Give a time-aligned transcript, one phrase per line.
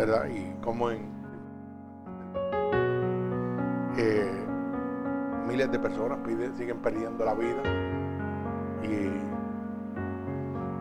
[0.00, 0.28] ¿verdad?
[0.30, 1.12] Y como en
[3.98, 4.46] eh,
[5.46, 6.18] miles de personas
[6.56, 7.62] siguen perdiendo la vida.
[8.82, 9.10] Y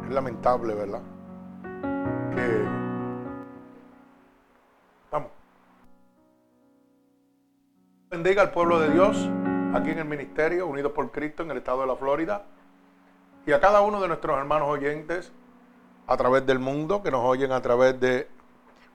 [0.06, 1.02] es lamentable, ¿verdad?
[2.34, 2.66] Que
[5.12, 5.32] vamos.
[8.10, 9.30] Bendiga al pueblo de Dios
[9.74, 12.46] aquí en el ministerio, unidos por Cristo en el estado de la Florida.
[13.46, 15.34] Y a cada uno de nuestros hermanos oyentes
[16.08, 18.39] a través del mundo, que nos oyen a través de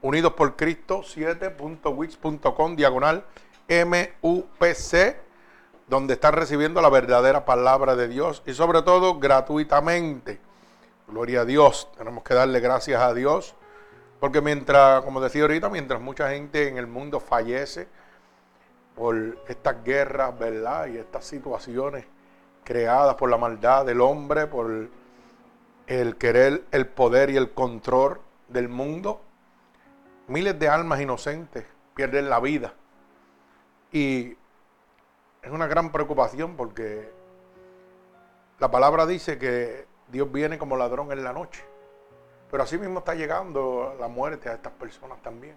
[0.02, 3.24] Unidos por Cristo 7.wix.com diagonal
[3.68, 5.16] MUPC,
[5.88, 10.40] donde están recibiendo la verdadera palabra de Dios y sobre todo gratuitamente.
[11.08, 13.54] Gloria a Dios, tenemos que darle gracias a Dios,
[14.20, 17.88] porque mientras, como decía ahorita, mientras mucha gente en el mundo fallece
[18.94, 20.86] por estas guerras, ¿verdad?
[20.86, 22.06] Y estas situaciones
[22.64, 24.88] creadas por la maldad del hombre, por
[25.86, 29.20] el querer el poder y el control del mundo,
[30.26, 32.74] miles de almas inocentes pierden la vida.
[33.92, 34.36] Y
[35.42, 37.12] es una gran preocupación porque
[38.58, 41.64] la palabra dice que Dios viene como ladrón en la noche.
[42.50, 45.56] Pero así mismo está llegando la muerte a estas personas también.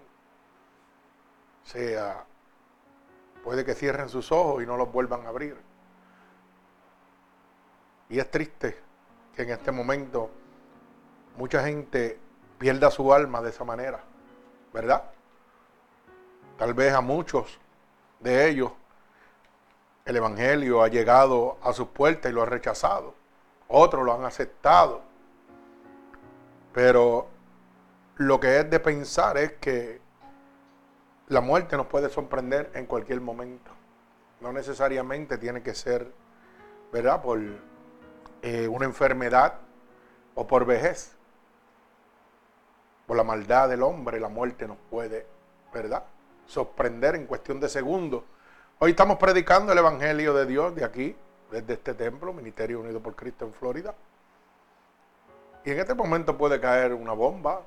[1.64, 2.24] O sea,
[3.44, 5.56] puede que cierren sus ojos y no los vuelvan a abrir.
[8.08, 8.76] Y es triste
[9.34, 10.30] que en este momento
[11.36, 12.18] mucha gente
[12.58, 14.02] pierda su alma de esa manera,
[14.72, 15.04] ¿verdad?
[16.56, 17.58] Tal vez a muchos
[18.20, 18.72] de ellos
[20.08, 23.14] el Evangelio ha llegado a sus puertas y lo ha rechazado.
[23.68, 25.02] Otros lo han aceptado.
[26.72, 27.28] Pero
[28.16, 30.00] lo que es de pensar es que
[31.28, 33.70] la muerte nos puede sorprender en cualquier momento.
[34.40, 36.10] No necesariamente tiene que ser,
[36.90, 37.20] ¿verdad?
[37.20, 37.40] Por
[38.40, 39.58] eh, una enfermedad
[40.34, 41.17] o por vejez.
[43.08, 45.26] Por la maldad del hombre, la muerte nos puede,
[45.72, 46.04] ¿verdad?
[46.44, 48.22] Sorprender en cuestión de segundos.
[48.80, 51.16] Hoy estamos predicando el Evangelio de Dios de aquí,
[51.50, 53.94] desde este templo, Ministerio Unido por Cristo en Florida.
[55.64, 57.62] Y en este momento puede caer una bomba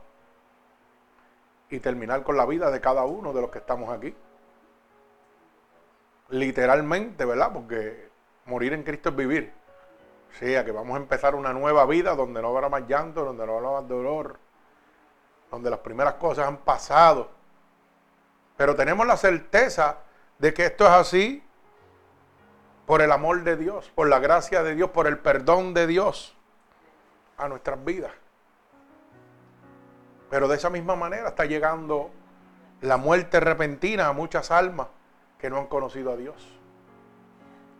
[1.71, 4.15] y terminar con la vida de cada uno de los que estamos aquí.
[6.29, 7.51] Literalmente, ¿verdad?
[7.51, 8.09] Porque
[8.45, 9.51] morir en Cristo es vivir.
[10.29, 13.43] O sea, que vamos a empezar una nueva vida donde no habrá más llanto, donde
[13.47, 14.37] no habrá más dolor,
[15.51, 17.29] donde las primeras cosas han pasado.
[18.57, 19.97] Pero tenemos la certeza
[20.39, 21.43] de que esto es así
[22.85, 26.35] por el amor de Dios, por la gracia de Dios, por el perdón de Dios
[27.37, 28.11] a nuestras vidas.
[30.29, 32.09] Pero de esa misma manera está llegando
[32.79, 34.87] la muerte repentina a muchas almas
[35.37, 36.35] que no han conocido a Dios.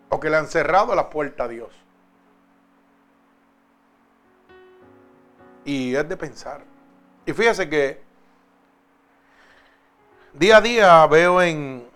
[0.10, 1.72] O que le han cerrado la puerta a Dios.
[5.64, 6.62] Y es de pensar.
[7.26, 8.02] Y fíjese que
[10.34, 11.90] día a día veo en,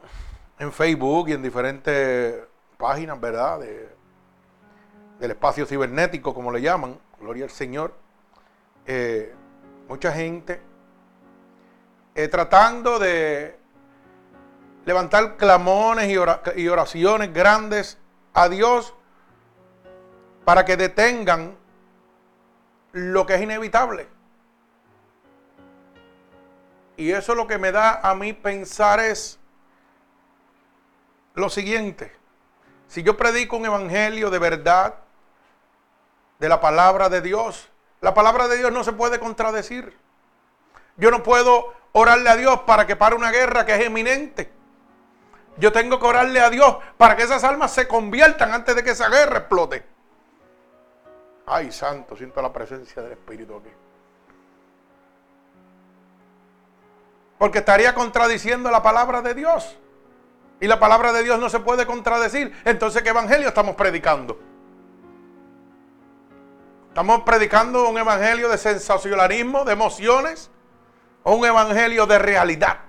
[0.72, 2.36] Facebook y en diferentes
[2.78, 3.60] páginas, ¿verdad?
[5.20, 7.94] del espacio cibernético, como le llaman, gloria al Señor,
[8.86, 9.34] eh,
[9.88, 10.62] mucha gente
[12.14, 13.58] eh, tratando de
[14.86, 16.10] levantar clamones
[16.56, 17.98] y oraciones grandes
[18.34, 18.94] a Dios
[20.46, 21.56] para que detengan
[22.92, 24.15] lo que es inevitable.
[26.98, 29.40] Y eso lo que me da a mí pensar es
[31.34, 32.16] lo siguiente.
[32.88, 34.96] Si yo predico un evangelio de verdad,
[36.40, 37.70] de la palabra de Dios,
[38.02, 39.98] la palabra de Dios no se puede contradecir.
[40.98, 44.52] Yo no puedo orarle a Dios para que pare una guerra que es eminente.
[45.58, 48.92] Yo tengo que orarle a Dios para que esas almas se conviertan antes de que
[48.92, 49.86] esa guerra explote.
[51.46, 53.70] Ay, santo, siento la presencia del Espíritu aquí.
[57.38, 59.78] Porque estaría contradiciendo la palabra de Dios.
[60.60, 62.56] Y la palabra de Dios no se puede contradecir.
[62.64, 64.40] Entonces, ¿qué evangelio estamos predicando?
[66.90, 70.50] ¿Estamos predicando un evangelio de sensacionalismo, de emociones?
[71.24, 72.80] ¿O un evangelio de realidad?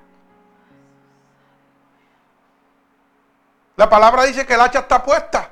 [3.74, 5.50] La palabra dice que el hacha está puesta.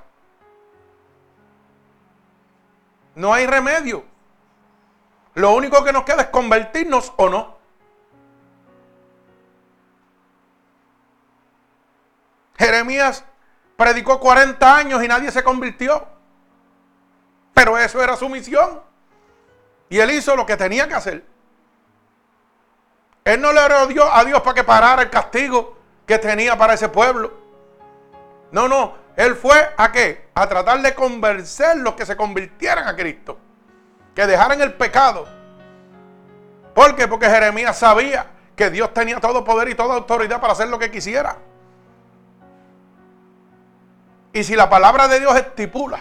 [3.17, 4.05] No hay remedio.
[5.35, 7.54] Lo único que nos queda es convertirnos o no.
[12.65, 13.25] Jeremías
[13.77, 16.07] predicó 40 años y nadie se convirtió.
[17.53, 18.81] Pero eso era su misión.
[19.89, 21.25] Y él hizo lo que tenía que hacer.
[23.25, 23.77] Él no le oró
[24.13, 25.77] a Dios para que parara el castigo
[26.07, 27.33] que tenía para ese pueblo.
[28.51, 28.95] No, no.
[29.17, 30.29] Él fue a qué?
[30.35, 33.39] A tratar de convencerlos que se convirtieran a Cristo.
[34.15, 35.27] Que dejaran el pecado.
[36.75, 37.07] ¿Por qué?
[37.07, 38.27] Porque Jeremías sabía
[38.57, 41.37] que Dios tenía todo poder y toda autoridad para hacer lo que quisiera.
[44.35, 46.01] Y si la palabra de Dios estipula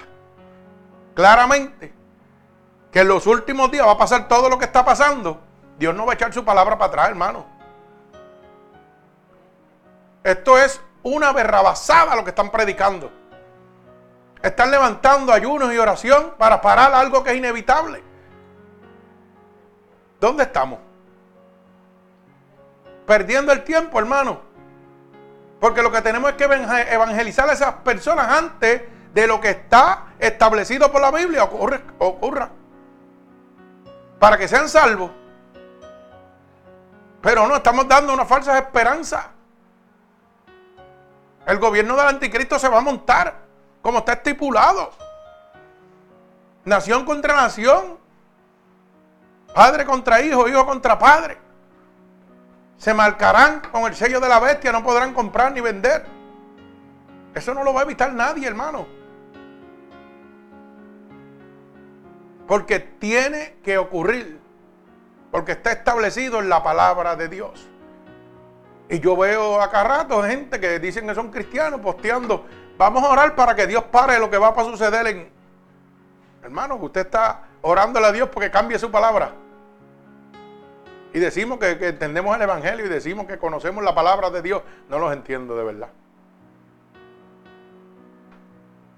[1.14, 1.94] claramente
[2.92, 5.40] que en los últimos días va a pasar todo lo que está pasando,
[5.78, 7.46] Dios no va a echar su palabra para atrás, hermano.
[10.24, 13.12] Esto es una berrabasada lo que están predicando.
[14.42, 18.04] Están levantando ayunos y oración para parar algo que es inevitable.
[20.20, 20.80] ¿Dónde estamos?
[23.06, 24.53] Perdiendo el tiempo, hermano.
[25.64, 28.82] Porque lo que tenemos es que evangelizar a esas personas antes
[29.14, 32.50] de lo que está establecido por la Biblia ocurra.
[34.20, 35.10] Para que sean salvos.
[37.22, 39.32] Pero no, estamos dando una falsa esperanza.
[41.46, 43.34] El gobierno del anticristo se va a montar
[43.82, 44.92] como está estipulado.
[46.66, 47.98] Nación contra nación.
[49.56, 51.43] Padre contra hijo, hijo contra padre
[52.84, 56.06] se marcarán con el sello de la bestia, no podrán comprar ni vender.
[57.34, 58.86] Eso no lo va a evitar nadie, hermano.
[62.46, 64.38] Porque tiene que ocurrir.
[65.32, 67.70] Porque está establecido en la palabra de Dios.
[68.90, 72.46] Y yo veo acá rato gente que dicen que son cristianos posteando,
[72.78, 75.32] vamos a orar para que Dios pare lo que va a suceder en...
[76.44, 79.36] Hermano, usted está orándole a Dios porque cambie su palabra
[81.14, 84.98] y decimos que, entendemos el Evangelio y decimos que conocemos la palabra de Dios, no
[84.98, 85.90] los entiendo de verdad.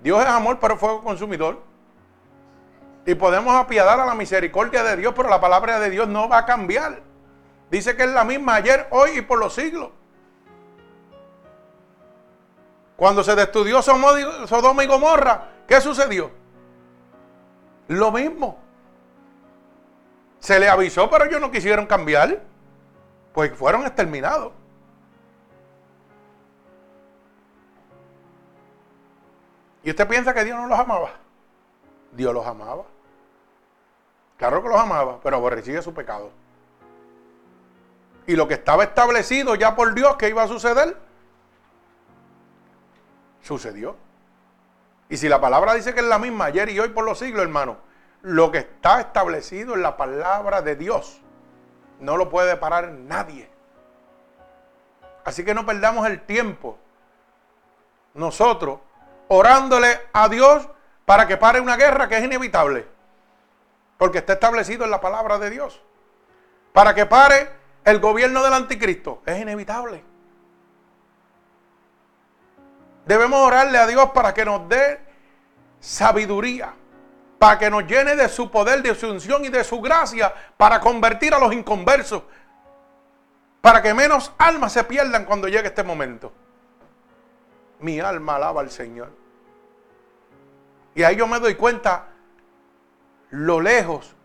[0.01, 1.61] Dios es amor, pero fuego consumidor.
[3.05, 6.39] Y podemos apiadar a la misericordia de Dios, pero la palabra de Dios no va
[6.39, 7.01] a cambiar.
[7.69, 9.89] Dice que es la misma ayer, hoy y por los siglos.
[12.95, 16.31] Cuando se destudió Sodoma y Gomorra, ¿qué sucedió?
[17.89, 18.64] Lo mismo.
[20.45, 22.39] Se le avisó, pero ellos no quisieron cambiar.
[23.33, 24.53] Pues fueron exterminados.
[29.81, 31.13] ¿Y usted piensa que Dios no los amaba?
[32.11, 32.83] Dios los amaba.
[34.37, 36.29] Claro que los amaba, pero aborrecía su pecado.
[38.27, 40.95] Y lo que estaba establecido ya por Dios que iba a suceder,
[43.41, 43.95] sucedió.
[45.09, 47.41] Y si la palabra dice que es la misma ayer y hoy por los siglos,
[47.41, 47.77] hermano,
[48.25, 51.21] lo que está establecido en la palabra de Dios.
[51.99, 53.47] No lo puede parar nadie.
[55.23, 56.79] Así que no perdamos el tiempo.
[58.15, 58.79] Nosotros
[59.27, 60.67] orándole a Dios
[61.05, 62.87] para que pare una guerra que es inevitable.
[63.99, 65.79] Porque está establecido en la palabra de Dios.
[66.73, 67.47] Para que pare
[67.83, 69.21] el gobierno del anticristo.
[69.27, 70.03] Es inevitable.
[73.05, 74.99] Debemos orarle a Dios para que nos dé
[75.79, 76.73] sabiduría
[77.45, 80.79] para que nos llene de su poder, de su unción y de su gracia, para
[80.79, 82.23] convertir a los inconversos,
[83.61, 86.33] para que menos almas se pierdan cuando llegue este momento.
[87.81, 89.11] Mi alma alaba al Señor.
[90.95, 92.07] Y ahí yo me doy cuenta
[93.29, 94.15] lo lejos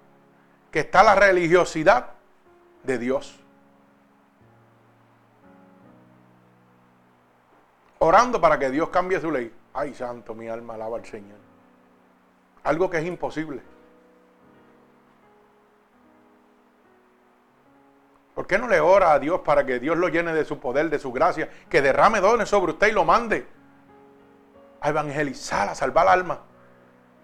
[0.70, 2.12] que está la religiosidad
[2.84, 3.38] de Dios.
[7.98, 9.54] Orando para que Dios cambie su ley.
[9.74, 11.39] Ay, santo, mi alma alaba al Señor.
[12.64, 13.62] Algo que es imposible.
[18.34, 20.88] ¿Por qué no le ora a Dios para que Dios lo llene de su poder,
[20.88, 23.46] de su gracia, que derrame dones sobre usted y lo mande
[24.80, 26.40] a evangelizar, a salvar alma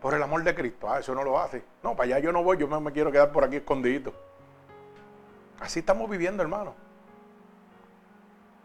[0.01, 0.91] por el amor de Cristo?
[0.91, 1.65] Ah, eso no lo hace.
[1.83, 4.13] No, para allá yo no voy, yo me quiero quedar por aquí escondidito.
[5.61, 6.75] Así estamos viviendo, hermano.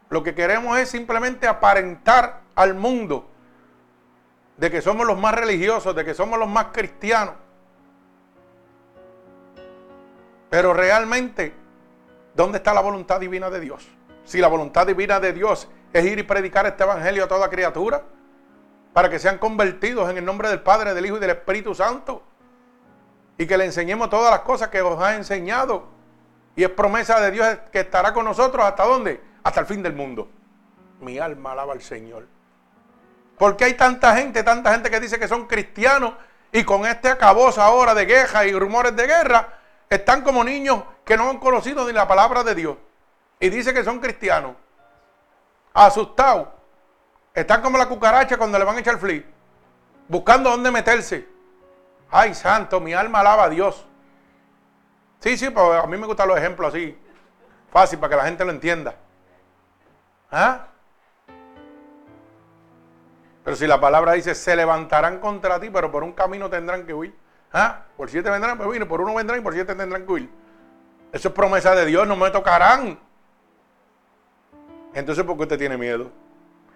[0.09, 3.29] Lo que queremos es simplemente aparentar al mundo
[4.61, 7.33] de que somos los más religiosos, de que somos los más cristianos.
[10.51, 11.51] Pero realmente,
[12.35, 13.87] ¿dónde está la voluntad divina de Dios?
[14.23, 18.03] Si la voluntad divina de Dios es ir y predicar este evangelio a toda criatura,
[18.93, 22.21] para que sean convertidos en el nombre del Padre, del Hijo y del Espíritu Santo,
[23.39, 25.87] y que le enseñemos todas las cosas que os ha enseñado.
[26.55, 29.23] Y es promesa de Dios que estará con nosotros hasta dónde?
[29.41, 30.29] Hasta el fin del mundo.
[30.99, 32.27] Mi alma alaba al Señor.
[33.41, 36.13] ¿Por qué hay tanta gente, tanta gente que dice que son cristianos
[36.51, 39.57] y con este acabose ahora de quejas y rumores de guerra,
[39.89, 42.77] están como niños que no han conocido ni la palabra de Dios
[43.39, 44.51] y dice que son cristianos?
[45.73, 46.49] Asustados.
[47.33, 49.25] Están como la cucaracha cuando le van a echar fli,
[50.07, 51.27] buscando dónde meterse.
[52.11, 53.87] Ay, santo, mi alma alaba a Dios.
[55.19, 56.95] Sí, sí, pues a mí me gustan los ejemplos así,
[57.71, 58.93] fácil para que la gente lo entienda.
[60.29, 60.67] ¿Ah?
[63.43, 66.93] Pero si la palabra dice, se levantarán contra ti, pero por un camino tendrán que
[66.93, 67.15] huir.
[67.53, 67.83] ¿Ah?
[67.97, 70.29] Por siete vendrán, pues por uno vendrán y por siete tendrán que huir.
[71.11, 72.97] Eso es promesa de Dios, no me tocarán.
[74.93, 76.11] Entonces, ¿por qué usted tiene miedo?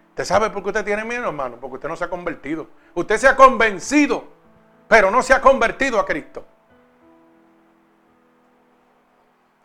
[0.09, 1.57] ¿Usted sabe por qué usted tiene miedo, hermano?
[1.59, 2.67] Porque usted no se ha convertido.
[2.93, 4.25] Usted se ha convencido,
[4.87, 6.45] pero no se ha convertido a Cristo.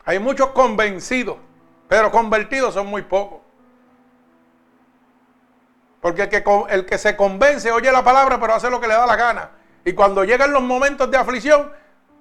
[0.05, 1.37] Hay muchos convencidos,
[1.87, 3.40] pero convertidos son muy pocos.
[6.01, 6.23] Porque
[6.69, 9.51] el que, se convence oye la palabra, pero hace lo que le da la gana.
[9.85, 11.71] Y cuando llegan los momentos de aflicción,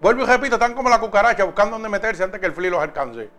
[0.00, 2.82] vuelvo y repito, están como la cucaracha buscando dónde meterse antes que el frío los
[2.82, 3.30] alcance.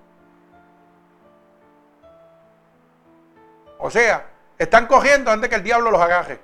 [3.78, 4.26] O sea,
[4.58, 6.40] están cogiendo antes que el diablo los agarre.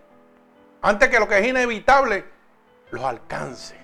[0.84, 2.24] Antes que lo que es inevitable
[2.92, 3.76] los alcance.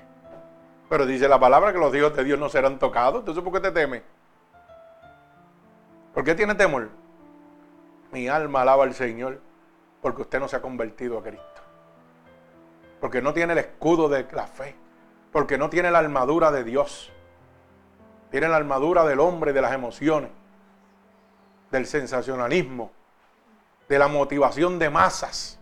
[0.89, 3.21] Pero dice la palabra que los hijos de Dios no serán tocados.
[3.21, 4.03] Entonces, ¿por qué te teme?
[6.13, 6.89] ¿Por qué tiene temor?
[8.11, 9.39] Mi alma alaba al Señor
[10.03, 11.61] porque usted no se ha convertido a Cristo.
[13.01, 14.75] Porque no tiene el escudo de la fe.
[15.31, 17.11] Porque no tiene la armadura de Dios.
[18.29, 20.29] Tiene la armadura del hombre, de las emociones,
[21.71, 22.91] del sensacionalismo
[23.87, 25.59] de la motivación de masas,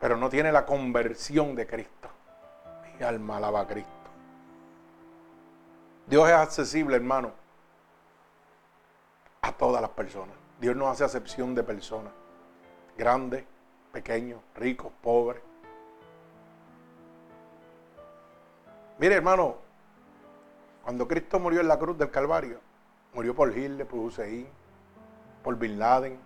[0.00, 2.08] pero no tiene la conversión de Cristo.
[2.98, 3.90] Mi alma alaba a Cristo.
[6.06, 7.32] Dios es accesible, hermano,
[9.42, 10.34] a todas las personas.
[10.60, 12.12] Dios no hace acepción de personas,
[12.96, 13.44] grandes,
[13.92, 15.42] pequeños, ricos, pobres.
[18.98, 19.56] Mire, hermano,
[20.82, 22.60] cuando Cristo murió en la cruz del Calvario,
[23.14, 24.48] murió por Hitler, por Hussein,
[25.42, 26.18] por Bin Laden,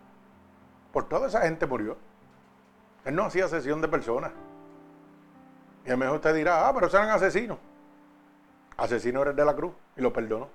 [0.92, 1.96] por toda esa gente murió.
[3.04, 4.32] Él no hacía sesión de personas.
[5.84, 7.58] Y a lo mejor usted dirá, ah, pero eran asesinos.
[8.76, 10.48] Asesino era el de la cruz y lo perdonó.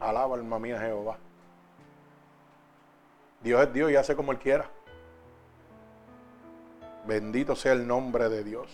[0.00, 1.18] Alaba alma mía Jehová.
[3.42, 4.68] Dios es Dios y hace como Él quiera.
[7.06, 8.66] Bendito sea el nombre de Dios.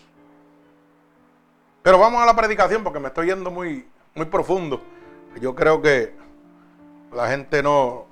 [1.82, 4.80] Pero vamos a la predicación porque me estoy yendo muy, muy profundo.
[5.40, 6.14] Yo creo que
[7.12, 8.06] la gente no,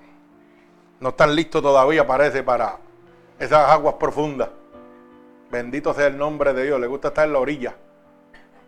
[0.98, 2.78] no están listos todavía, parece, para
[3.38, 4.50] esas aguas profundas.
[5.50, 6.80] Bendito sea el nombre de Dios.
[6.80, 7.76] Le gusta estar en la orilla,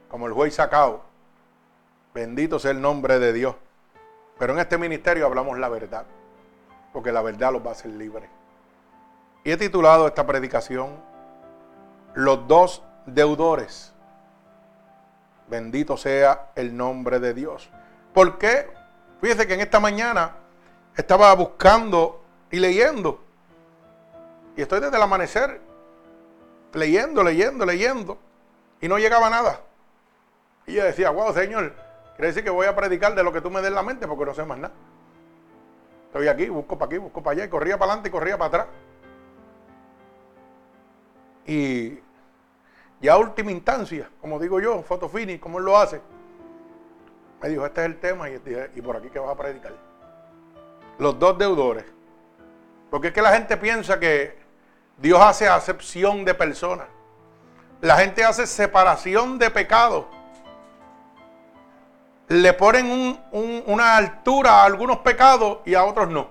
[0.08, 1.02] como el juez sacado.
[2.14, 3.54] Bendito sea el nombre de Dios.
[4.38, 6.06] Pero en este ministerio hablamos la verdad,
[6.92, 8.28] porque la verdad los va a hacer libres.
[9.44, 11.11] Y he titulado esta predicación
[12.14, 13.92] Los dos deudores.
[15.48, 17.68] Bendito sea el nombre de Dios.
[18.12, 18.70] ¿Por qué?
[19.20, 20.36] Fíjese que en esta mañana
[20.96, 23.20] estaba buscando y leyendo.
[24.56, 25.60] Y estoy desde el amanecer
[26.74, 28.18] leyendo, leyendo, leyendo.
[28.80, 29.60] Y no llegaba nada.
[30.66, 31.74] Y yo decía, wow, Señor,
[32.16, 34.24] quiere decir que voy a predicar de lo que tú me des la mente porque
[34.24, 34.74] no sé más nada.
[36.06, 38.48] Estoy aquí, busco para aquí, busco para allá, y corría para adelante y corría para
[38.48, 38.66] atrás.
[41.46, 41.98] Y
[43.00, 46.00] ya última instancia, como digo yo, fotofini, como él lo hace,
[47.42, 48.38] me dijo, este es el tema y,
[48.80, 49.72] por aquí que vas a predicar.
[50.98, 51.84] Los dos deudores.
[52.90, 54.38] Porque es que la gente piensa que
[54.98, 56.86] Dios hace acepción de personas.
[57.80, 60.06] La gente hace separación de pecado.
[62.28, 63.18] Le ponen
[63.66, 66.28] una altura a algunos pecados y a otros no.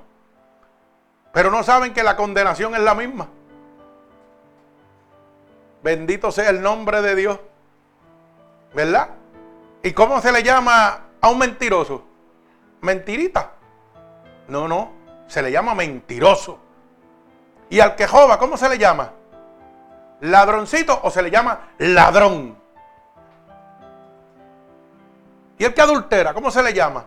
[1.33, 3.27] Pero no saben que la condenación es la misma.
[5.83, 7.39] Bendito sea el nombre de Dios.
[8.73, 9.09] ¿Verdad?
[9.83, 12.03] ¿Y cómo se le llama a un mentiroso?
[12.81, 13.51] Mentirita.
[14.47, 16.59] No, no se le llama mentiroso.
[17.69, 19.13] Y al que joba, ¿cómo se le llama?
[20.19, 22.57] ¿Ladroncito o se le llama ladrón?
[25.57, 27.05] ¿Y el que adultera, cómo se le llama?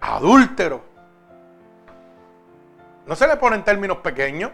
[0.00, 0.80] Adúltero.
[3.04, 4.52] No se le pone en términos pequeños.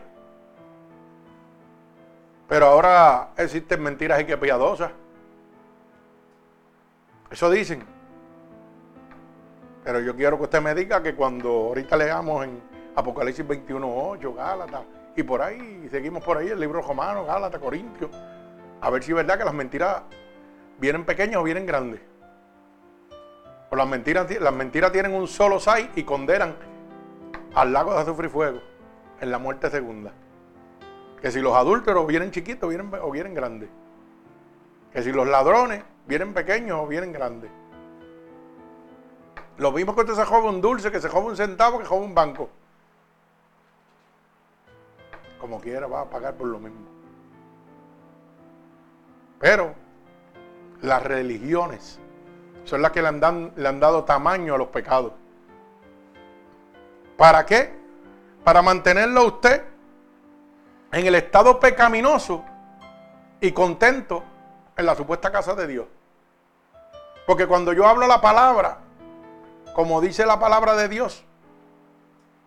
[2.53, 4.91] Pero ahora existen mentiras y que piadosas.
[7.31, 7.83] Eso dicen.
[9.83, 12.63] Pero yo quiero que usted me diga que cuando ahorita leamos en
[12.95, 14.83] Apocalipsis 21.8, Gálatas,
[15.17, 18.11] y por ahí, seguimos por ahí, el libro romano, Gálatas, Corintios,
[18.83, 20.03] a ver si es verdad que las mentiras
[20.79, 22.03] vienen pequeñas o vienen grandes.
[23.71, 26.55] O las mentiras, las mentiras tienen un solo sai y condenan
[27.55, 28.61] al lago de azufre y fuego
[29.23, 30.13] en la muerte segunda.
[31.23, 33.71] Que si los adúlteros vienen chiquitos vienen, o vienen grandes.
[34.93, 37.49] Que si los ladrones vienen pequeños o vienen grandes.
[39.57, 42.07] Lo mismo que usted se joven un dulce, que se joven un centavo, que joven
[42.07, 42.51] un banco.
[45.39, 46.81] Como quiera, va a pagar por lo mismo.
[49.39, 49.75] Pero
[50.81, 52.01] las religiones
[52.65, 55.13] son las que le han, le han dado tamaño a los pecados.
[57.17, 57.73] ¿Para qué?
[58.43, 59.72] Para mantenerlo a usted
[60.93, 62.45] en el estado pecaminoso
[63.41, 64.23] y contento
[64.77, 65.87] en la supuesta casa de Dios.
[67.27, 68.79] Porque cuando yo hablo la palabra,
[69.75, 71.25] como dice la palabra de Dios,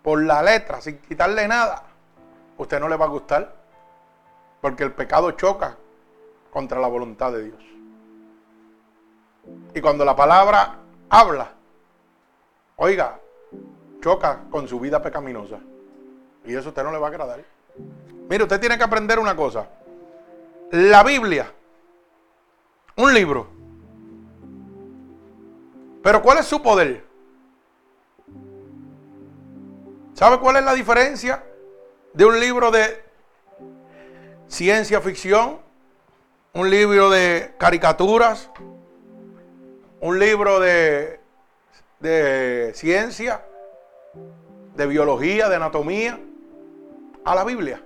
[0.04, 1.84] por la letra, sin quitarle nada,
[2.58, 3.56] usted no le va a gustar.
[4.62, 5.78] Porque el pecado choca
[6.52, 7.64] contra la voluntad de Dios.
[9.74, 10.78] Y cuando la palabra
[11.10, 11.52] habla,
[12.78, 13.20] oiga,
[14.02, 15.60] choca con su vida pecaminosa.
[16.46, 17.44] Y eso a usted no le va a agradar.
[18.30, 19.68] Mire, usted tiene que aprender una cosa.
[20.72, 21.52] La Biblia,
[22.96, 23.48] un libro.
[26.02, 27.04] Pero ¿cuál es su poder?
[30.14, 31.44] ¿Sabe cuál es la diferencia
[32.14, 33.04] de un libro de
[34.48, 35.60] ciencia ficción?
[36.54, 38.50] Un libro de caricaturas,
[40.00, 41.20] un libro de,
[42.00, 43.44] de ciencia,
[44.76, 46.20] de biología, de anatomía,
[47.26, 47.84] a la Biblia.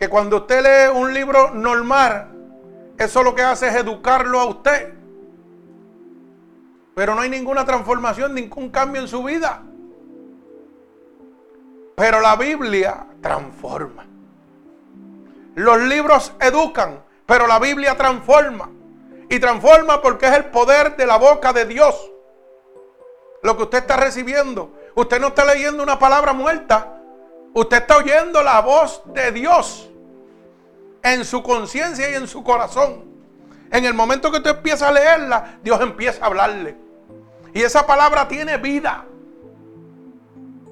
[0.00, 2.30] Que cuando usted lee un libro normal,
[2.96, 4.94] eso lo que hace es educarlo a usted.
[6.94, 9.62] Pero no hay ninguna transformación, ningún cambio en su vida.
[11.96, 14.06] Pero la Biblia transforma.
[15.54, 18.70] Los libros educan, pero la Biblia transforma.
[19.28, 22.10] Y transforma porque es el poder de la boca de Dios.
[23.42, 24.72] Lo que usted está recibiendo.
[24.94, 26.96] Usted no está leyendo una palabra muerta.
[27.52, 29.89] Usted está oyendo la voz de Dios
[31.02, 33.04] en su conciencia y en su corazón.
[33.70, 36.76] En el momento que usted empieza a leerla, Dios empieza a hablarle.
[37.54, 39.04] Y esa palabra tiene vida.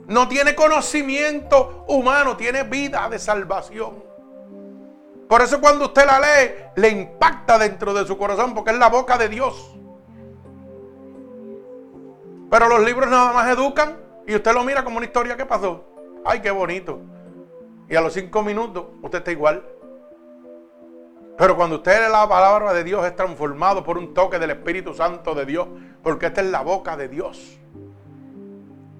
[0.07, 4.03] No tiene conocimiento humano, tiene vida de salvación.
[5.29, 8.89] Por eso cuando usted la lee, le impacta dentro de su corazón, porque es la
[8.89, 9.75] boca de Dios.
[12.51, 15.85] Pero los libros nada más educan y usted lo mira como una historia que pasó.
[16.25, 17.01] Ay, qué bonito.
[17.91, 19.63] Y a los cinco minutos usted está igual.
[21.39, 24.93] Pero cuando usted lee la palabra de Dios es transformado por un toque del Espíritu
[24.93, 25.69] Santo de Dios,
[26.03, 27.57] porque esta es la boca de Dios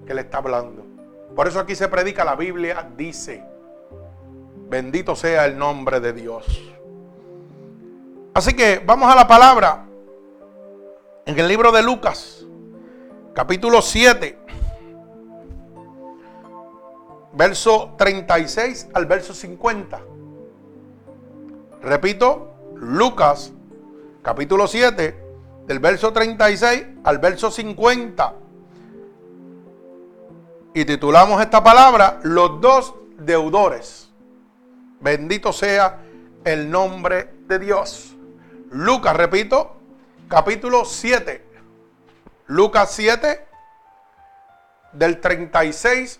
[0.07, 0.85] que le está hablando.
[1.35, 3.43] Por eso aquí se predica la Biblia, dice.
[4.69, 6.45] Bendito sea el nombre de Dios.
[8.33, 9.85] Así que vamos a la palabra.
[11.25, 12.45] En el libro de Lucas,
[13.33, 14.37] capítulo 7,
[17.33, 19.99] verso 36 al verso 50.
[21.81, 23.53] Repito, Lucas,
[24.21, 25.23] capítulo 7,
[25.65, 28.33] del verso 36 al verso 50.
[30.73, 34.09] Y titulamos esta palabra, los dos deudores.
[34.99, 35.99] Bendito sea
[36.43, 38.15] el nombre de Dios.
[38.71, 39.77] Lucas, repito,
[40.27, 41.45] capítulo 7.
[42.47, 43.47] Lucas 7,
[44.93, 46.19] del 36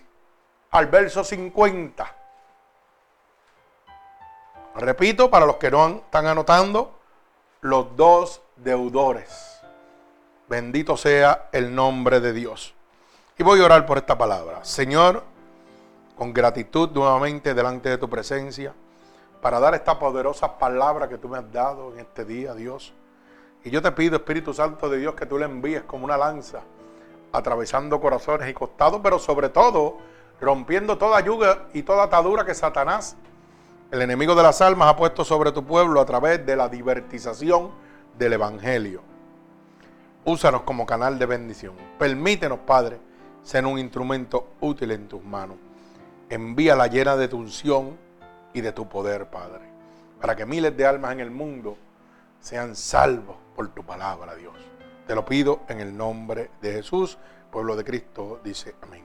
[0.70, 2.19] al verso 50.
[4.76, 6.98] Repito, para los que no están anotando,
[7.60, 9.60] los dos deudores.
[10.48, 12.74] Bendito sea el nombre de Dios.
[13.38, 14.64] Y voy a orar por esta palabra.
[14.64, 15.22] Señor,
[16.16, 18.74] con gratitud nuevamente delante de tu presencia
[19.40, 22.92] para dar esta poderosa palabra que tú me has dado en este día, Dios.
[23.64, 26.60] Y yo te pido, Espíritu Santo de Dios, que tú le envíes como una lanza,
[27.32, 29.98] atravesando corazones y costados, pero sobre todo
[30.40, 33.16] rompiendo toda yuga y toda atadura que Satanás,
[33.90, 37.70] el enemigo de las almas, ha puesto sobre tu pueblo a través de la divertización
[38.18, 39.02] del Evangelio.
[40.24, 41.74] Úsanos como canal de bendición.
[41.98, 42.98] Permítenos, Padre,
[43.42, 45.56] ser un instrumento útil en tus manos
[46.30, 47.98] envíala llena de tu unción
[48.54, 49.64] y de tu poder, Padre,
[50.20, 51.76] para que miles de almas en el mundo
[52.38, 54.54] sean salvos por tu palabra, Dios.
[55.06, 57.18] Te lo pido en el nombre de Jesús,
[57.50, 59.04] pueblo de Cristo, dice amén.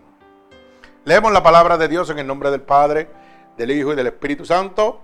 [1.03, 3.09] Leemos la palabra de Dios en el nombre del Padre,
[3.57, 5.01] del Hijo y del Espíritu Santo,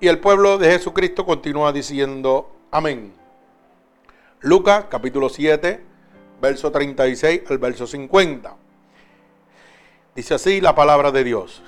[0.00, 3.12] y el pueblo de Jesucristo continúa diciendo amén.
[4.40, 5.82] Lucas capítulo 7,
[6.40, 8.56] verso 36 al verso 50.
[10.14, 11.62] Dice así la palabra de Dios.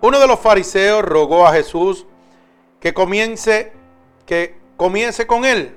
[0.00, 2.06] Uno de los fariseos rogó a Jesús
[2.80, 3.72] que comience
[4.24, 5.76] que comience con él.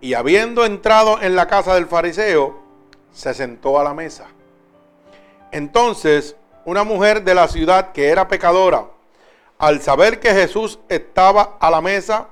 [0.00, 2.62] Y habiendo entrado en la casa del fariseo,
[3.12, 4.26] se sentó a la mesa.
[5.52, 6.36] Entonces,
[6.68, 8.84] una mujer de la ciudad que era pecadora,
[9.56, 12.28] al saber que Jesús estaba a la mesa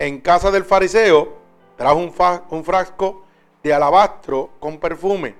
[0.00, 1.36] en casa del fariseo,
[1.76, 1.96] trajo
[2.50, 3.24] un, frasco
[3.62, 5.36] de alabastro con perfume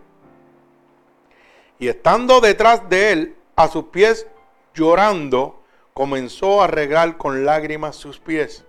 [1.81, 4.25] y estando detrás de él, a sus pies
[4.73, 5.61] llorando,
[5.93, 8.65] comenzó a regar con lágrimas sus pies.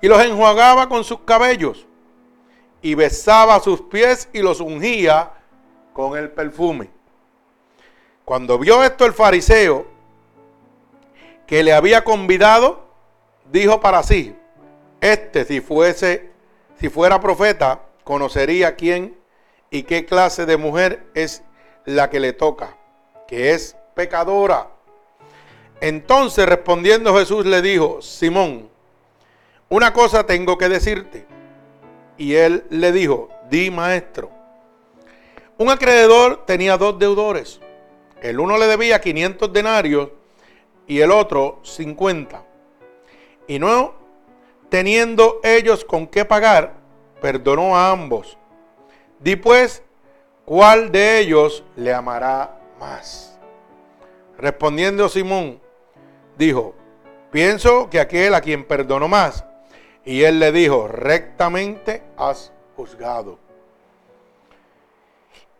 [0.00, 1.86] Y los enjuagaba con sus cabellos.
[2.80, 5.30] Y besaba sus pies y los ungía
[5.92, 6.90] con el perfume.
[8.24, 9.86] Cuando vio esto el fariseo,
[11.46, 12.84] que le había convidado,
[13.50, 14.34] dijo para sí,
[15.00, 16.30] este si fuese,
[16.78, 19.16] si fuera profeta, conocería quién
[19.70, 21.42] y qué clase de mujer es
[21.84, 22.76] la que le toca,
[23.26, 24.68] que es pecadora.
[25.80, 28.70] Entonces respondiendo Jesús le dijo, Simón,
[29.68, 31.26] una cosa tengo que decirte.
[32.18, 34.30] Y él le dijo, di maestro.
[35.58, 37.61] Un acreedor tenía dos deudores.
[38.22, 40.08] El uno le debía 500 denarios
[40.86, 42.44] y el otro 50.
[43.48, 43.94] Y no
[44.68, 46.72] teniendo ellos con qué pagar,
[47.20, 48.38] perdonó a ambos.
[49.18, 49.82] Di pues,
[50.46, 53.38] ¿cuál de ellos le amará más?
[54.38, 55.60] Respondiendo Simón,
[56.38, 56.74] dijo,
[57.30, 59.44] pienso que aquel a quien perdonó más.
[60.04, 63.38] Y él le dijo, rectamente has juzgado.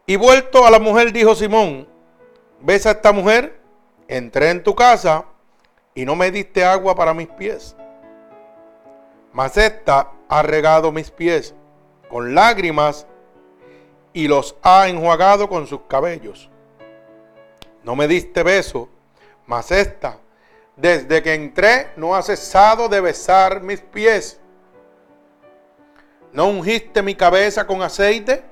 [0.07, 1.92] Y vuelto a la mujer, dijo Simón,
[2.63, 3.61] ¿ves a esta mujer?
[4.09, 5.25] Entré en tu casa
[5.95, 7.77] y no me diste agua para mis pies.
[9.33, 11.55] Mas esta ha regado mis pies
[12.09, 13.07] con lágrimas
[14.13, 16.51] y los ha enjuagado con sus cabellos.
[17.83, 18.89] No me diste beso,
[19.47, 20.19] mas esta,
[20.77, 24.39] desde que entré, no ha cesado de besar mis pies.
[26.33, 28.45] No ungiste mi cabeza con aceite,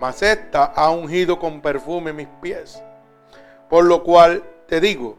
[0.00, 2.82] mas esta ha ungido con perfume mis pies.
[3.70, 5.16] Por lo cual te digo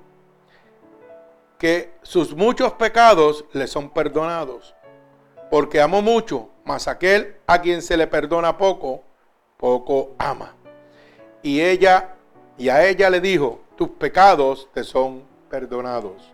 [1.58, 4.76] que sus muchos pecados le son perdonados,
[5.50, 9.04] porque amo mucho, mas aquel a quien se le perdona poco,
[9.56, 10.54] poco ama.
[11.42, 12.16] Y ella
[12.58, 16.34] y a ella le dijo, tus pecados te son perdonados.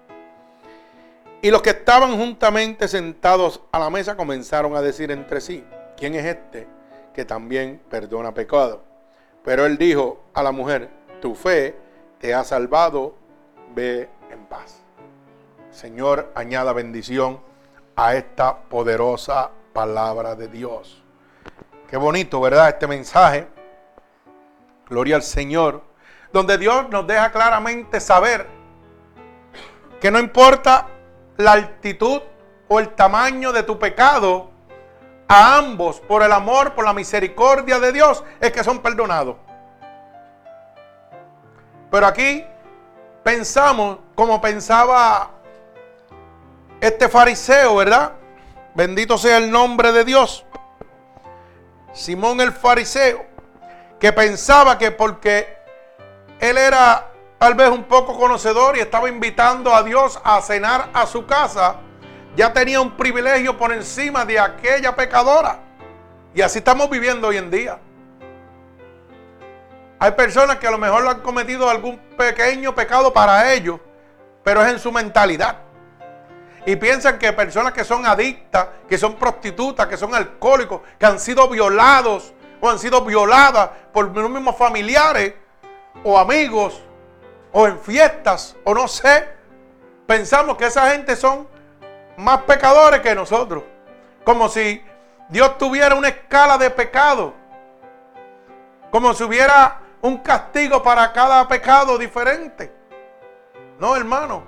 [1.42, 5.64] Y los que estaban juntamente sentados a la mesa comenzaron a decir entre sí,
[5.96, 6.68] ¿quién es este
[7.14, 8.82] que también perdona pecado?
[9.44, 10.90] Pero él dijo a la mujer,
[11.22, 11.87] tu fe
[12.20, 13.16] te ha salvado,
[13.76, 14.82] ve en paz.
[15.72, 17.40] Señor, añada bendición
[17.96, 21.04] a esta poderosa palabra de Dios.
[21.90, 22.70] Qué bonito, ¿verdad?
[22.70, 23.48] Este mensaje.
[24.90, 25.84] Gloria al Señor.
[26.34, 28.48] Donde Dios nos deja claramente saber
[30.02, 30.88] que no importa
[31.38, 32.22] la altitud
[32.68, 34.52] o el tamaño de tu pecado,
[35.28, 39.36] a ambos, por el amor, por la misericordia de Dios, es que son perdonados.
[41.90, 42.44] Pero aquí
[43.24, 45.32] pensamos como pensaba
[46.82, 48.14] este fariseo, ¿verdad?
[48.74, 50.46] Bendito sea el nombre de Dios.
[51.94, 53.26] Simón el fariseo,
[54.00, 55.58] que pensaba que porque
[56.40, 57.08] él era
[57.40, 61.78] tal vez un poco conocedor y estaba invitando a Dios a cenar a su casa,
[62.36, 65.60] ya tenía un privilegio por encima de aquella pecadora.
[66.36, 67.80] Y así estamos viviendo hoy en día.
[70.00, 73.80] Hay personas que a lo mejor han cometido algún pequeño pecado para ellos,
[74.44, 75.58] pero es en su mentalidad.
[76.66, 81.20] Y piensan que personas que son adictas, que son prostitutas, que son alcohólicos, que han
[81.20, 85.34] sido violados o han sido violadas por los mismos familiares
[86.04, 86.82] o amigos
[87.52, 89.30] o en fiestas o no sé,
[90.06, 91.48] pensamos que esa gente son
[92.18, 93.64] más pecadores que nosotros.
[94.24, 94.84] Como si
[95.30, 97.34] Dios tuviera una escala de pecado.
[98.92, 102.74] Como si hubiera un castigo para cada pecado diferente.
[103.80, 104.44] No, hermano.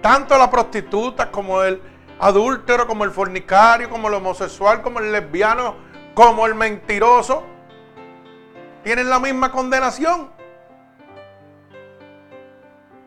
[0.00, 1.80] Tanto la prostituta como el
[2.18, 5.76] adúltero, como el fornicario, como el homosexual, como el lesbiano,
[6.14, 7.44] como el mentiroso,
[8.82, 10.30] tienen la misma condenación.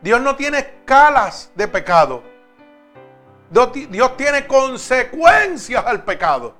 [0.01, 2.23] Dios no tiene escalas de pecado.
[3.49, 6.55] Dios tiene consecuencias al pecado.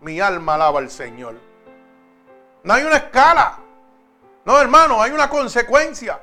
[0.00, 1.36] Mi alma alaba al Señor.
[2.62, 3.58] No hay una escala.
[4.44, 6.20] No, hermano, hay una consecuencia.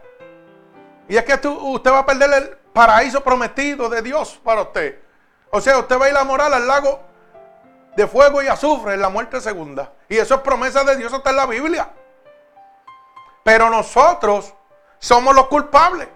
[1.07, 4.99] Y es que usted va a perder el paraíso prometido de Dios para usted.
[5.49, 7.01] O sea, usted va a ir a morar al lago
[7.95, 9.91] de fuego y azufre en la muerte segunda.
[10.07, 11.89] Y eso es promesa de Dios, está en la Biblia.
[13.43, 14.53] Pero nosotros
[14.99, 16.07] somos los culpables.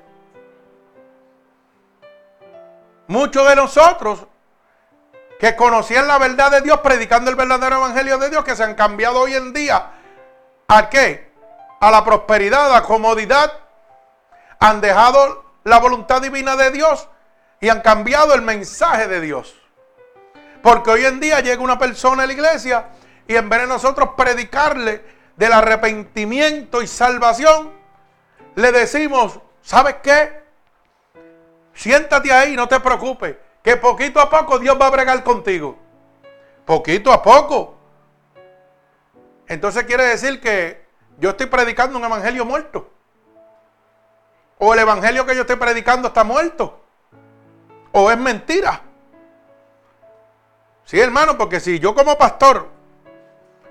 [3.08, 4.26] Muchos de nosotros
[5.40, 8.76] que conocían la verdad de Dios, predicando el verdadero evangelio de Dios, que se han
[8.76, 9.92] cambiado hoy en día.
[10.68, 11.35] ¿A qué?
[11.80, 13.52] A la prosperidad, a la comodidad.
[14.60, 17.08] Han dejado la voluntad divina de Dios
[17.60, 19.56] y han cambiado el mensaje de Dios.
[20.62, 22.90] Porque hoy en día llega una persona a la iglesia
[23.28, 25.04] y en vez de nosotros predicarle
[25.36, 27.74] del arrepentimiento y salvación,
[28.56, 30.44] le decimos, ¿sabes qué?
[31.74, 35.78] Siéntate ahí, no te preocupes, que poquito a poco Dios va a bregar contigo.
[36.66, 37.76] Poquito a poco.
[39.48, 40.85] Entonces quiere decir que
[41.18, 42.90] yo estoy predicando un evangelio muerto.
[44.58, 46.80] O el evangelio que yo estoy predicando está muerto.
[47.92, 48.82] O es mentira.
[50.86, 52.70] Sí, hermano, porque si yo como pastor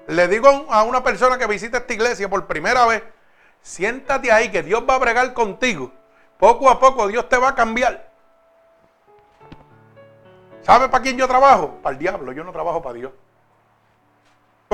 [0.06, 3.02] le digo a una persona que visita esta iglesia por primera vez,
[3.62, 5.92] siéntate ahí que Dios va a bregar contigo.
[6.38, 8.10] Poco a poco Dios te va a cambiar.
[10.62, 11.78] ¿Sabe para quién yo trabajo?
[11.82, 13.12] Para el diablo, yo no trabajo para Dios.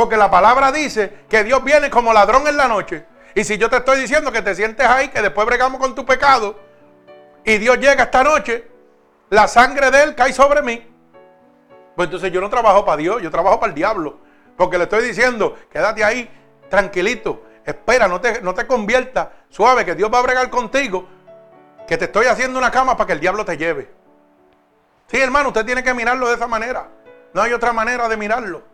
[0.00, 3.04] Porque la palabra dice que Dios viene como ladrón en la noche.
[3.34, 6.06] Y si yo te estoy diciendo que te sientes ahí, que después bregamos con tu
[6.06, 6.58] pecado,
[7.44, 8.66] y Dios llega esta noche,
[9.28, 10.90] la sangre de Él cae sobre mí.
[11.94, 14.20] Pues entonces yo no trabajo para Dios, yo trabajo para el diablo.
[14.56, 16.30] Porque le estoy diciendo, quédate ahí,
[16.70, 21.06] tranquilito, espera, no te, no te conviertas, suave, que Dios va a bregar contigo,
[21.86, 23.90] que te estoy haciendo una cama para que el diablo te lleve.
[25.08, 26.88] Sí, hermano, usted tiene que mirarlo de esa manera.
[27.34, 28.69] No hay otra manera de mirarlo.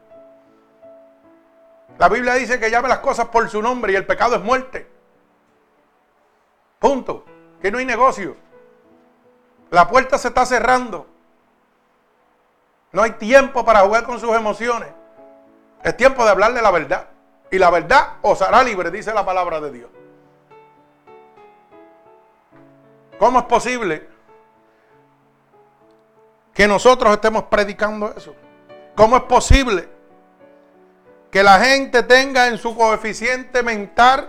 [1.98, 4.86] La Biblia dice que llame las cosas por su nombre y el pecado es muerte.
[6.78, 7.24] Punto.
[7.60, 8.36] Que no hay negocio.
[9.70, 11.06] La puerta se está cerrando.
[12.92, 14.90] No hay tiempo para jugar con sus emociones.
[15.82, 17.08] Es tiempo de hablarle la verdad.
[17.50, 19.90] Y la verdad os hará libre, dice la palabra de Dios.
[23.18, 24.08] ¿Cómo es posible
[26.52, 28.34] que nosotros estemos predicando eso?
[28.94, 29.95] ¿Cómo es posible
[31.30, 34.28] que la gente tenga en su coeficiente mental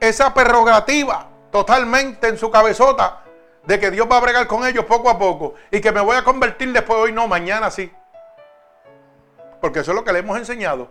[0.00, 3.22] esa prerrogativa totalmente en su cabezota
[3.64, 6.16] de que Dios va a bregar con ellos poco a poco y que me voy
[6.16, 7.92] a convertir después hoy no, mañana sí.
[9.60, 10.90] Porque eso es lo que le hemos enseñado.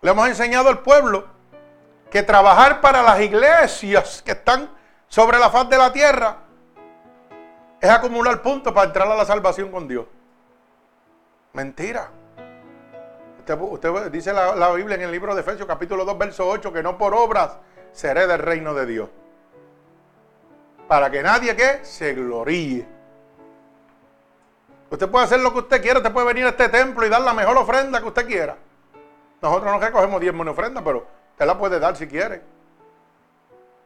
[0.00, 1.26] Le hemos enseñado al pueblo
[2.10, 4.68] que trabajar para las iglesias que están
[5.08, 6.38] sobre la faz de la tierra
[7.80, 10.06] es acumular puntos para entrar a la salvación con Dios.
[11.52, 12.10] Mentira.
[13.58, 16.96] Usted, dice la, Biblia en el libro de Efesios capítulo 2, verso 8, que no
[16.96, 17.58] por obras
[17.92, 19.08] seré del reino de Dios.
[20.86, 22.86] Para que nadie que se gloríe.
[24.88, 27.22] Usted puede hacer lo que usted quiera, usted puede venir a este templo y dar
[27.22, 28.56] la mejor ofrenda que usted quiera.
[29.42, 32.42] Nosotros no recogemos diezmo en ofrenda, pero usted la puede dar si quiere.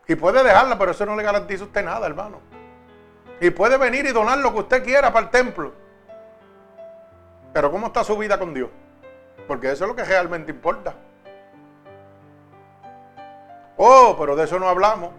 [0.06, 2.40] Y puede dejarla, pero eso no le garantiza usted nada, hermano.
[3.40, 5.83] Y puede venir y donar lo que usted quiera para el templo.
[7.54, 8.68] Pero ¿cómo está su vida con Dios?
[9.46, 10.92] Porque eso es lo que realmente importa.
[13.76, 15.12] Oh, pero de eso no hablamos.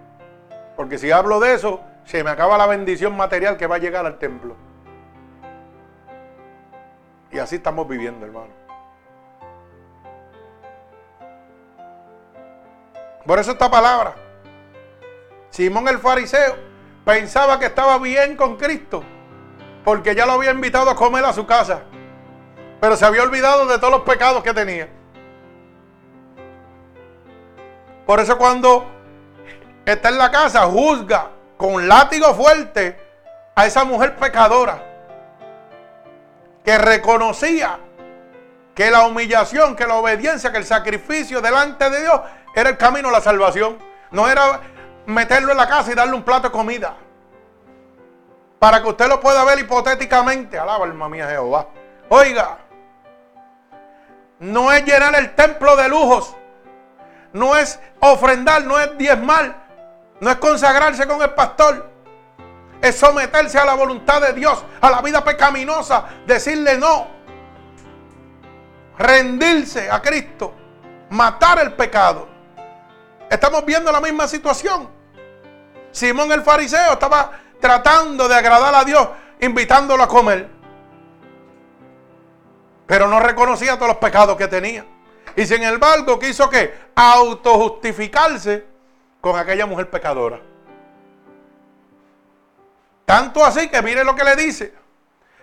[0.76, 4.06] Porque si hablo de eso, se me acaba la bendición material que va a llegar
[4.06, 4.58] al templo.
[7.32, 8.52] Y así estamos viviendo, hermano.
[13.26, 14.14] Por eso esta palabra.
[15.52, 16.58] Simón el fariseo
[17.06, 19.04] pensaba que estaba bien con Cristo,
[19.86, 21.84] porque ya lo había invitado a comer a su casa
[22.86, 24.88] pero se había olvidado de todos los pecados que tenía.
[28.06, 28.86] Por eso cuando
[29.84, 32.96] está en la casa, juzga con látigo fuerte
[33.56, 34.84] a esa mujer pecadora
[36.64, 37.80] que reconocía
[38.76, 42.22] que la humillación, que la obediencia, que el sacrificio delante de Dios
[42.54, 43.80] era el camino a la salvación.
[44.12, 44.62] No era
[45.08, 46.98] meterlo en la casa y darle un plato de comida.
[48.60, 50.60] Para que usted lo pueda ver hipotéticamente.
[50.60, 51.68] Alaba alma mía Jehová.
[52.10, 52.60] Oiga,
[54.40, 56.36] no es llenar el templo de lujos.
[57.34, 59.66] No es ofrendar, no es diezmar.
[60.20, 61.90] No es consagrarse con el pastor.
[62.82, 66.06] Es someterse a la voluntad de Dios, a la vida pecaminosa.
[66.26, 67.08] Decirle no.
[68.98, 70.54] Rendirse a Cristo.
[71.10, 72.28] Matar el pecado.
[73.30, 74.90] Estamos viendo la misma situación.
[75.92, 79.08] Simón el fariseo estaba tratando de agradar a Dios,
[79.40, 80.55] invitándolo a comer.
[82.86, 84.86] Pero no reconocía todos los pecados que tenía.
[85.36, 88.66] Y sin embargo quiso que autojustificarse
[89.20, 90.40] con aquella mujer pecadora.
[93.06, 94.74] Tanto así que mire lo que le dice.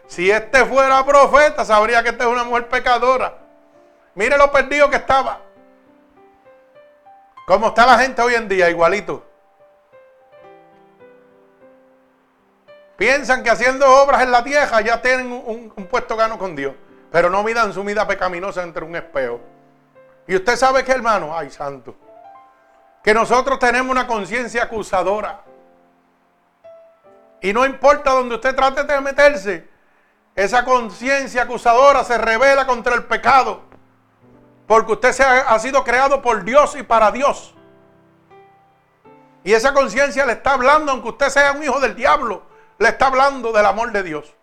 [0.07, 3.39] Si este fuera profeta, sabría que esta es una mujer pecadora.
[4.15, 5.41] Mire lo perdido que estaba.
[7.47, 8.71] ¿Cómo está la gente hoy en día?
[8.71, 9.25] Igualito.
[12.97, 16.75] Piensan que haciendo obras en la tierra ya tienen un, un puesto gano con Dios.
[17.13, 19.41] Pero no midan su vida pecaminosa entre un espejo.
[20.27, 21.95] Y usted sabe que, hermano, ay santo,
[23.05, 25.43] que nosotros tenemos una conciencia acusadora.
[27.43, 29.69] Y no importa donde usted trate de meterse,
[30.35, 33.61] esa conciencia acusadora se revela contra el pecado.
[34.67, 37.55] Porque usted se ha, ha sido creado por Dios y para Dios.
[39.45, 42.45] Y esa conciencia le está hablando, aunque usted sea un hijo del diablo,
[42.79, 44.35] le está hablando del amor de Dios.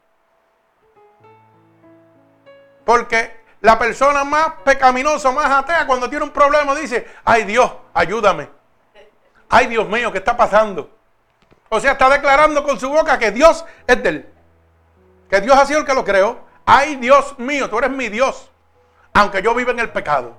[2.89, 8.49] Porque la persona más pecaminosa, más atea, cuando tiene un problema dice, ay Dios, ayúdame.
[9.47, 10.89] Ay Dios mío, ¿qué está pasando?
[11.69, 14.33] O sea, está declarando con su boca que Dios es de él.
[15.29, 16.39] Que Dios ha sido el que lo creó.
[16.65, 18.49] Ay Dios mío, tú eres mi Dios.
[19.13, 20.35] Aunque yo viva en el pecado.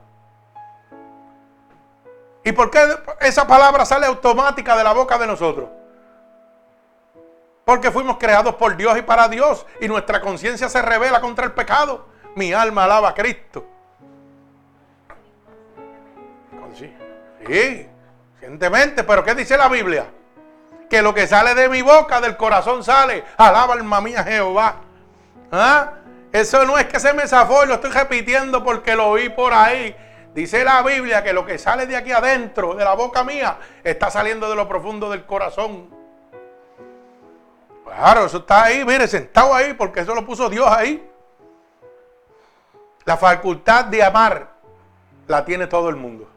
[2.43, 2.81] ¿Y por qué
[3.21, 5.69] esa palabra sale automática de la boca de nosotros?
[7.65, 9.65] Porque fuimos creados por Dios y para Dios.
[9.81, 12.11] Y nuestra conciencia se revela contra el pecado.
[12.35, 13.67] Mi alma alaba a Cristo.
[16.75, 16.95] Sí,
[17.47, 17.89] sí,
[18.35, 19.05] recientemente.
[19.05, 20.07] Pero ¿qué dice la Biblia?
[20.89, 23.25] Que lo que sale de mi boca, del corazón sale.
[23.37, 24.77] Alaba alma mía Jehová.
[25.51, 25.95] ¿Ah?
[26.33, 29.53] Eso no es que se me zafó y lo estoy repitiendo porque lo oí por
[29.53, 29.97] ahí.
[30.35, 34.11] Dice la Biblia que lo que sale de aquí adentro, de la boca mía, está
[34.11, 35.91] saliendo de lo profundo del corazón.
[37.85, 41.10] Claro, eso está ahí, mire, sentado ahí, porque eso lo puso Dios ahí.
[43.05, 44.51] La facultad de amar
[45.27, 46.29] la tiene todo el mundo.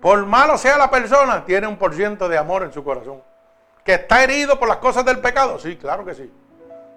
[0.00, 3.22] Por malo sea la persona, tiene un por ciento de amor en su corazón.
[3.84, 6.32] Que está herido por las cosas del pecado, sí, claro que sí.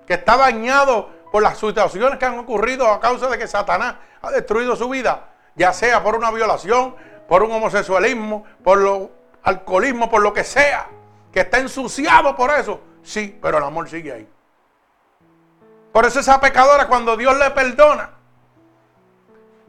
[0.05, 4.31] Que está dañado por las situaciones que han ocurrido a causa de que Satanás ha
[4.31, 6.95] destruido su vida, ya sea por una violación,
[7.27, 9.09] por un homosexualismo, por lo
[9.43, 10.87] alcoholismo, por lo que sea,
[11.31, 14.29] que está ensuciado por eso, sí, pero el amor sigue ahí.
[15.91, 18.11] Por eso esa pecadora cuando Dios le perdona,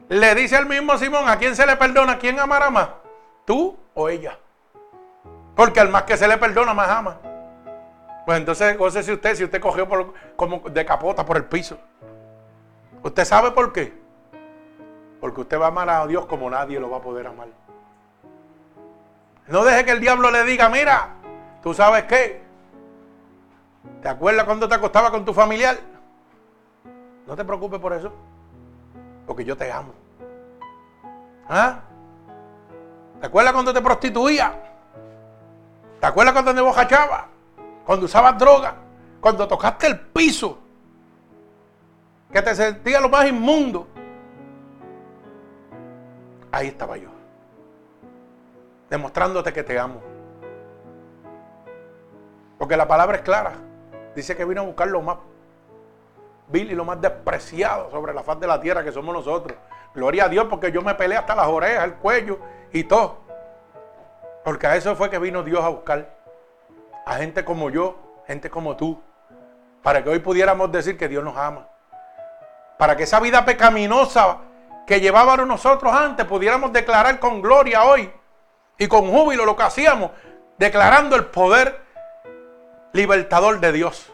[0.09, 2.17] le dice al mismo Simón, ¿a quién se le perdona?
[2.17, 2.89] ¿Quién amará más?
[3.45, 4.37] ¿Tú o ella?
[5.55, 7.17] Porque al más que se le perdona, más ama.
[8.25, 11.45] Pues entonces, no sé si usted, si usted cogió por, como de capota por el
[11.45, 11.77] piso.
[13.01, 13.93] ¿Usted sabe por qué?
[15.19, 17.47] Porque usted va a amar a Dios como nadie lo va a poder amar.
[19.47, 21.15] No deje que el diablo le diga, mira,
[21.61, 22.41] tú sabes qué.
[24.01, 25.77] ¿Te acuerdas cuando te acostabas con tu familiar?
[27.25, 28.11] No te preocupes por eso.
[29.25, 29.93] Porque yo te amo.
[31.47, 31.79] ¿Ah?
[33.19, 34.53] ¿Te acuerdas cuando te prostituía?
[35.99, 37.25] ¿Te acuerdas cuando te bojachabas?
[37.85, 38.75] Cuando usabas droga,
[39.21, 40.57] cuando tocaste el piso,
[42.31, 43.87] que te sentía lo más inmundo.
[46.51, 47.09] Ahí estaba yo,
[48.89, 50.01] demostrándote que te amo.
[52.57, 53.53] Porque la palabra es clara.
[54.15, 55.17] Dice que vino a buscar lo más
[56.61, 59.57] y lo más despreciado sobre la faz de la tierra que somos nosotros.
[59.93, 62.39] Gloria a Dios porque yo me peleé hasta las orejas, el cuello
[62.71, 63.17] y todo.
[64.43, 66.15] Porque a eso fue que vino Dios a buscar
[67.05, 67.95] a gente como yo,
[68.27, 69.01] gente como tú,
[69.81, 71.67] para que hoy pudiéramos decir que Dios nos ama.
[72.77, 74.37] Para que esa vida pecaminosa
[74.85, 78.11] que llevábamos nosotros antes pudiéramos declarar con gloria hoy
[78.77, 80.11] y con júbilo lo que hacíamos,
[80.57, 81.81] declarando el poder
[82.91, 84.11] libertador de Dios.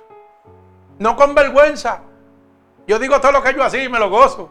[1.00, 2.02] No con vergüenza.
[2.90, 4.50] Yo digo todo lo que yo hacía y me lo gozo.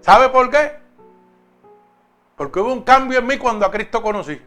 [0.00, 0.78] ¿Sabe por qué?
[2.36, 4.40] Porque hubo un cambio en mí cuando a Cristo conocí.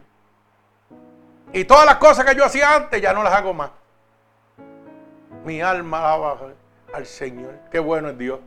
[1.52, 3.70] Y todas las cosas que yo hacía antes ya no las hago más.
[5.44, 6.38] Mi alma alaba
[6.92, 7.54] al Señor.
[7.70, 8.40] Qué bueno es Dios.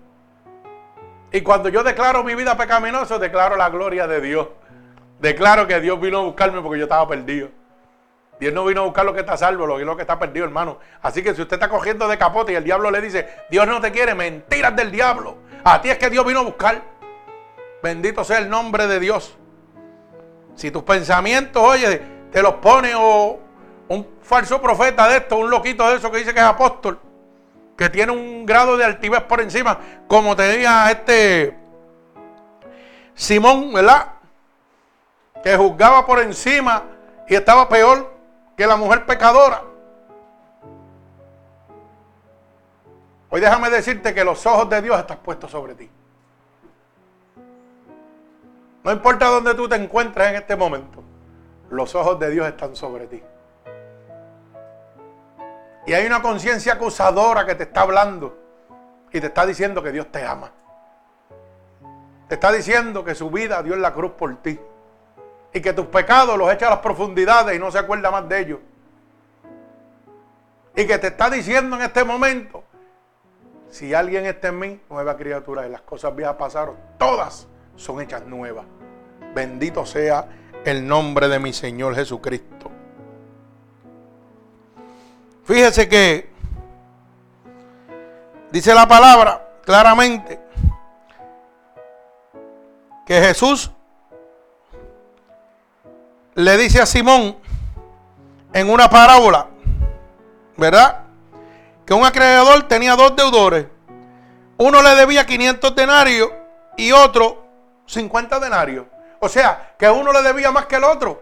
[1.31, 4.49] Y cuando yo declaro mi vida pecaminosa, declaro la gloria de Dios.
[5.21, 7.51] Declaro que Dios vino a buscarme porque yo estaba perdido.
[8.43, 10.77] Dios no vino a buscar lo que está salvo, lo que está perdido, hermano.
[11.01, 13.79] Así que si usted está cogiendo de capote y el diablo le dice, Dios no
[13.79, 15.37] te quiere, mentiras del diablo.
[15.63, 16.81] A ti es que Dios vino a buscar.
[17.81, 19.37] Bendito sea el nombre de Dios.
[20.55, 22.01] Si tus pensamientos, oye,
[22.33, 23.39] te los pone o
[23.87, 26.99] un falso profeta de esto, un loquito de eso que dice que es apóstol,
[27.77, 29.79] que tiene un grado de altivez por encima,
[30.09, 31.57] como tenía este
[33.15, 34.15] Simón, ¿verdad?
[35.41, 36.83] Que juzgaba por encima
[37.25, 38.12] y estaba peor
[38.55, 39.63] que la mujer pecadora.
[43.29, 45.89] Hoy déjame decirte que los ojos de Dios están puestos sobre ti.
[48.83, 51.01] No importa dónde tú te encuentres en este momento
[51.69, 53.23] los ojos de Dios están sobre ti.
[55.85, 58.37] Y hay una conciencia acusadora que te está hablando
[59.11, 60.51] y te está diciendo que Dios te ama.
[62.27, 64.59] Te está diciendo que su vida dio en la cruz por ti.
[65.53, 68.39] Y que tus pecados los echa a las profundidades y no se acuerda más de
[68.39, 68.59] ellos.
[70.75, 72.63] Y que te está diciendo en este momento,
[73.69, 78.25] si alguien está en mí, nueva criatura, y las cosas viejas pasaron, todas son hechas
[78.25, 78.65] nuevas.
[79.35, 80.27] Bendito sea
[80.65, 82.71] el nombre de mi Señor Jesucristo.
[85.43, 86.29] Fíjese que
[88.51, 90.39] dice la palabra claramente
[93.05, 93.71] que Jesús
[96.35, 97.37] le dice a Simón
[98.53, 99.47] en una parábola,
[100.57, 101.03] ¿verdad?
[101.85, 103.67] Que un acreedor tenía dos deudores.
[104.57, 106.29] Uno le debía 500 denarios
[106.77, 107.45] y otro
[107.87, 108.85] 50 denarios.
[109.19, 111.21] O sea, que uno le debía más que el otro.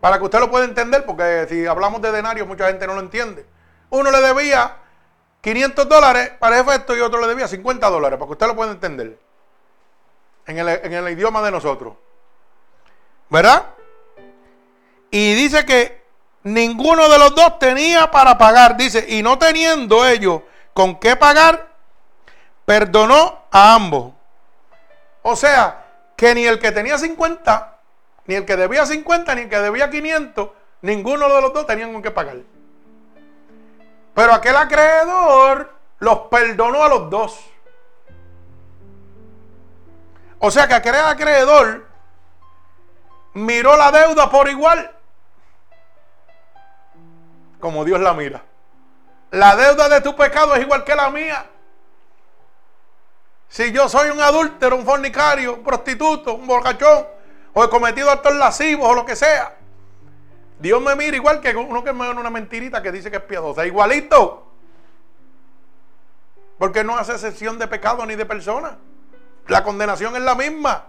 [0.00, 3.00] Para que usted lo pueda entender, porque si hablamos de denario, mucha gente no lo
[3.00, 3.46] entiende.
[3.90, 4.76] Uno le debía
[5.40, 8.72] 500 dólares para efecto y otro le debía 50 dólares, para que usted lo pueda
[8.72, 9.18] entender.
[10.46, 11.94] en el, en el idioma de nosotros.
[13.30, 13.66] ¿Verdad?
[15.10, 16.02] Y dice que
[16.42, 18.76] ninguno de los dos tenía para pagar.
[18.76, 21.68] Dice, y no teniendo ellos con qué pagar,
[22.64, 24.12] perdonó a ambos.
[25.22, 25.84] O sea,
[26.16, 27.78] que ni el que tenía 50,
[28.26, 30.50] ni el que debía 50, ni el que debía 500,
[30.82, 32.38] ninguno de los dos tenían con qué pagar.
[34.14, 37.40] Pero aquel acreedor los perdonó a los dos.
[40.38, 41.87] O sea que aquel acreedor
[43.38, 44.90] miró la deuda por igual.
[47.60, 48.42] Como Dios la mira.
[49.30, 51.46] La deuda de tu pecado es igual que la mía.
[53.48, 57.06] Si yo soy un adúltero, un fornicario, un prostituto, un borrachón,
[57.54, 59.56] o he cometido actos lascivos o lo que sea,
[60.58, 63.22] Dios me mira igual que uno que me da una mentirita que dice que es
[63.22, 63.66] piadosa.
[63.66, 64.46] Igualito.
[66.58, 68.76] Porque no hace excepción de pecado ni de persona.
[69.46, 70.86] La condenación es la misma.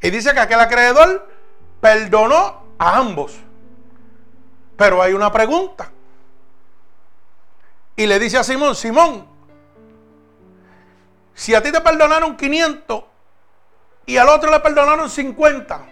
[0.00, 1.28] Y dice que aquel acreedor
[1.84, 3.36] perdonó a ambos.
[4.74, 5.90] Pero hay una pregunta.
[7.94, 9.26] Y le dice a Simón, Simón,
[11.34, 13.04] si a ti te perdonaron 500
[14.06, 15.84] y al otro le perdonaron 50,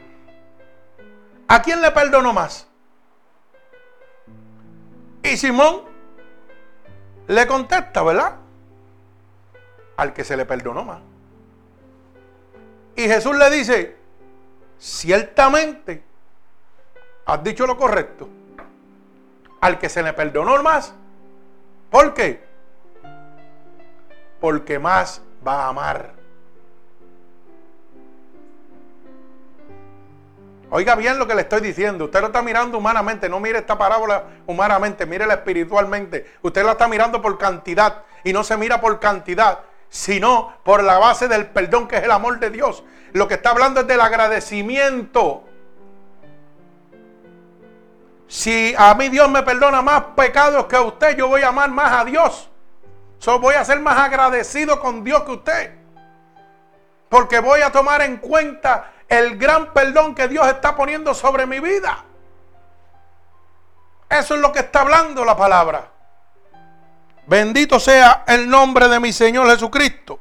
[1.49, 2.67] ¿a quién le perdonó más?
[5.23, 5.83] Y Simón
[7.27, 8.37] le contesta, ¿verdad?
[9.99, 11.03] Al que se le perdonó más.
[12.97, 14.02] Y Jesús le dice,
[14.83, 16.03] ciertamente,
[17.25, 18.29] has dicho lo correcto.
[19.61, 20.93] Al que se le perdonó más.
[21.89, 22.41] Porque
[24.81, 26.15] más va a amar.
[30.71, 32.07] Oiga bien lo que le estoy diciendo.
[32.07, 33.29] Usted lo está mirando humanamente.
[33.29, 35.07] No mire esta parábola humanamente.
[35.07, 36.39] Mírela espiritualmente.
[36.43, 38.03] Usted la está mirando por cantidad.
[38.25, 39.61] Y no se mira por cantidad.
[39.91, 42.83] Sino por la base del perdón que es el amor de Dios.
[43.13, 45.45] Lo que está hablando es del agradecimiento.
[48.27, 51.71] Si a mí Dios me perdona más pecados que a usted, yo voy a amar
[51.71, 52.49] más a Dios.
[53.19, 55.75] So, voy a ser más agradecido con Dios que usted.
[57.11, 61.61] Porque voy a tomar en cuenta el gran perdón que Dios está poniendo sobre mi
[61.61, 62.05] vida.
[64.09, 65.91] Eso es lo que está hablando la palabra.
[67.27, 70.19] Bendito sea el nombre de mi Señor Jesucristo.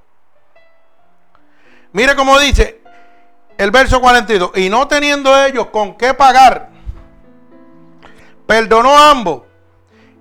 [1.93, 2.80] Mire cómo dice
[3.63, 4.51] el verso 42.
[4.57, 6.69] Y no teniendo ellos con qué pagar,
[8.45, 9.43] perdonó a ambos.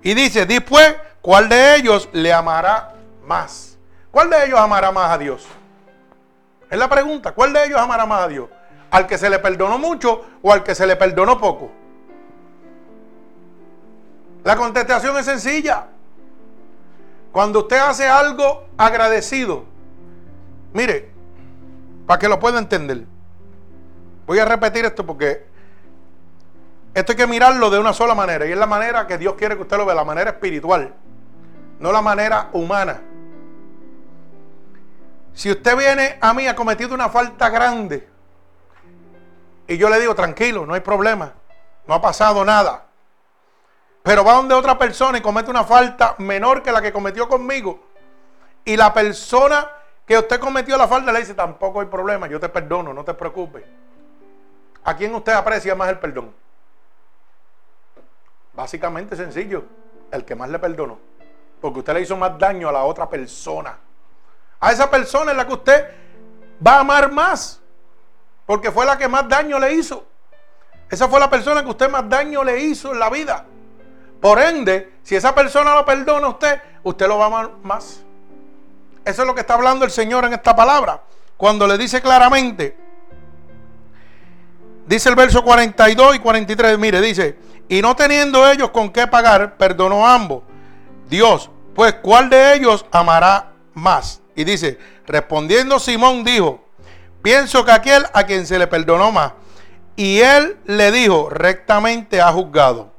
[0.03, 3.77] Y dice, después ¿Cuál de ellos le amará más?
[4.09, 5.47] ¿Cuál de ellos amará más a Dios?
[6.69, 7.31] Es la pregunta.
[7.33, 8.49] ¿Cuál de ellos amará más a Dios?
[8.89, 11.71] ¿Al que se le perdonó mucho o al que se le perdonó poco?
[14.43, 15.85] La contestación es sencilla.
[17.31, 19.63] Cuando usted hace algo agradecido,
[20.73, 21.11] mire,
[22.07, 23.05] para que lo pueda entender,
[24.31, 25.45] voy a repetir esto porque
[26.93, 29.57] esto hay que mirarlo de una sola manera y es la manera que Dios quiere
[29.57, 30.93] que usted lo vea, la manera espiritual
[31.81, 33.01] no la manera humana.
[35.33, 38.07] Si usted viene a mí ha cometido una falta grande
[39.67, 41.33] y yo le digo, tranquilo, no hay problema,
[41.85, 42.85] no ha pasado nada.
[44.01, 47.83] Pero va donde otra persona y comete una falta menor que la que cometió conmigo.
[48.63, 49.69] Y la persona
[50.05, 53.13] que usted cometió la falta le dice, tampoco hay problema, yo te perdono, no te
[53.13, 53.63] preocupes.
[54.83, 56.33] ¿A quién usted aprecia más el perdón?
[58.53, 59.63] Básicamente sencillo,
[60.11, 60.99] el que más le perdonó.
[61.61, 63.77] Porque usted le hizo más daño a la otra persona.
[64.59, 65.87] A esa persona es la que usted
[66.65, 67.61] va a amar más.
[68.45, 70.05] Porque fue la que más daño le hizo.
[70.89, 73.45] Esa fue la persona que usted más daño le hizo en la vida.
[74.19, 78.03] Por ende, si esa persona lo perdona a usted, usted lo va a amar más.
[79.05, 81.01] Eso es lo que está hablando el Señor en esta palabra.
[81.37, 82.77] Cuando le dice claramente,
[84.91, 87.37] dice el verso 42 y 43, mire, dice,
[87.69, 90.43] y no teniendo ellos con qué pagar, perdonó a ambos
[91.11, 94.21] Dios, pues ¿cuál de ellos amará más?
[94.33, 96.63] Y dice, respondiendo Simón dijo,
[97.21, 99.33] pienso que aquel a quien se le perdonó más.
[99.97, 102.91] Y él le dijo, rectamente ha juzgado.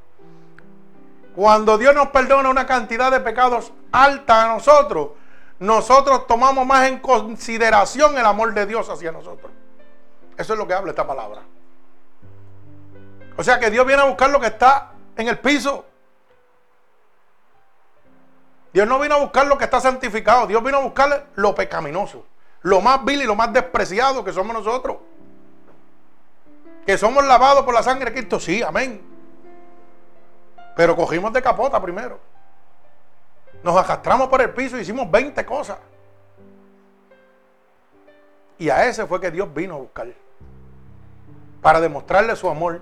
[1.35, 5.13] Cuando Dios nos perdona una cantidad de pecados alta a nosotros,
[5.59, 9.51] nosotros tomamos más en consideración el amor de Dios hacia nosotros.
[10.37, 11.41] Eso es lo que habla esta palabra.
[13.37, 15.85] O sea que Dios viene a buscar lo que está en el piso.
[18.73, 20.47] Dios no vino a buscar lo que está santificado.
[20.47, 22.25] Dios vino a buscar lo pecaminoso.
[22.63, 24.99] Lo más vil y lo más despreciado que somos nosotros.
[26.87, 28.41] Que somos lavados por la sangre de Cristo.
[28.41, 29.03] Sí, amén.
[30.75, 32.19] Pero cogimos de capota primero.
[33.63, 35.79] Nos arrastramos por el piso y hicimos 20 cosas.
[38.59, 40.09] Y a ese fue que Dios vino a buscar.
[41.61, 42.81] Para demostrarle su amor.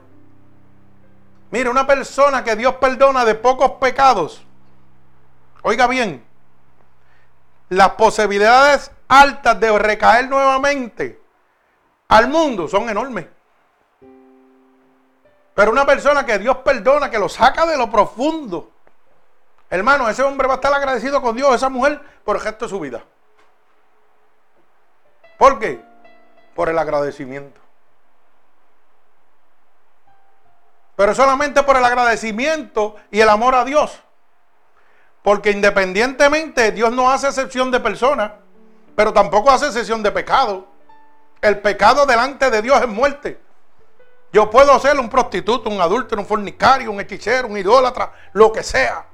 [1.51, 4.45] Mire, una persona que Dios perdona de pocos pecados.
[5.63, 6.25] Oiga bien,
[7.69, 11.21] las posibilidades altas de recaer nuevamente
[12.09, 13.27] al mundo son enormes.
[15.55, 18.71] Pero una persona que Dios perdona, que lo saca de lo profundo,
[19.69, 22.69] hermano, ese hombre va a estar agradecido con Dios, esa mujer, por el resto de
[22.71, 23.05] su vida.
[25.37, 25.83] ¿Por qué?
[26.55, 27.61] Por el agradecimiento.
[31.01, 34.03] Pero solamente por el agradecimiento y el amor a Dios.
[35.23, 38.33] Porque independientemente Dios no hace excepción de personas,
[38.95, 40.69] pero tampoco hace excepción de pecado.
[41.41, 43.41] El pecado delante de Dios es muerte.
[44.31, 48.63] Yo puedo ser un prostituto, un adulto, un fornicario, un hechicero, un idólatra, lo que
[48.63, 49.07] sea.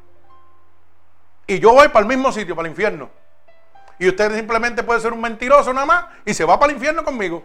[1.47, 3.11] Y yo voy para el mismo sitio, para el infierno.
[4.01, 7.05] Y usted simplemente puede ser un mentiroso nada más y se va para el infierno
[7.05, 7.45] conmigo.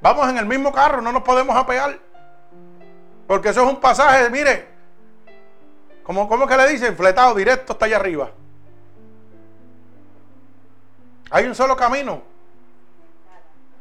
[0.00, 2.11] Vamos en el mismo carro, no nos podemos apear.
[3.32, 4.66] Porque eso es un pasaje, mire,
[6.02, 6.94] como, ¿cómo que le dicen?
[6.94, 8.30] Fletado, directo hasta allá arriba.
[11.30, 12.20] Hay un solo camino.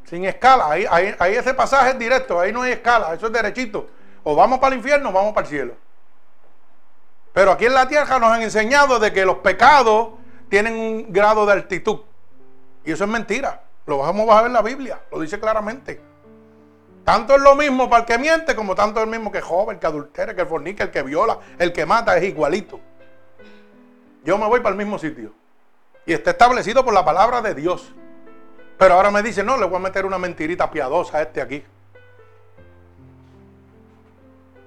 [0.06, 0.72] Sin escala.
[0.72, 0.86] Ahí,
[1.20, 3.90] ahí, ese pasaje es directo, ahí no hay escala, eso es derechito.
[4.24, 5.74] O vamos para el infierno o vamos para el cielo.
[7.34, 10.12] Pero aquí en la tierra nos han enseñado de que los pecados
[10.48, 12.00] tienen un grado de altitud.
[12.86, 13.64] Y eso es mentira.
[13.86, 16.11] Lo vamos a ver en la Biblia, lo dice claramente.
[17.12, 19.78] Tanto es lo mismo para el que miente como tanto es lo mismo que joven,
[19.78, 22.80] que adultera, que fornica, el que viola, el que mata, es igualito.
[24.24, 25.34] Yo me voy para el mismo sitio.
[26.06, 27.94] Y está establecido por la palabra de Dios.
[28.78, 31.62] Pero ahora me dice, no, le voy a meter una mentirita piadosa a este aquí.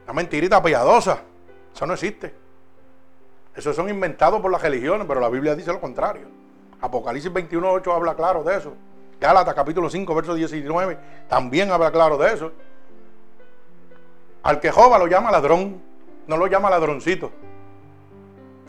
[0.04, 1.20] Una mentirita piadosa.
[1.74, 2.34] Eso no existe.
[3.56, 6.26] Eso son inventados por las religiones, pero la Biblia dice lo contrario.
[6.82, 8.74] Apocalipsis 21.8 habla claro de eso.
[9.24, 10.98] Gálatas capítulo 5, verso 19,
[11.30, 12.52] también habla claro de eso.
[14.42, 15.80] Al que joba lo llama ladrón,
[16.26, 17.32] no lo llama ladroncito.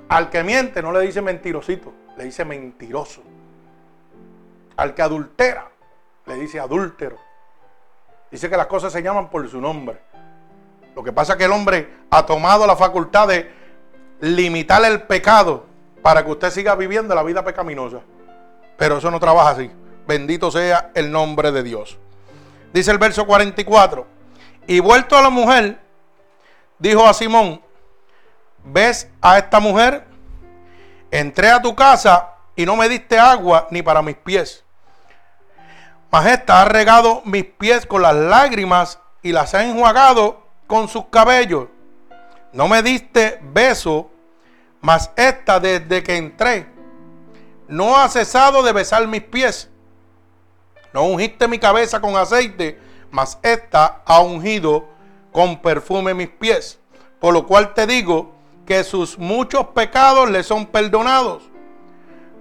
[0.07, 3.21] Al que miente no le dice mentirosito, le dice mentiroso.
[4.77, 5.67] Al que adultera
[6.25, 7.17] le dice adúltero.
[8.31, 9.99] Dice que las cosas se llaman por su nombre.
[10.95, 13.51] Lo que pasa es que el hombre ha tomado la facultad de
[14.21, 15.65] limitar el pecado
[16.01, 17.99] para que usted siga viviendo la vida pecaminosa.
[18.77, 19.69] Pero eso no trabaja así.
[20.07, 21.97] Bendito sea el nombre de Dios.
[22.73, 24.05] Dice el verso 44.
[24.67, 25.79] Y vuelto a la mujer,
[26.79, 27.61] dijo a Simón,
[28.63, 30.05] ¿ves a esta mujer?
[31.11, 34.63] Entré a tu casa y no me diste agua ni para mis pies.
[36.11, 41.05] Mas esta ha regado mis pies con las lágrimas y las ha enjuagado con sus
[41.05, 41.67] cabellos.
[42.53, 44.09] No me diste beso,
[44.81, 46.67] mas esta desde que entré
[47.67, 49.69] no ha cesado de besar mis pies.
[50.95, 52.79] No ungiste mi cabeza con aceite,
[53.11, 54.85] mas esta ha ungido
[55.33, 56.79] con perfume mis pies.
[57.19, 58.31] Por lo cual te digo
[58.65, 61.43] que sus muchos pecados le son perdonados,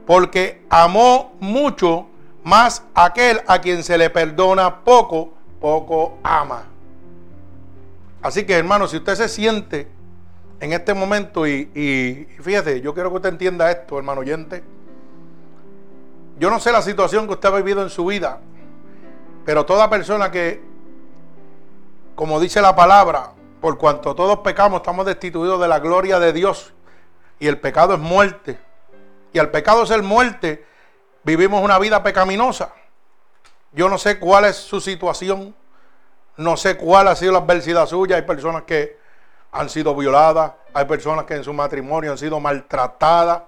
[0.07, 2.07] porque amó mucho
[2.45, 6.63] más aquel a quien se le perdona poco, poco ama.
[8.23, 9.89] Así que hermano, si usted se siente
[10.61, 14.63] en este momento y, y fíjese, yo quiero que usted entienda esto, hermano oyente
[16.39, 18.41] yo no sé la situación que usted ha vivido en su vida,
[19.45, 20.63] pero toda persona que,
[22.15, 26.75] como dice la palabra, por cuanto todos pecamos, estamos destituidos de la gloria de Dios.
[27.39, 28.59] Y el pecado es muerte.
[29.33, 30.67] Y al pecado ser muerte,
[31.23, 32.73] vivimos una vida pecaminosa.
[33.73, 35.55] Yo no sé cuál es su situación.
[36.37, 38.17] No sé cuál ha sido la adversidad suya.
[38.17, 38.99] Hay personas que
[39.51, 40.53] han sido violadas.
[40.73, 43.43] Hay personas que en su matrimonio han sido maltratadas.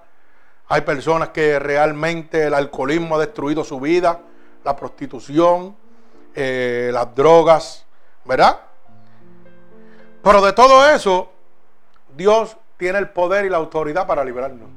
[0.69, 4.21] Hay personas que realmente el alcoholismo ha destruido su vida,
[4.63, 5.75] la prostitución,
[6.35, 7.85] eh, las drogas,
[8.25, 8.59] ¿verdad?
[10.21, 11.31] Pero de todo eso,
[12.15, 14.67] Dios tiene el poder y la autoridad para librarnos.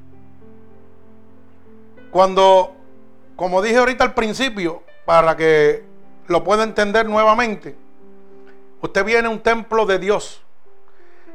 [2.12, 2.72] Cuando,
[3.34, 5.84] como dije ahorita al principio, para que
[6.28, 7.76] lo pueda entender nuevamente,
[8.80, 10.40] usted viene a un templo de Dios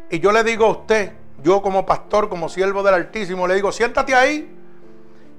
[0.10, 1.12] y yo le digo a usted,
[1.44, 4.56] yo como pastor, como siervo del Altísimo, le digo, siéntate ahí,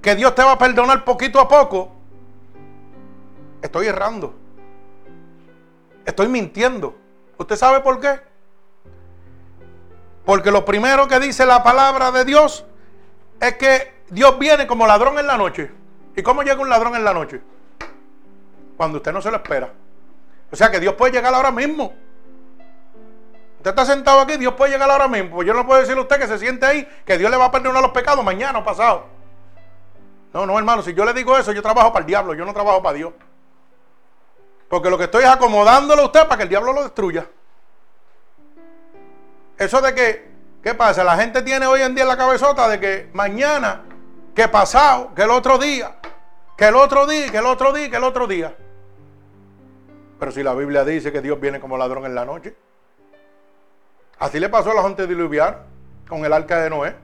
[0.02, 1.92] que Dios te va a perdonar poquito a poco.
[3.62, 4.34] Estoy errando.
[6.04, 6.94] Estoy mintiendo.
[7.38, 8.20] ¿Usted sabe por qué?
[10.24, 12.64] Porque lo primero que dice la palabra de Dios
[13.40, 15.70] es que Dios viene como ladrón en la noche.
[16.14, 17.40] ¿Y cómo llega un ladrón en la noche?
[18.76, 19.72] Cuando usted no se lo espera.
[20.50, 21.92] O sea que Dios puede llegar ahora mismo.
[23.66, 25.34] Usted está sentado aquí, Dios puede llegar ahora mismo.
[25.34, 27.46] Pues yo no puedo decirle a usted que se siente ahí, que Dios le va
[27.46, 29.06] a perdonar los pecados mañana o pasado.
[30.32, 32.52] No, no, hermano, si yo le digo eso, yo trabajo para el diablo, yo no
[32.54, 33.12] trabajo para Dios.
[34.68, 37.26] Porque lo que estoy es acomodándolo a usted para que el diablo lo destruya.
[39.58, 40.30] Eso de que,
[40.62, 41.02] ¿qué pasa?
[41.02, 43.82] La gente tiene hoy en día la cabezota de que mañana,
[44.32, 45.96] que pasado, que el otro día,
[46.56, 48.56] que el otro día, que el otro día, que el otro día.
[50.20, 52.54] Pero si la Biblia dice que Dios viene como ladrón en la noche.
[54.18, 55.64] Así le pasó a la gente diluviar
[56.08, 56.96] con el arca de Noé.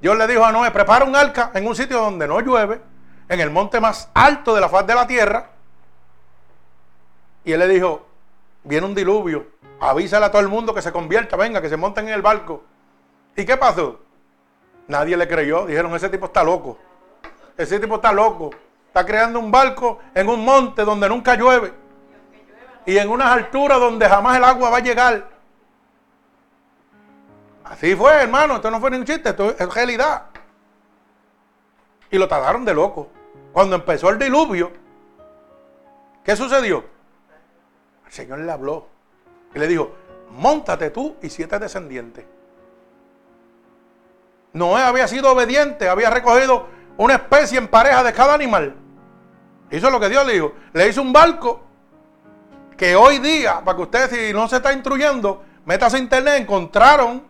[0.00, 2.80] Dios le dijo a Noé, prepara un arca en un sitio donde no llueve,
[3.28, 5.50] en el monte más alto de la faz de la tierra.
[7.44, 8.06] Y él le dijo,
[8.64, 9.46] viene un diluvio,
[9.78, 12.64] avísale a todo el mundo que se convierta, venga, que se monten en el barco.
[13.36, 14.00] ¿Y qué pasó?
[14.88, 16.78] Nadie le creyó, dijeron, ese tipo está loco.
[17.56, 18.50] Ese tipo está loco.
[18.86, 21.72] Está creando un barco en un monte donde nunca llueve.
[22.86, 25.28] Y en unas alturas donde jamás el agua va a llegar.
[27.64, 28.56] Así fue, hermano.
[28.56, 30.24] Esto no fue ni un chiste, esto es realidad.
[32.10, 33.08] Y lo trataron de loco.
[33.52, 34.72] Cuando empezó el diluvio,
[36.24, 36.84] ¿qué sucedió?
[38.06, 38.88] El Señor le habló
[39.54, 39.92] y le dijo,
[40.30, 42.24] montate tú y siete descendientes.
[44.52, 46.66] Noé había sido obediente, había recogido
[46.96, 48.74] una especie en pareja de cada animal.
[49.70, 50.52] Hizo lo que Dios le dijo.
[50.72, 51.60] Le hizo un barco
[52.80, 57.22] que hoy día, para que usted si no se está instruyendo, metas a internet, encontraron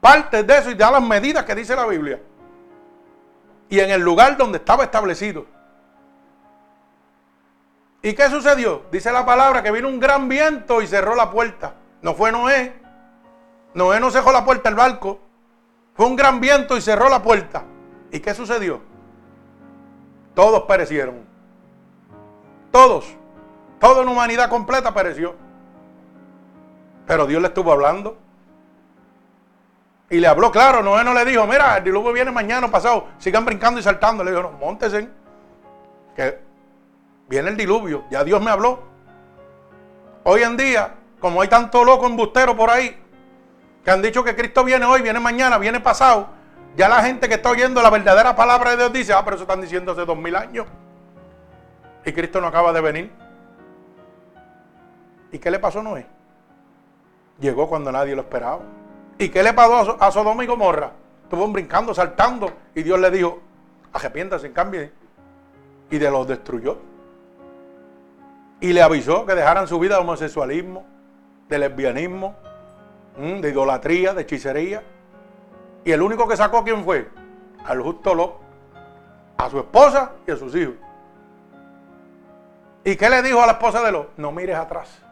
[0.00, 2.22] partes de eso y da las medidas que dice la Biblia.
[3.68, 5.44] Y en el lugar donde estaba establecido.
[8.00, 8.84] ¿Y qué sucedió?
[8.90, 11.74] Dice la palabra que vino un gran viento y cerró la puerta.
[12.00, 12.72] No fue Noé.
[13.74, 15.20] Noé no cerró la puerta del barco.
[15.92, 17.62] Fue un gran viento y cerró la puerta.
[18.10, 18.80] ¿Y qué sucedió?
[20.34, 21.26] Todos perecieron.
[22.72, 23.18] Todos.
[23.78, 25.34] Toda una humanidad completa pereció.
[27.06, 28.18] Pero Dios le estuvo hablando.
[30.10, 33.44] Y le habló claro, Noé no le dijo, mira, el diluvio viene mañana pasado, sigan
[33.44, 34.24] brincando y saltando.
[34.24, 35.12] Le dijo, no, montesen,
[36.16, 36.38] que
[37.28, 38.82] viene el diluvio, ya Dios me habló.
[40.24, 42.98] Hoy en día, como hay tanto loco embustero por ahí,
[43.84, 46.28] que han dicho que Cristo viene hoy, viene mañana, viene pasado,
[46.74, 49.44] ya la gente que está oyendo la verdadera palabra de Dios dice, ah, pero eso
[49.44, 50.66] están diciendo hace dos mil años.
[52.04, 53.27] Y Cristo no acaba de venir.
[55.32, 56.06] ¿Y qué le pasó a Noé?
[57.40, 58.60] Llegó cuando nadie lo esperaba.
[59.18, 60.92] ¿Y qué le pasó a Sodoma y Gomorra?
[61.24, 62.50] Estuvo brincando, saltando.
[62.74, 63.40] Y Dios le dijo,
[63.92, 64.92] arrepiéntase, cambie.
[65.90, 66.78] Y de los destruyó.
[68.60, 70.84] Y le avisó que dejaran su vida de homosexualismo,
[71.48, 72.34] de lesbianismo,
[73.16, 74.82] de idolatría, de hechicería.
[75.84, 77.08] Y el único que sacó, ¿quién fue?
[77.64, 78.40] Al justo Lot,
[79.36, 80.74] a su esposa y a sus hijos.
[82.84, 84.16] ¿Y qué le dijo a la esposa de Lot?
[84.16, 85.07] No mires atrás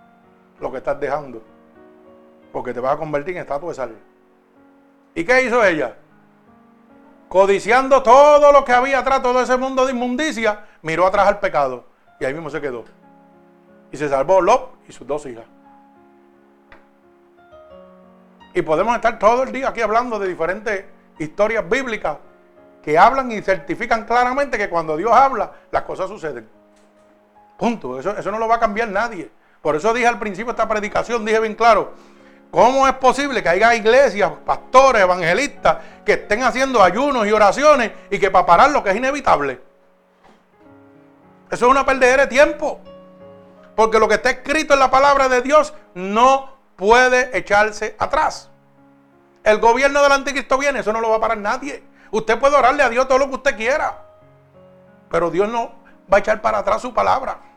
[0.60, 1.42] lo que estás dejando
[2.56, 3.94] porque te vas a convertir en estatua de sal.
[5.14, 5.94] ¿Y qué hizo ella?
[7.28, 11.84] Codiciando todo lo que había atrás, todo ese mundo de inmundicia, miró atrás al pecado.
[12.18, 12.84] Y ahí mismo se quedó.
[13.92, 15.44] Y se salvó Lot y sus dos hijas.
[18.54, 20.86] Y podemos estar todo el día aquí hablando de diferentes
[21.18, 22.16] historias bíblicas
[22.82, 26.48] que hablan y certifican claramente que cuando Dios habla, las cosas suceden.
[27.58, 28.00] Punto.
[28.00, 29.30] Eso, eso no lo va a cambiar nadie.
[29.66, 31.92] Por eso dije al principio de esta predicación, dije bien claro,
[32.52, 38.20] ¿Cómo es posible que haya iglesias, pastores, evangelistas que estén haciendo ayunos y oraciones y
[38.20, 39.60] que para parar lo que es inevitable?
[41.50, 42.78] Eso es una perdedera de tiempo.
[43.74, 48.48] Porque lo que está escrito en la palabra de Dios no puede echarse atrás.
[49.42, 51.82] El gobierno del anticristo viene, eso no lo va a parar nadie.
[52.12, 53.98] Usted puede orarle a Dios todo lo que usted quiera.
[55.10, 55.72] Pero Dios no
[56.10, 57.55] va a echar para atrás su palabra.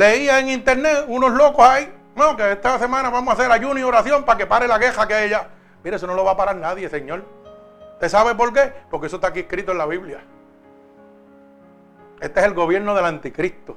[0.00, 3.82] Leía en internet unos locos ahí, no, que esta semana vamos a hacer ayuno y
[3.82, 5.48] oración para que pare la queja que allá.
[5.84, 7.22] Mire, eso no lo va a parar nadie, Señor.
[7.92, 8.72] ¿Usted sabe por qué?
[8.90, 10.24] Porque eso está aquí escrito en la Biblia.
[12.18, 13.76] Este es el gobierno del anticristo.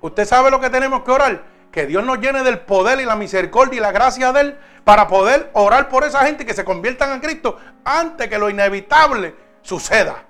[0.00, 1.42] ¿Usted sabe lo que tenemos que orar?
[1.70, 5.06] Que Dios nos llene del poder y la misericordia y la gracia de Él para
[5.06, 10.24] poder orar por esa gente que se conviertan en Cristo antes que lo inevitable suceda.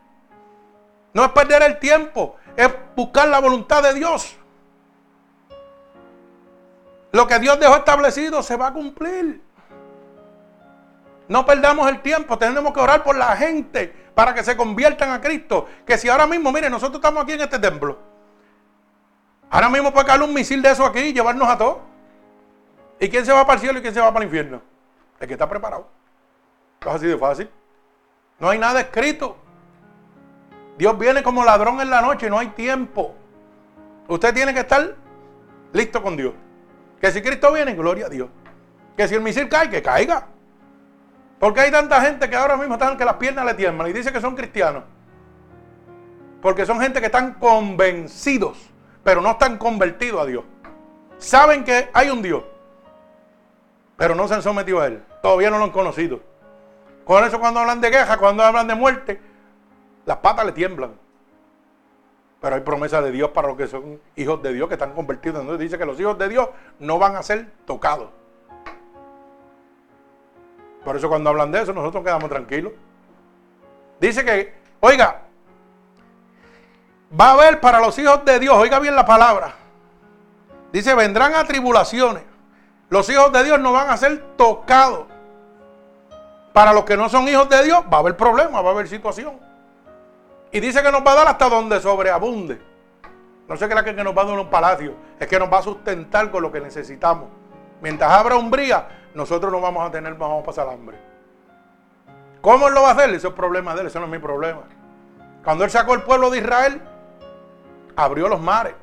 [1.13, 4.37] No es perder el tiempo, es buscar la voluntad de Dios.
[7.17, 9.41] Lo que Dios dejó establecido se va a cumplir.
[11.29, 15.23] No perdamos el tiempo, tenemos que orar por la gente para que se conviertan a
[15.23, 15.67] Cristo.
[15.87, 17.99] Que si ahora mismo, mire, nosotros estamos aquí en este templo.
[19.49, 21.79] Ahora mismo puede caer un misil de eso aquí y llevarnos a todos.
[23.01, 24.61] ¿Y quién se va para el cielo y quién se va para el infierno?
[25.19, 25.89] El que está preparado.
[26.83, 27.49] Es así de fácil.
[28.39, 29.39] No hay nada escrito.
[30.77, 33.15] Dios viene como ladrón en la noche, no hay tiempo.
[34.07, 34.95] Usted tiene que estar
[35.73, 36.35] listo con Dios.
[37.01, 38.29] Que si Cristo viene, gloria a Dios.
[38.97, 40.27] Que si el misil cae, que caiga.
[41.39, 44.13] Porque hay tanta gente que ahora mismo están que las piernas le tiemblan y dice
[44.13, 44.85] que son cristianos.
[46.41, 48.71] Porque son gente que están convencidos,
[49.03, 50.45] pero no están convertidos a Dios.
[51.19, 52.45] Saben que hay un Dios,
[53.97, 55.03] pero no se han sometido a Él.
[55.23, 56.21] Todavía no lo han conocido.
[57.05, 59.21] Con eso cuando hablan de guerra, cuando hablan de muerte,
[60.05, 60.93] las patas le tiemblan.
[62.47, 65.41] Pero hay promesa de Dios para los que son hijos de Dios, que están convertidos.
[65.41, 68.11] Entonces dice que los hijos de Dios no van a ser tocados.
[70.85, 72.73] Por eso cuando hablan de eso, nosotros quedamos tranquilos.
[73.99, 75.23] Dice que, oiga,
[77.21, 79.53] va a haber para los hijos de Dios, oiga bien la palabra.
[80.71, 82.23] Dice, vendrán a tribulaciones.
[82.91, 85.07] Los hijos de Dios no van a ser tocados.
[86.53, 88.87] Para los que no son hijos de Dios, va a haber problemas, va a haber
[88.87, 89.37] situación.
[90.53, 92.61] Y dice que nos va a dar hasta donde sobreabunde.
[93.49, 95.59] No sé qué es que nos va a dar un palacio, es que nos va
[95.59, 97.29] a sustentar con lo que necesitamos.
[97.81, 100.99] Mientras abra umbría, nosotros no vamos a tener, vamos a pasar hambre.
[102.41, 103.11] ¿Cómo él lo va a hacer?
[103.11, 104.63] Eso es problema de él, eso no es mi problema.
[105.45, 106.83] Cuando él sacó el pueblo de Israel,
[107.95, 108.75] abrió los mares.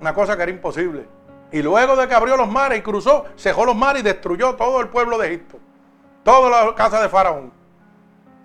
[0.00, 1.06] Una cosa que era imposible.
[1.52, 4.80] Y luego de que abrió los mares y cruzó, cejó los mares y destruyó todo
[4.80, 5.58] el pueblo de Egipto.
[6.24, 7.52] Toda la casa de Faraón.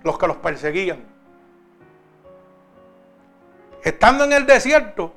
[0.07, 1.03] Los que los perseguían.
[3.83, 5.13] Estando en el desierto,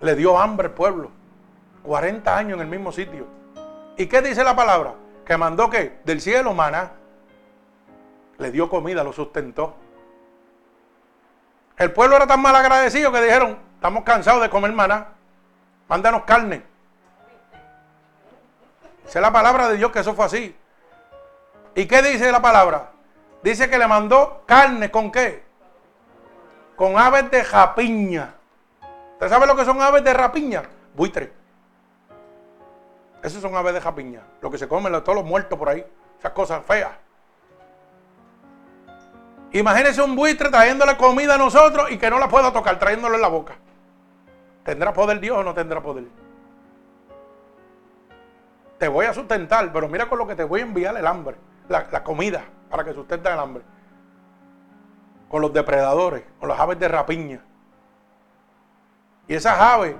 [0.00, 1.12] le dio hambre al pueblo.
[1.84, 3.28] 40 años en el mismo sitio.
[3.96, 4.94] ¿Y qué dice la palabra?
[5.24, 6.90] Que mandó que del cielo maná.
[8.38, 9.76] Le dio comida, lo sustentó.
[11.76, 15.10] El pueblo era tan mal agradecido que dijeron, estamos cansados de comer maná.
[15.86, 16.64] Mándanos carne.
[19.06, 20.56] Esa es la palabra de Dios que eso fue así.
[21.76, 22.93] ¿Y qué dice la palabra?
[23.44, 25.44] Dice que le mandó carne con qué?
[26.76, 28.36] Con aves de rapiña.
[29.12, 30.62] ¿Usted sabe lo que son aves de rapiña?
[30.94, 31.30] Buitre.
[33.22, 34.22] Esos son aves de japiña.
[34.40, 35.84] Lo que se comen todos los muertos por ahí.
[36.18, 36.92] Esas cosas feas.
[39.52, 43.20] Imagínese un buitre trayéndole comida a nosotros y que no la pueda tocar, trayéndolo en
[43.20, 43.56] la boca.
[44.64, 46.04] ¿Tendrá poder Dios o no tendrá poder?
[48.78, 51.36] Te voy a sustentar, pero mira con lo que te voy a enviar el hambre,
[51.68, 53.62] la, la comida, para que sustenten el hambre.
[55.28, 57.40] Con los depredadores, con las aves de rapiña.
[59.26, 59.96] Y esas aves,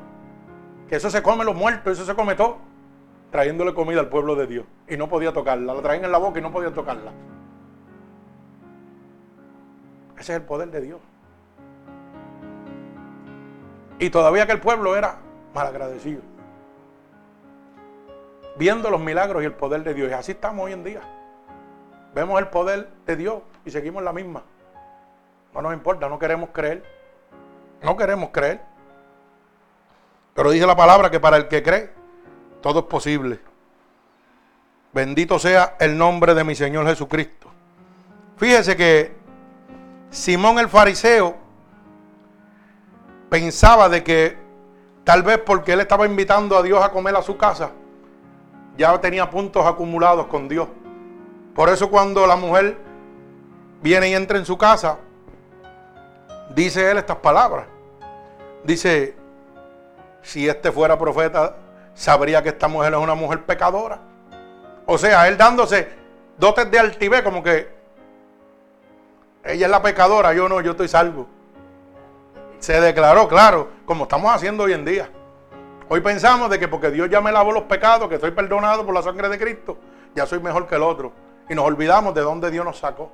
[0.89, 2.75] que eso se come los muertos, eso se come todo
[3.35, 5.75] trayéndole comida al pueblo de Dios y no podía tocarla.
[5.75, 7.11] La traían en la boca y no podía tocarla.
[10.17, 11.01] Ese es el poder de Dios.
[13.99, 15.17] Y todavía que el pueblo era
[15.53, 16.23] malagradecido.
[18.57, 20.11] Viendo los milagros y el poder de Dios.
[20.11, 21.01] Y así estamos hoy en día.
[22.15, 24.43] Vemos el poder de Dios y seguimos la misma.
[25.53, 26.85] No nos importa, no queremos creer.
[27.83, 28.61] No queremos creer.
[30.35, 31.91] Pero dice la palabra que para el que cree,
[32.61, 33.41] todo es posible.
[34.93, 37.49] Bendito sea el nombre de mi Señor Jesucristo.
[38.37, 39.13] Fíjese que
[40.11, 41.37] Simón el fariseo
[43.29, 44.37] pensaba de que
[45.03, 47.73] tal vez porque él estaba invitando a Dios a comer a su casa,
[48.77, 50.69] ya tenía puntos acumulados con Dios.
[51.55, 52.77] Por eso cuando la mujer
[53.81, 54.99] viene y entra en su casa,
[56.55, 57.67] dice él estas palabras.
[58.65, 59.15] Dice,
[60.23, 61.55] si este fuera profeta,
[61.95, 64.01] sabría que esta mujer es una mujer pecadora.
[64.87, 65.89] O sea, él dándose
[66.37, 67.73] dotes de altivez, como que
[69.45, 71.29] ella es la pecadora, yo no, yo estoy salvo.
[72.59, 75.11] Se declaró, claro, como estamos haciendo hoy en día.
[75.89, 78.95] Hoy pensamos de que porque Dios ya me lavó los pecados, que estoy perdonado por
[78.95, 79.77] la sangre de Cristo,
[80.15, 81.13] ya soy mejor que el otro.
[81.49, 83.11] Y nos olvidamos de dónde Dios nos sacó.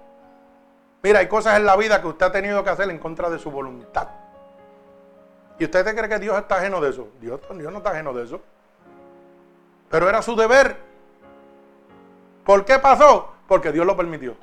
[1.02, 3.38] Mira, hay cosas en la vida que usted ha tenido que hacer en contra de
[3.38, 4.08] su voluntad.
[5.58, 7.08] ¿Y usted cree que Dios está ajeno de eso?
[7.20, 8.40] Dios, Dios no está ajeno de eso.
[9.90, 10.76] Pero era su deber.
[12.44, 13.32] ¿Por qué pasó?
[13.46, 14.36] Porque Dios lo permitió.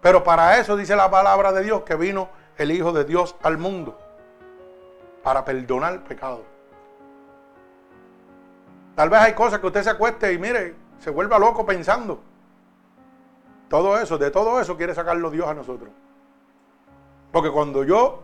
[0.00, 3.58] Pero para eso dice la palabra de Dios que vino el Hijo de Dios al
[3.58, 3.98] mundo.
[5.22, 6.44] Para perdonar el pecado.
[8.94, 12.20] Tal vez hay cosas que usted se acueste y mire, se vuelva loco pensando.
[13.68, 15.90] Todo eso, de todo eso quiere sacarlo Dios a nosotros.
[17.32, 18.22] Porque cuando yo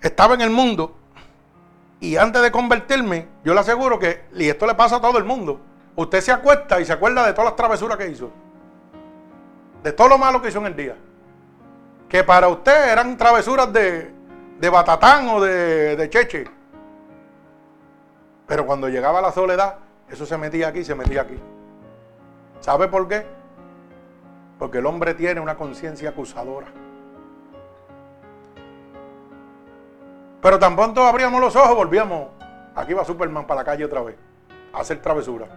[0.00, 0.94] estaba en el mundo,
[2.00, 5.24] y antes de convertirme, yo le aseguro que, y esto le pasa a todo el
[5.24, 5.60] mundo,
[5.96, 8.30] usted se acuesta y se acuerda de todas las travesuras que hizo.
[9.82, 10.96] De todo lo malo que hizo en el día.
[12.08, 14.10] Que para usted eran travesuras de,
[14.58, 16.44] de batatán o de, de cheche.
[18.46, 19.76] Pero cuando llegaba la soledad,
[20.10, 21.38] eso se metía aquí, se metía aquí.
[22.60, 23.26] ¿Sabe por qué?
[24.58, 26.66] Porque el hombre tiene una conciencia acusadora.
[30.40, 32.28] Pero tan pronto abríamos los ojos, volvíamos.
[32.74, 34.16] Aquí va Superman para la calle otra vez.
[34.72, 35.48] a hacer travesuras.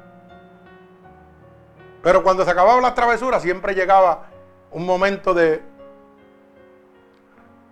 [2.02, 4.28] Pero cuando se acababan las travesuras, siempre llegaba
[4.72, 5.62] un momento de,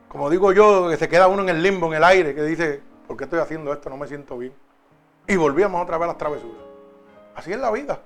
[0.08, 2.84] como digo yo, que se queda uno en el limbo, en el aire, que dice,
[3.08, 3.90] ¿por qué estoy haciendo esto?
[3.90, 4.54] No me siento bien.
[5.28, 6.69] Y volvíamos otra vez a las travesuras.
[7.40, 8.02] Así es la vida.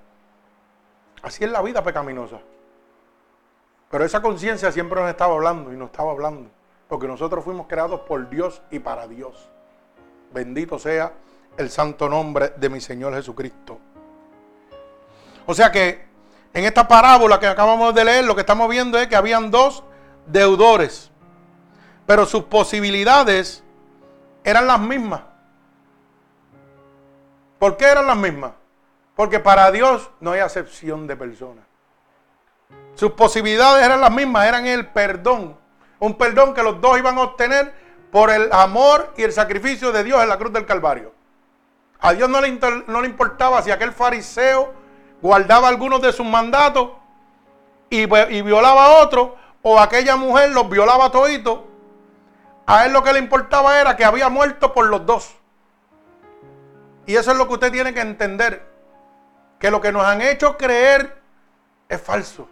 [1.23, 2.37] Así es la vida pecaminosa.
[3.89, 6.51] Pero esa conciencia siempre nos estaba hablando y nos estaba hablando.
[6.87, 9.49] Porque nosotros fuimos creados por Dios y para Dios.
[10.31, 11.13] Bendito sea
[11.57, 13.79] el santo nombre de mi Señor Jesucristo.
[15.47, 16.05] O sea que
[16.53, 19.83] en esta parábola que acabamos de leer, lo que estamos viendo es que habían dos
[20.27, 21.09] deudores.
[22.05, 23.63] Pero sus posibilidades
[24.43, 25.21] eran las mismas.
[27.57, 28.51] ¿Por qué eran las mismas?
[29.15, 31.65] Porque para Dios no hay acepción de personas.
[32.95, 35.57] Sus posibilidades eran las mismas, eran el perdón.
[35.99, 37.73] Un perdón que los dos iban a obtener
[38.11, 41.13] por el amor y el sacrificio de Dios en la cruz del Calvario.
[41.99, 42.51] A Dios no le,
[42.87, 44.73] no le importaba si aquel fariseo
[45.21, 46.89] guardaba algunos de sus mandatos
[47.89, 51.59] y, violaba a otros, o aquella mujer los violaba toditos.
[52.65, 55.35] A él lo que le importaba era que había muerto por los dos.
[57.05, 58.72] Y eso es lo que usted tiene que entender.
[59.63, 61.21] Que lo que nos han hecho creer
[61.87, 62.49] es falso.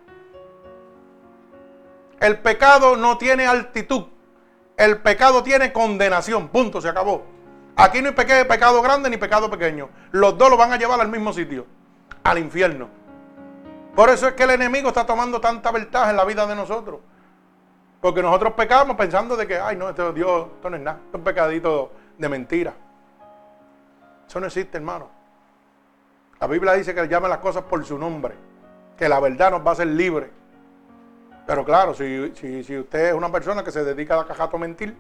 [2.22, 4.06] El pecado no tiene altitud.
[4.78, 6.48] El pecado tiene condenación.
[6.48, 7.26] Punto, se acabó.
[7.76, 9.90] Aquí no hay pecado grande ni pecado pequeño.
[10.12, 11.66] Los dos lo van a llevar al mismo sitio,
[12.24, 12.88] al infierno.
[13.94, 17.02] Por eso es que el enemigo está tomando tanta ventaja en la vida de nosotros.
[18.00, 21.00] Porque nosotros pecamos pensando de que, ay, no, esto, Dios, esto no es nada.
[21.04, 22.74] Esto es un pecadito de mentira.
[24.26, 25.20] Eso no existe, hermano.
[26.42, 28.34] La Biblia dice que llame las cosas por su nombre.
[28.98, 30.32] Que la verdad nos va a hacer libre.
[31.46, 34.96] Pero claro, si, usted es una persona que se dedica a la cajato mentir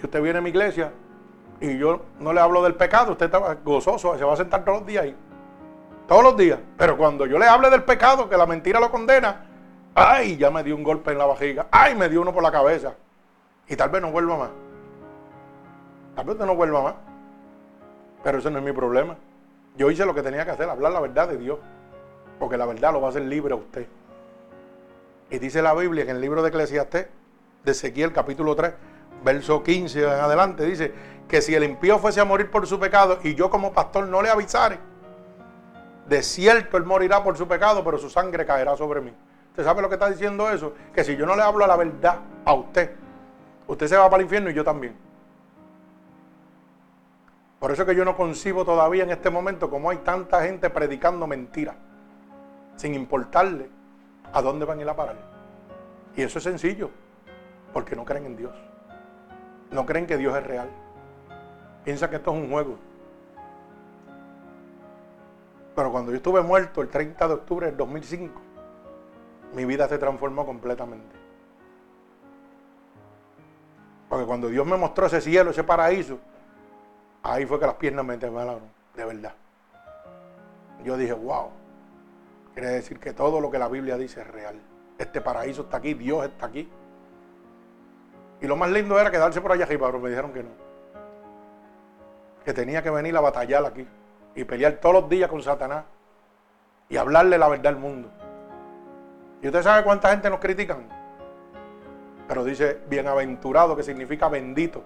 [0.00, 0.90] y usted viene a mi iglesia
[1.60, 4.78] y yo no le hablo del pecado, usted está gozoso, se va a sentar todos
[4.78, 5.16] los días ahí.
[6.06, 6.58] Todos los días.
[6.78, 9.44] Pero cuando yo le hable del pecado, que la mentira lo condena,
[9.94, 12.52] ay, ya me dio un golpe en la vajiga, ay, me dio uno por la
[12.52, 12.94] cabeza.
[13.68, 14.50] Y tal vez no vuelva más.
[16.14, 16.94] Tal vez no vuelva más.
[18.22, 19.16] Pero ese no es mi problema.
[19.78, 21.60] Yo hice lo que tenía que hacer, hablar la verdad de Dios.
[22.40, 23.86] Porque la verdad lo va a hacer libre a usted.
[25.30, 27.06] Y dice la Biblia en el libro de Eclesiastés,
[27.64, 28.72] de Ezequiel capítulo 3,
[29.24, 30.92] verso 15 en adelante, dice
[31.28, 34.20] que si el impío fuese a morir por su pecado y yo como pastor no
[34.20, 34.78] le avisare,
[36.08, 39.12] de cierto él morirá por su pecado, pero su sangre caerá sobre mí.
[39.50, 40.72] ¿Usted sabe lo que está diciendo eso?
[40.92, 42.92] Que si yo no le hablo la verdad a usted,
[43.66, 45.07] usted se va para el infierno y yo también.
[47.58, 51.26] Por eso que yo no concibo todavía en este momento como hay tanta gente predicando
[51.26, 51.74] mentiras,
[52.76, 53.68] sin importarle
[54.32, 55.16] ¿a dónde van a ir a parar?
[56.16, 56.90] Y eso es sencillo,
[57.72, 58.54] porque no creen en Dios.
[59.70, 60.68] No creen que Dios es real.
[61.84, 62.76] Piensan que esto es un juego.
[65.74, 68.40] Pero cuando yo estuve muerto el 30 de octubre del 2005,
[69.54, 71.16] mi vida se transformó completamente.
[74.08, 76.18] Porque cuando Dios me mostró ese cielo, ese paraíso,
[77.32, 78.60] ahí fue que las piernas me temblaron,
[78.94, 79.32] de verdad.
[80.84, 81.50] Yo dije, wow,
[82.58, 84.60] Quiere decir que todo lo que la Biblia dice es real.
[84.98, 86.68] Este paraíso está aquí, Dios está aquí.
[88.40, 90.50] Y lo más lindo era quedarse por allá arriba, pero me dijeron que no.
[92.44, 93.86] Que tenía que venir a batallar aquí
[94.34, 95.84] y pelear todos los días con Satanás
[96.88, 98.08] y hablarle la verdad al mundo.
[99.40, 100.88] ¿Y usted sabe cuánta gente nos critican?
[102.26, 104.82] Pero dice bienaventurado, que significa bendito.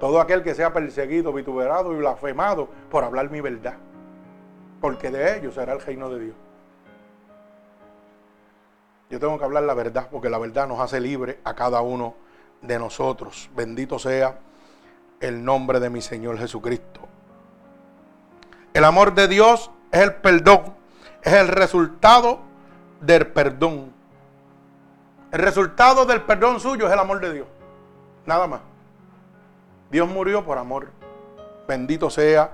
[0.00, 3.74] Todo aquel que sea perseguido, vituperado y blasfemado por hablar mi verdad.
[4.80, 6.36] Porque de ellos será el reino de Dios.
[9.10, 12.14] Yo tengo que hablar la verdad porque la verdad nos hace libre a cada uno
[12.60, 13.50] de nosotros.
[13.56, 14.38] Bendito sea
[15.20, 17.00] el nombre de mi Señor Jesucristo.
[18.74, 20.74] El amor de Dios es el perdón,
[21.22, 22.40] es el resultado
[23.00, 23.92] del perdón.
[25.32, 27.46] El resultado del perdón suyo es el amor de Dios.
[28.26, 28.60] Nada más.
[29.90, 30.90] Dios murió por amor.
[31.66, 32.50] Bendito sea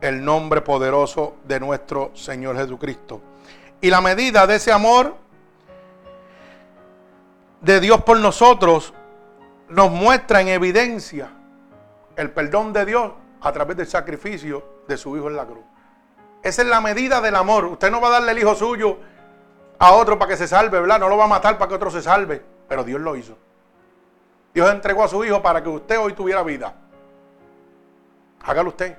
[0.00, 3.20] el nombre poderoso de nuestro Señor Jesucristo.
[3.80, 5.16] Y la medida de ese amor
[7.60, 8.94] de Dios por nosotros
[9.68, 11.30] nos muestra en evidencia
[12.16, 15.64] el perdón de Dios a través del sacrificio de su Hijo en la cruz.
[16.42, 17.64] Esa es la medida del amor.
[17.64, 18.98] Usted no va a darle el Hijo suyo
[19.78, 20.98] a otro para que se salve, ¿verdad?
[20.98, 22.42] No lo va a matar para que otro se salve.
[22.68, 23.36] Pero Dios lo hizo.
[24.54, 26.74] Dios entregó a su Hijo para que usted hoy tuviera vida.
[28.42, 28.98] Hágalo usted.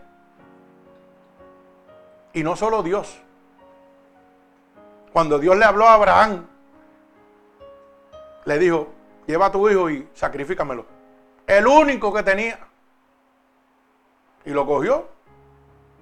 [2.34, 3.20] Y no solo Dios.
[5.12, 6.46] Cuando Dios le habló a Abraham
[8.46, 8.88] le dijo,
[9.28, 10.86] lleva a tu hijo y sacrifícamelo.
[11.46, 12.60] El único que tenía.
[14.46, 15.10] Y lo cogió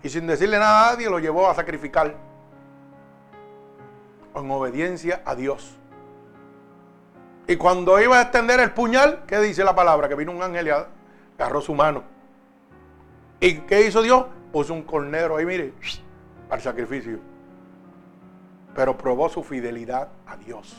[0.04, 2.16] Y sin decirle nada a nadie lo llevó a sacrificar.
[4.36, 5.77] En obediencia a Dios.
[7.48, 10.10] Y cuando iba a extender el puñal, ¿qué dice la palabra?
[10.10, 10.72] Que vino un ángel y
[11.42, 12.04] agarró su mano.
[13.40, 14.26] ¿Y qué hizo Dios?
[14.52, 15.74] Puso un cornero ahí, mire,
[16.50, 17.20] para el sacrificio.
[18.76, 20.76] Pero probó su fidelidad a Dios.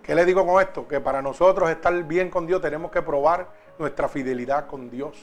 [0.00, 0.86] ¿Qué le digo con esto?
[0.86, 5.18] Que para nosotros estar bien con Dios tenemos que probar nuestra fidelidad con Dios.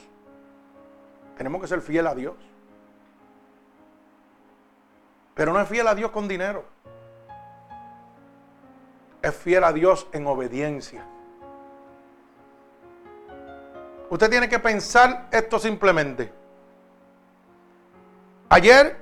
[1.36, 2.36] Tenemos que ser fiel a Dios.
[5.34, 6.64] Pero no es fiel a Dios con dinero
[9.28, 11.04] es fiel a Dios en obediencia.
[14.10, 16.32] Usted tiene que pensar esto simplemente.
[18.48, 18.96] Ayer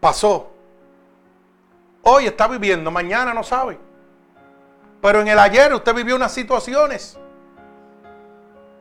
[0.00, 0.50] pasó.
[2.02, 3.78] Hoy está viviendo, mañana no sabe.
[5.02, 7.18] Pero en el ayer usted vivió unas situaciones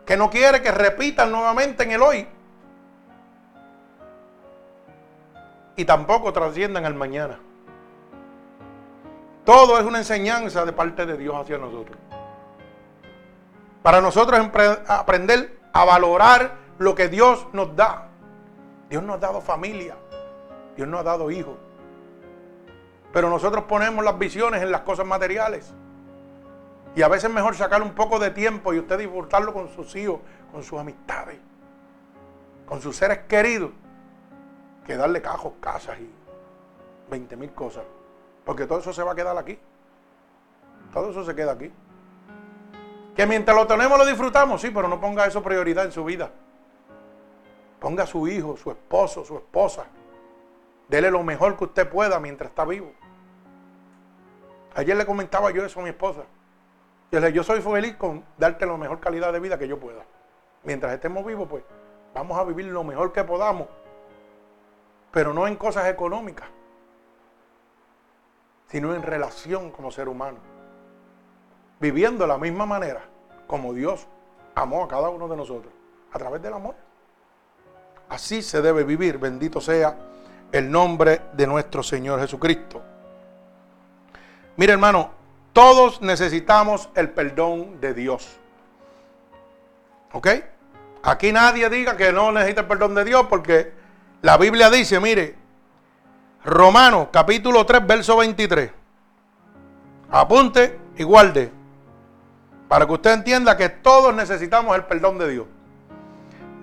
[0.05, 2.27] que no quiere que repitan nuevamente en el hoy.
[5.75, 7.39] Y tampoco trasciendan al mañana.
[9.45, 11.97] Todo es una enseñanza de parte de Dios hacia nosotros.
[13.83, 14.39] Para nosotros
[14.87, 18.07] aprender a valorar lo que Dios nos da.
[18.89, 19.95] Dios nos ha dado familia.
[20.75, 21.55] Dios nos ha dado hijos.
[23.13, 25.71] Pero nosotros ponemos las visiones en las cosas materiales.
[26.95, 29.95] Y a veces es mejor sacar un poco de tiempo y usted disfrutarlo con sus
[29.95, 30.21] hijos,
[30.51, 31.37] con sus amistades,
[32.65, 33.71] con sus seres queridos,
[34.87, 36.09] que darle cajos, casas y
[37.11, 37.83] 20 mil cosas.
[38.45, 39.59] Porque todo eso se va a quedar aquí.
[40.93, 41.71] Todo eso se queda aquí.
[43.15, 46.29] Que mientras lo tenemos lo disfrutamos, sí, pero no ponga eso prioridad en su vida.
[47.79, 49.85] Ponga a su hijo, su esposo, su esposa.
[50.87, 52.93] Dele lo mejor que usted pueda mientras está vivo.
[54.75, 56.23] Ayer le comentaba yo eso a mi esposa.
[57.11, 60.03] Yo le yo soy feliz con darte la mejor calidad de vida que yo pueda.
[60.63, 61.63] Mientras estemos vivos, pues
[62.13, 63.67] vamos a vivir lo mejor que podamos.
[65.11, 66.49] Pero no en cosas económicas
[68.75, 70.37] sino en relación como ser humano.
[71.79, 73.03] Viviendo de la misma manera
[73.47, 74.05] como Dios
[74.53, 75.71] amó a cada uno de nosotros,
[76.11, 76.75] a través del amor.
[78.09, 79.95] Así se debe vivir, bendito sea
[80.51, 82.81] el nombre de nuestro Señor Jesucristo.
[84.57, 85.11] Mire hermano,
[85.53, 88.27] todos necesitamos el perdón de Dios.
[90.11, 90.27] ¿Ok?
[91.01, 93.71] Aquí nadie diga que no necesita el perdón de Dios porque
[94.21, 95.44] la Biblia dice, mire,
[96.45, 98.69] Romanos capítulo 3, verso 23.
[100.11, 101.51] Apunte y guarde.
[102.67, 105.47] Para que usted entienda que todos necesitamos el perdón de Dios.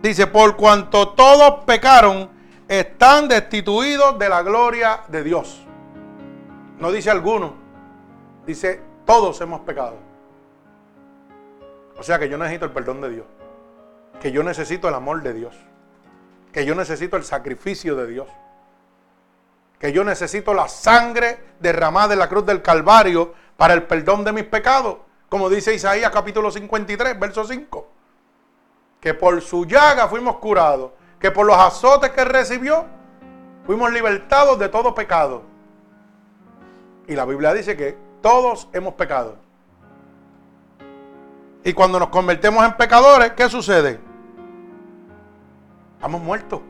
[0.00, 2.30] Dice, por cuanto todos pecaron,
[2.68, 5.64] están destituidos de la gloria de Dios.
[6.78, 7.54] No dice alguno,
[8.46, 9.96] dice todos hemos pecado.
[11.98, 13.26] O sea que yo necesito el perdón de Dios.
[14.20, 15.56] Que yo necesito el amor de Dios.
[16.52, 18.28] Que yo necesito el sacrificio de Dios
[19.82, 24.32] que yo necesito la sangre derramada en la cruz del Calvario para el perdón de
[24.32, 27.88] mis pecados, como dice Isaías capítulo 53, verso 5.
[29.00, 32.84] Que por su llaga fuimos curados, que por los azotes que recibió
[33.66, 35.42] fuimos libertados de todo pecado.
[37.08, 39.34] Y la Biblia dice que todos hemos pecado.
[41.64, 43.98] Y cuando nos convertimos en pecadores, ¿qué sucede?
[45.96, 46.60] Estamos muertos.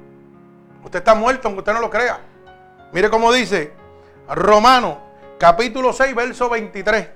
[0.83, 2.32] Usted está muerto aunque usted no lo crea.
[2.93, 3.73] Mire cómo dice
[4.29, 4.99] Romano,
[5.39, 7.09] capítulo 6, verso 23.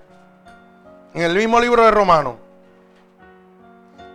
[1.14, 2.38] En el mismo libro de Romano.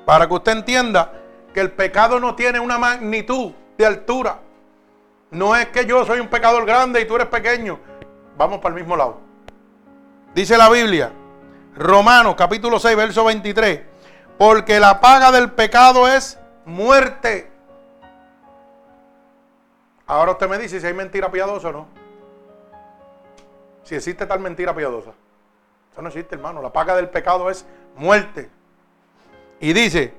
[0.05, 1.11] Para que usted entienda
[1.53, 4.39] que el pecado no tiene una magnitud de altura.
[5.29, 7.79] No es que yo soy un pecador grande y tú eres pequeño.
[8.37, 9.19] Vamos para el mismo lado.
[10.33, 11.11] Dice la Biblia,
[11.75, 13.81] Romano capítulo 6, verso 23.
[14.39, 17.50] Porque la paga del pecado es muerte.
[20.11, 21.87] Ahora usted me dice si hay mentira piadosa o no.
[23.83, 25.11] Si existe tal mentira piadosa.
[25.89, 26.61] Eso no existe, hermano.
[26.61, 28.49] La paga del pecado es muerte.
[29.61, 30.13] Y dice,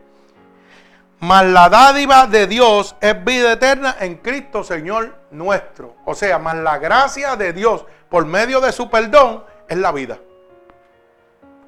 [1.20, 5.95] mas la dádiva de Dios es vida eterna en Cristo Señor nuestro.
[6.07, 10.18] O sea, más la gracia de Dios por medio de su perdón es la vida.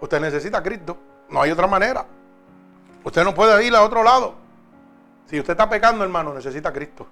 [0.00, 0.96] Usted necesita a Cristo.
[1.28, 2.06] No hay otra manera.
[3.04, 4.34] Usted no puede ir a otro lado.
[5.26, 7.06] Si usted está pecando, hermano, necesita a Cristo.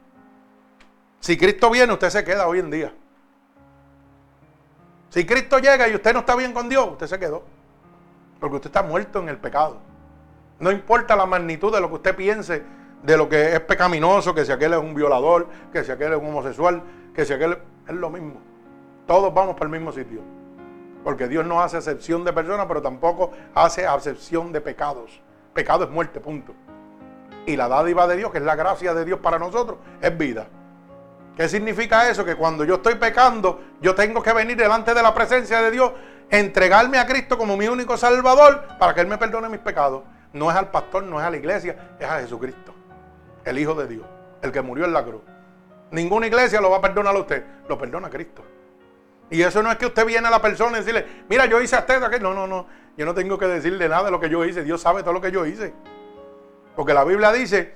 [1.23, 2.93] Si Cristo viene, usted se queda hoy en día.
[5.11, 7.45] Si Cristo llega y usted no está bien con Dios, usted se quedó.
[8.41, 9.79] Porque usted está muerto en el pecado.
[10.59, 12.65] No importa la magnitud de lo que usted piense
[13.05, 16.19] de lo que es pecaminoso, que si aquel es un violador, que si aquel es
[16.19, 16.83] un homosexual,
[17.15, 17.57] que si aquel
[17.87, 18.41] es lo mismo.
[19.07, 20.23] Todos vamos para el mismo sitio.
[21.05, 25.21] Porque Dios no hace excepción de personas, pero tampoco hace acepción de pecados.
[25.55, 26.53] Pecado es muerte, punto.
[27.47, 30.49] Y la dádiva de Dios, que es la gracia de Dios para nosotros, es vida.
[31.37, 32.25] ¿Qué significa eso?
[32.25, 35.93] Que cuando yo estoy pecando, yo tengo que venir delante de la presencia de Dios,
[36.31, 40.03] entregarme a Cristo como mi único Salvador para que Él me perdone mis pecados.
[40.33, 42.75] No es al pastor, no es a la iglesia, es a Jesucristo,
[43.45, 44.07] el Hijo de Dios,
[44.43, 45.23] el que murió en la cruz.
[45.91, 48.43] Ninguna iglesia lo va a perdonar a usted, lo perdona Cristo.
[49.31, 51.77] Y eso no es que usted viene a la persona y decirle, mira, yo hice
[51.77, 52.67] hasta esto, no, no, no,
[52.97, 55.21] yo no tengo que decirle nada de lo que yo hice, Dios sabe todo lo
[55.21, 55.73] que yo hice.
[56.77, 57.75] Porque la Biblia dice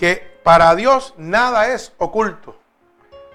[0.00, 2.56] que para Dios nada es oculto.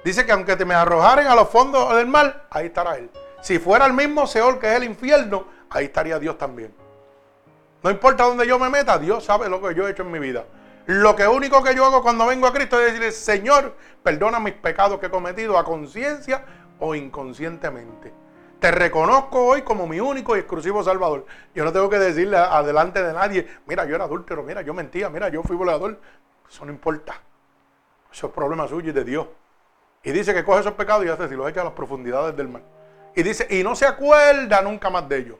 [0.03, 3.11] Dice que aunque te me arrojaren a los fondos del mar, ahí estará Él.
[3.39, 6.73] Si fuera el mismo Seol que es el infierno, ahí estaría Dios también.
[7.83, 10.17] No importa dónde yo me meta, Dios sabe lo que yo he hecho en mi
[10.17, 10.45] vida.
[10.87, 14.55] Lo que único que yo hago cuando vengo a Cristo es decirle, Señor, perdona mis
[14.55, 16.45] pecados que he cometido a conciencia
[16.79, 18.11] o inconscientemente.
[18.59, 21.27] Te reconozco hoy como mi único y exclusivo Salvador.
[21.53, 25.11] Yo no tengo que decirle adelante de nadie, mira, yo era adúltero, mira, yo mentía,
[25.11, 25.99] mira, yo fui volador.
[26.49, 27.21] Eso no importa.
[28.11, 29.27] Eso es problema suyo y de Dios.
[30.03, 32.47] Y dice que coge esos pecados y hace si los echa a las profundidades del
[32.47, 32.61] mar.
[33.15, 35.37] Y dice, y no se acuerda nunca más de ellos.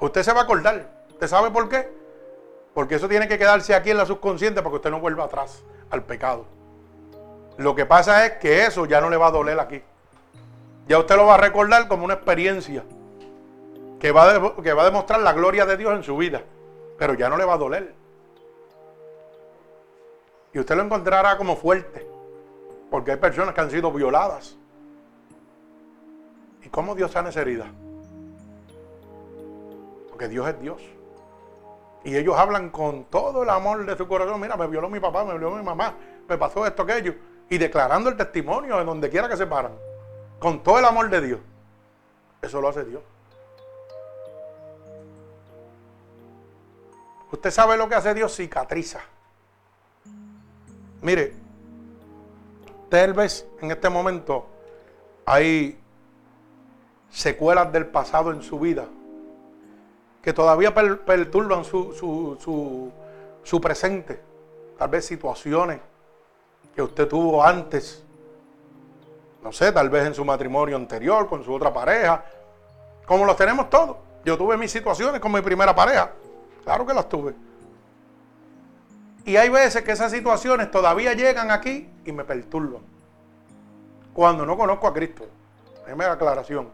[0.00, 0.88] Usted se va a acordar.
[1.10, 1.88] ¿Usted sabe por qué?
[2.72, 5.62] Porque eso tiene que quedarse aquí en la subconsciente para que usted no vuelva atrás
[5.90, 6.46] al pecado.
[7.58, 9.82] Lo que pasa es que eso ya no le va a doler aquí.
[10.86, 12.84] Ya usted lo va a recordar como una experiencia
[13.98, 16.42] que va, que va a demostrar la gloria de Dios en su vida.
[16.96, 17.94] Pero ya no le va a doler.
[20.58, 22.04] Y usted lo encontrará como fuerte.
[22.90, 24.56] Porque hay personas que han sido violadas.
[26.64, 27.66] ¿Y cómo Dios sana esa herida?
[30.08, 30.82] Porque Dios es Dios.
[32.02, 34.40] Y ellos hablan con todo el amor de su corazón.
[34.40, 35.94] Mira, me violó mi papá, me violó mi mamá,
[36.28, 37.14] me pasó esto, aquello.
[37.48, 39.74] Y declarando el testimonio en donde quiera que se paran.
[40.40, 41.40] Con todo el amor de Dios.
[42.42, 43.02] Eso lo hace Dios.
[47.30, 49.02] Usted sabe lo que hace Dios, cicatriza.
[51.00, 51.32] Mire,
[52.88, 54.46] tal vez en este momento
[55.24, 55.78] hay
[57.10, 58.86] secuelas del pasado en su vida
[60.22, 62.92] que todavía perturban su,
[63.42, 64.20] su, presente.
[64.76, 65.80] Tal vez situaciones
[66.74, 68.04] que usted tuvo antes.
[69.42, 72.24] No sé, tal vez en su matrimonio anterior, con su otra pareja.
[73.06, 73.96] Como los tenemos todos.
[74.24, 76.10] Yo tuve mis situaciones con mi primera pareja.
[76.64, 77.34] Claro que las tuve.
[79.28, 82.80] Y hay veces que esas situaciones todavía llegan aquí y me perturban.
[84.14, 85.26] Cuando no conozco a Cristo.
[85.84, 86.70] Primera aclaración.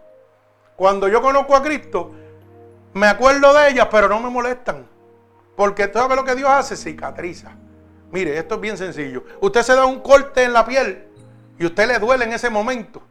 [0.77, 2.13] Cuando yo conozco a Cristo,
[2.93, 4.87] me acuerdo de ellas, pero no me molestan.
[5.57, 7.51] Porque sabes lo que Dios hace, cicatriza.
[8.13, 9.25] Mire, esto es bien sencillo.
[9.41, 11.09] Usted se da un corte en la piel
[11.59, 13.03] y usted le duele en ese momento.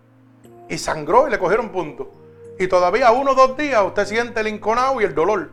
[0.69, 2.09] Y sangró y le cogieron punto.
[2.57, 5.49] Y todavía uno o dos días usted siente el inconado y el dolor.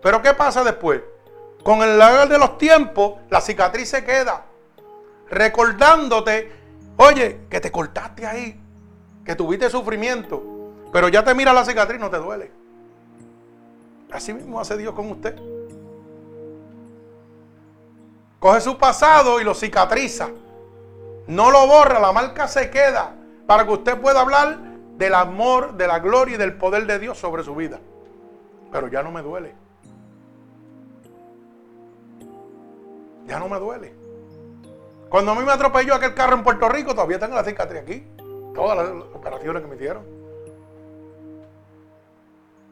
[0.00, 1.02] Pero ¿qué pasa después?
[1.66, 4.44] Con el largo de los tiempos, la cicatriz se queda.
[5.28, 6.52] Recordándote,
[6.96, 8.56] oye, que te cortaste ahí,
[9.24, 10.40] que tuviste sufrimiento.
[10.92, 12.52] Pero ya te mira la cicatriz, no te duele.
[14.12, 15.34] Así mismo hace Dios con usted.
[18.38, 20.28] Coge su pasado y lo cicatriza.
[21.26, 23.12] No lo borra, la marca se queda
[23.44, 24.56] para que usted pueda hablar
[24.98, 27.80] del amor, de la gloria y del poder de Dios sobre su vida.
[28.70, 29.65] Pero ya no me duele.
[33.26, 33.94] Ya no me duele.
[35.08, 38.06] Cuando a mí me atropelló aquel carro en Puerto Rico, todavía tengo la cicatriz aquí.
[38.54, 40.04] Todas las operaciones que me hicieron.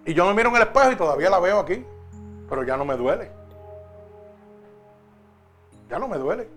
[0.06, 1.84] Y yo me miro en el espejo y todavía la veo aquí.
[2.48, 3.30] Pero ya no me duele.
[5.88, 6.48] Ya no me duele.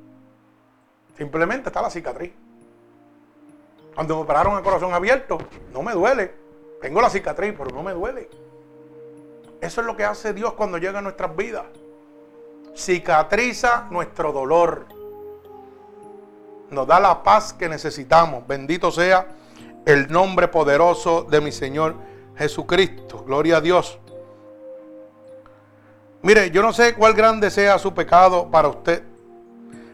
[1.18, 2.34] Simplemente está la cicatriz.
[3.96, 5.38] Cuando me operaron el corazón abierto,
[5.74, 6.34] no me duele.
[6.82, 8.30] Tengo la cicatriz, pero no me duele.
[9.60, 11.66] Eso es lo que hace Dios cuando llega a nuestras vidas.
[12.78, 14.86] Cicatriza nuestro dolor.
[16.70, 18.46] Nos da la paz que necesitamos.
[18.46, 19.28] Bendito sea
[19.86, 21.96] el nombre poderoso de mi Señor
[22.38, 23.24] Jesucristo.
[23.26, 23.98] Gloria a Dios.
[26.22, 29.04] Mire, yo no sé cuál grande sea su pecado para usted,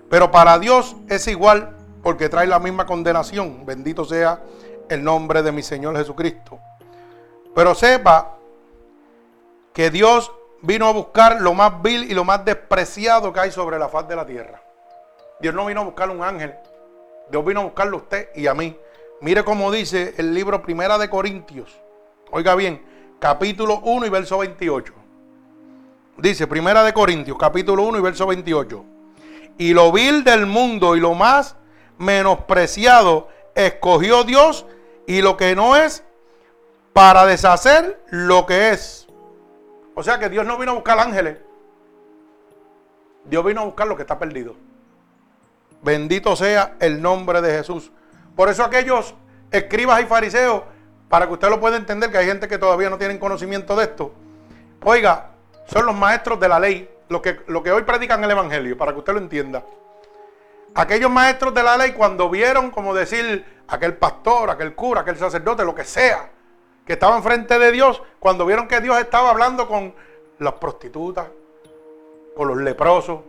[0.09, 3.65] pero para Dios es igual porque trae la misma condenación.
[3.65, 4.41] Bendito sea
[4.89, 6.59] el nombre de mi Señor Jesucristo.
[7.55, 8.35] Pero sepa
[9.73, 10.31] que Dios
[10.63, 14.07] vino a buscar lo más vil y lo más despreciado que hay sobre la faz
[14.07, 14.61] de la tierra.
[15.39, 16.55] Dios no vino a buscar un ángel.
[17.29, 18.75] Dios vino a buscarlo a usted y a mí.
[19.19, 21.69] Mire cómo dice el libro Primera de Corintios.
[22.31, 22.81] Oiga bien,
[23.19, 24.93] capítulo 1 y verso 28.
[26.17, 28.85] Dice, Primera de Corintios, capítulo 1 y verso 28.
[29.57, 31.57] Y lo vil del mundo y lo más
[31.97, 34.65] menospreciado escogió Dios
[35.07, 36.05] y lo que no es
[36.93, 39.02] para deshacer lo que es.
[39.95, 41.37] O sea que Dios no vino a buscar ángeles.
[43.25, 44.55] Dios vino a buscar lo que está perdido.
[45.81, 47.91] Bendito sea el nombre de Jesús.
[48.35, 49.13] Por eso aquellos
[49.51, 50.63] escribas y fariseos,
[51.09, 53.83] para que usted lo pueda entender, que hay gente que todavía no tienen conocimiento de
[53.83, 54.13] esto.
[54.83, 55.29] Oiga,
[55.67, 58.93] son los maestros de la ley, lo que, lo que hoy predican el Evangelio, para
[58.93, 59.63] que usted lo entienda.
[60.75, 65.63] Aquellos maestros de la ley, cuando vieron, como decir, aquel pastor, aquel cura, aquel sacerdote,
[65.63, 66.31] lo que sea,
[66.85, 69.93] que estaba enfrente de Dios, cuando vieron que Dios estaba hablando con
[70.39, 71.27] las prostitutas,
[72.35, 73.21] con los leprosos,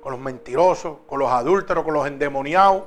[0.00, 2.84] con los mentirosos, con los adúlteros, con los endemoniados,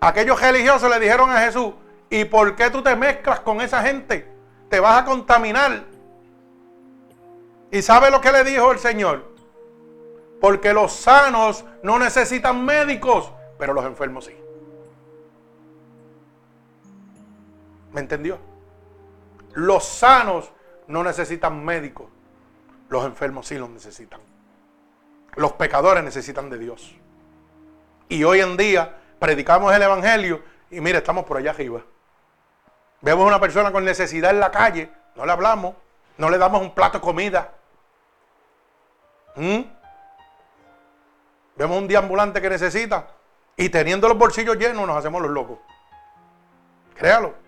[0.00, 1.72] aquellos religiosos le dijeron a Jesús,
[2.10, 4.28] ¿y por qué tú te mezclas con esa gente?
[4.68, 5.84] Te vas a contaminar.
[7.70, 9.24] ¿Y sabe lo que le dijo el Señor?
[10.40, 14.36] Porque los sanos no necesitan médicos, pero los enfermos sí.
[17.92, 18.47] ¿Me entendió?
[19.58, 20.52] Los sanos
[20.86, 22.06] no necesitan médicos,
[22.88, 24.20] los enfermos sí los necesitan.
[25.34, 26.94] Los pecadores necesitan de Dios.
[28.08, 31.82] Y hoy en día predicamos el Evangelio y mire, estamos por allá arriba.
[33.00, 35.74] Vemos a una persona con necesidad en la calle, no le hablamos,
[36.18, 37.52] no le damos un plato de comida.
[39.34, 39.62] ¿Mm?
[41.56, 43.08] Vemos un ambulante que necesita
[43.56, 45.58] y teniendo los bolsillos llenos nos hacemos los locos.
[46.94, 47.47] Créalo.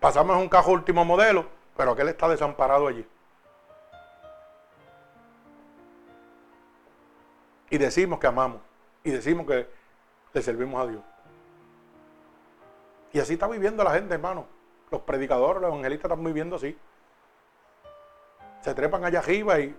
[0.00, 1.46] Pasamos un cajo último modelo,
[1.76, 3.06] pero aquel está desamparado allí.
[7.70, 8.60] Y decimos que amamos.
[9.02, 9.68] Y decimos que
[10.32, 11.02] le servimos a Dios.
[13.12, 14.46] Y así está viviendo la gente, hermano.
[14.90, 16.76] Los predicadores, los evangelistas están viviendo así.
[18.60, 19.74] Se trepan allá arriba y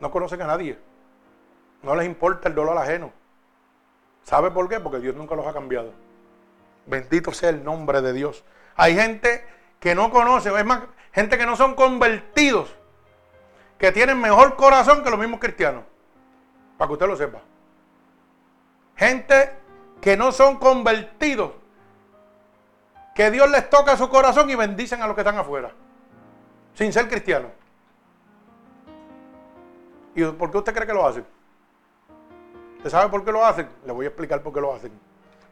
[0.00, 0.78] no conocen a nadie.
[1.82, 3.12] No les importa el dolor ajeno.
[4.22, 4.80] ¿Sabe por qué?
[4.80, 5.92] Porque Dios nunca los ha cambiado.
[6.86, 8.44] Bendito sea el nombre de Dios.
[8.76, 9.46] Hay gente
[9.80, 10.80] que no conoce, es más,
[11.12, 12.74] gente que no son convertidos,
[13.78, 15.84] que tienen mejor corazón que los mismos cristianos.
[16.76, 17.40] Para que usted lo sepa.
[18.96, 19.56] Gente
[20.00, 21.52] que no son convertidos,
[23.14, 25.70] que Dios les toca su corazón y bendicen a los que están afuera,
[26.74, 27.50] sin ser cristianos.
[30.14, 31.26] ¿Y por qué usted cree que lo hacen?
[32.76, 33.68] ¿Usted sabe por qué lo hacen?
[33.84, 34.92] Le voy a explicar por qué lo hacen.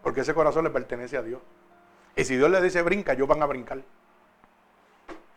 [0.03, 1.41] Porque ese corazón le pertenece a Dios.
[2.15, 3.81] Y si Dios le dice brinca, ellos van a brincar.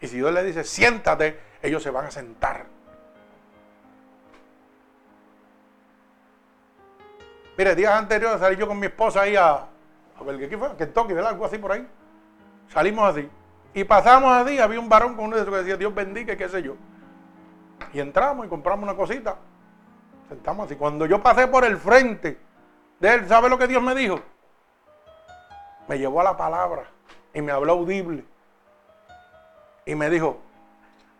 [0.01, 2.65] Y si Dios le dice siéntate, ellos se van a sentar.
[7.57, 11.13] Mire, días anteriores salí yo con mi esposa ahí a, a ver qué fue, Kentucky,
[11.13, 11.31] ¿verdad?
[11.31, 11.87] Algo así por ahí.
[12.67, 13.29] Salimos así.
[13.73, 16.49] Y pasamos así, había un varón con uno de esos que decía, Dios bendiga, qué
[16.49, 16.75] sé yo.
[17.93, 19.37] Y entramos y compramos una cosita.
[20.27, 20.75] Sentamos así.
[20.75, 22.37] Cuando yo pasé por el frente
[22.99, 24.19] de él, ¿sabe lo que Dios me dijo?
[25.87, 26.85] Me llevó a la palabra
[27.33, 28.25] y me habló audible.
[29.85, 30.39] Y me dijo,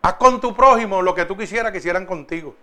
[0.02, 2.54] haz con tu prójimo lo que tú quisieras que hicieran contigo.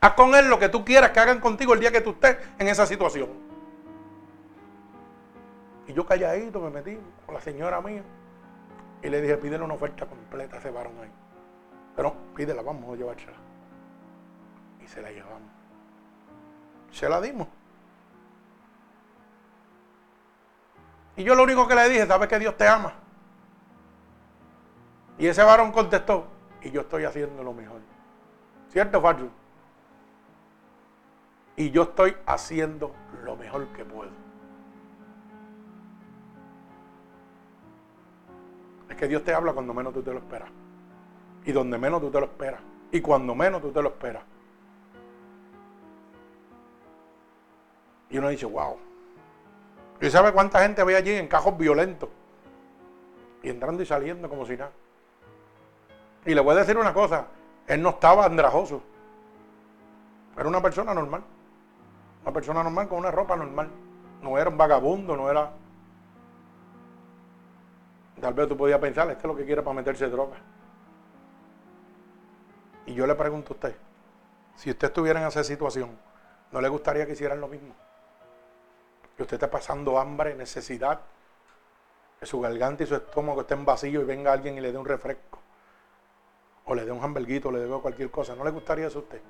[0.00, 2.36] Haz con él lo que tú quieras que hagan contigo el día que tú estés
[2.58, 3.28] en esa situación.
[5.86, 8.02] Y yo calladito me metí con la señora mía
[9.02, 11.10] y le dije, pídele una oferta completa a ese varón ahí.
[11.96, 13.50] Pero pídela, vamos a llevársela
[14.90, 15.50] se la llevamos.
[16.90, 17.46] Se la dimos.
[21.16, 22.94] Y yo lo único que le dije, ¿sabes que Dios te ama?
[25.18, 26.26] Y ese varón contestó,
[26.62, 27.80] y yo estoy haciendo lo mejor.
[28.68, 29.28] ¿Cierto, Facho?
[31.56, 34.10] Y yo estoy haciendo lo mejor que puedo.
[38.88, 40.48] Es que Dios te habla cuando menos tú te lo esperas.
[41.44, 42.60] Y donde menos tú te lo esperas.
[42.90, 44.22] Y cuando menos tú te lo esperas.
[48.08, 48.78] Y uno dice, wow.
[50.00, 52.08] ¿Y sabe cuánta gente había allí en cajos violentos?
[53.42, 54.72] Y entrando y saliendo como si nada.
[56.24, 57.26] Y le voy a decir una cosa,
[57.66, 58.82] él no estaba andrajoso.
[60.36, 61.22] Era una persona normal.
[62.22, 63.68] Una persona normal con una ropa normal.
[64.22, 65.52] No era un vagabundo, no era...
[68.20, 70.36] Tal vez tú podías pensar, este es lo que quiere para meterse droga.
[72.84, 73.76] Y yo le pregunto a usted,
[74.56, 75.90] si usted estuviera en esa situación,
[76.52, 77.74] ¿no le gustaría que hicieran lo mismo?
[79.20, 80.98] Que usted está pasando hambre, necesidad,
[82.18, 84.86] que su garganta y su estómago estén vacíos y venga alguien y le dé un
[84.86, 85.38] refresco,
[86.64, 88.34] o le dé un hamburguito, o le dé cualquier cosa.
[88.34, 89.20] ¿No le gustaría eso a usted?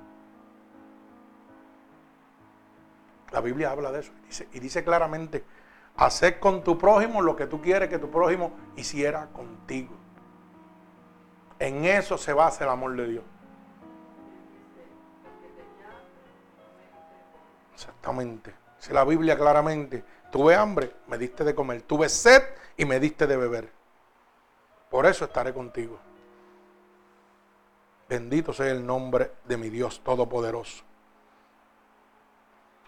[3.32, 5.44] La Biblia habla de eso y dice, y dice claramente,
[5.96, 9.96] hacer con tu prójimo lo que tú quieres que tu prójimo hiciera contigo.
[11.58, 13.24] En eso se basa el amor de Dios.
[17.74, 18.59] Exactamente.
[18.80, 20.02] Dice la Biblia claramente,
[20.32, 22.42] tuve hambre, me diste de comer, tuve sed
[22.78, 23.70] y me diste de beber.
[24.88, 25.98] Por eso estaré contigo.
[28.08, 30.82] Bendito sea el nombre de mi Dios Todopoderoso.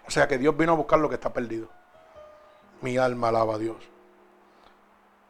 [0.07, 1.69] O sea que Dios vino a buscar lo que está perdido.
[2.81, 3.77] Mi alma alaba a Dios.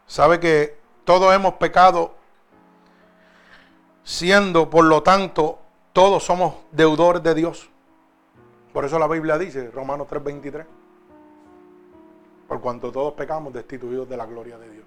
[0.07, 2.15] Sabe que todos hemos pecado,
[4.05, 5.59] siendo por lo tanto
[5.93, 7.72] todos somos deudores de Dios.
[8.73, 10.65] Por eso la Biblia dice, Romanos 3:23,
[12.49, 14.85] por cuanto todos pecamos destituidos de la gloria de Dios.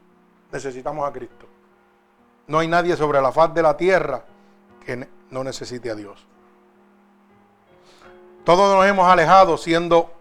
[0.52, 1.48] Necesitamos a Cristo.
[2.48, 4.24] No hay nadie sobre la faz de la tierra
[4.86, 6.26] que no necesite a Dios.
[8.44, 10.12] Todos nos hemos alejado siendo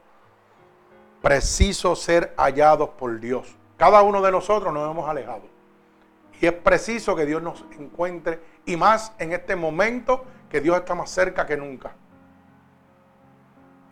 [1.21, 3.55] preciso ser hallados por Dios.
[3.77, 5.43] Cada uno de nosotros nos hemos alejado.
[6.41, 10.95] Y es preciso que Dios nos encuentre y más en este momento que Dios está
[10.95, 11.95] más cerca que nunca.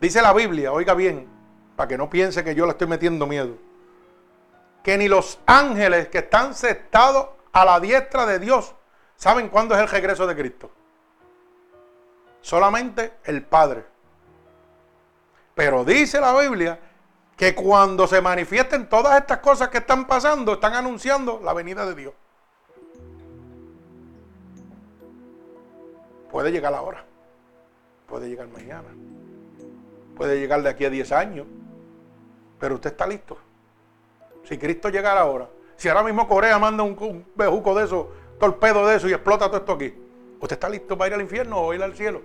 [0.03, 1.29] Dice la Biblia, oiga bien,
[1.77, 3.55] para que no piense que yo le estoy metiendo miedo,
[4.83, 8.75] que ni los ángeles que están sentados a la diestra de Dios
[9.15, 10.73] saben cuándo es el regreso de Cristo.
[12.41, 13.85] Solamente el Padre.
[15.55, 16.81] Pero dice la Biblia
[17.37, 21.95] que cuando se manifiesten todas estas cosas que están pasando, están anunciando la venida de
[21.95, 22.15] Dios.
[26.29, 27.05] Puede llegar ahora,
[28.09, 28.89] puede llegar mañana,
[30.17, 31.47] puede llegar de aquí a 10 años,
[32.59, 33.37] pero usted está listo.
[34.45, 38.97] Si Cristo llegara ahora, si ahora mismo Corea manda un, bejuco de eso, torpedo de
[38.97, 39.95] eso y explota todo esto aquí,
[40.41, 42.23] ¿usted está listo para ir al infierno o ir al cielo?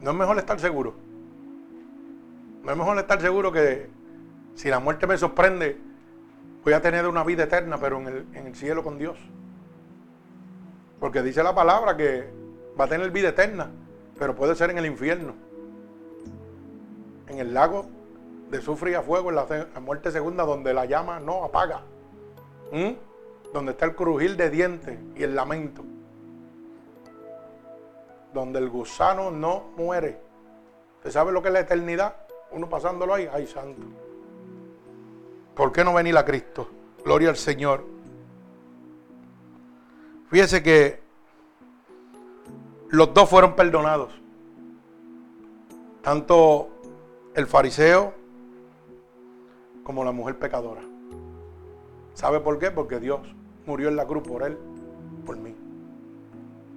[0.00, 0.94] No es mejor estar seguro.
[2.62, 3.88] No es mejor estar seguro que
[4.54, 5.78] si la muerte me sorprende,
[6.64, 9.16] voy a tener una vida eterna, pero en el, en el cielo con Dios.
[11.00, 12.28] Porque dice la palabra que
[12.78, 13.70] va a tener vida eterna,
[14.18, 15.34] pero puede ser en el infierno.
[17.28, 17.86] En el lago
[18.50, 21.82] de sufrir a fuego, en la, muerte segunda, donde la llama no apaga.
[23.52, 25.84] Donde está el crujir de dientes y el lamento.
[28.32, 30.20] Donde el gusano no muere.
[30.98, 32.16] ¿Usted sabe lo que es la eternidad?
[32.50, 33.82] Uno pasándolo ahí, ay santo.
[35.54, 36.68] ¿Por qué no venir a Cristo?
[37.04, 37.84] Gloria al Señor.
[40.28, 41.05] Fíjese que
[42.88, 44.12] los dos fueron perdonados.
[46.02, 46.68] Tanto
[47.34, 48.14] el fariseo
[49.82, 50.82] como la mujer pecadora.
[52.14, 52.70] ¿Sabe por qué?
[52.70, 53.20] Porque Dios
[53.66, 54.56] murió en la cruz por él,
[55.24, 55.54] por mí.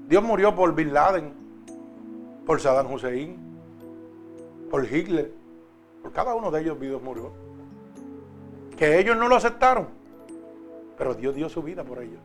[0.08, 1.34] Dios murió por Bin Laden,
[2.46, 3.38] por Saddam Hussein,
[4.70, 5.32] por Hitler,
[6.02, 7.32] por cada uno de ellos Dios murió.
[8.76, 9.88] Que ellos no lo aceptaron,
[10.98, 12.20] pero Dios dio su vida por ellos.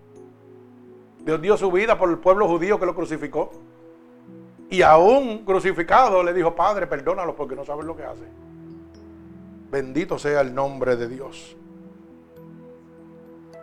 [1.24, 3.50] Dios dio su vida por el pueblo judío que lo crucificó.
[4.74, 8.24] Y aún crucificado le dijo, Padre, perdónalo porque no saben lo que hace.
[9.70, 11.56] Bendito sea el nombre de Dios.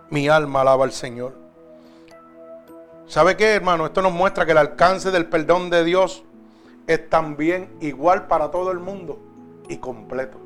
[0.09, 1.33] Mi alma alaba al Señor.
[3.07, 3.85] ¿Sabe qué, hermano?
[3.85, 6.23] Esto nos muestra que el alcance del perdón de Dios
[6.87, 9.19] es también igual para todo el mundo
[9.67, 10.37] y completo.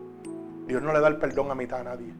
[0.66, 2.12] Dios no le da el perdón a mitad a nadie.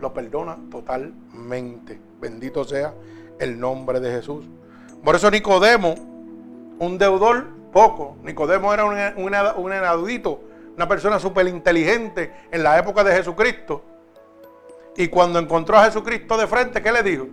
[0.00, 2.00] Lo perdona totalmente.
[2.20, 2.92] Bendito sea
[3.38, 4.46] el nombre de Jesús.
[5.04, 5.94] Por eso Nicodemo,
[6.80, 8.16] un deudor, poco.
[8.22, 9.34] Nicodemo era un, un,
[10.76, 13.82] una persona súper inteligente en la época de Jesucristo.
[14.96, 17.26] Y cuando encontró a Jesucristo de frente, ¿qué le dijo?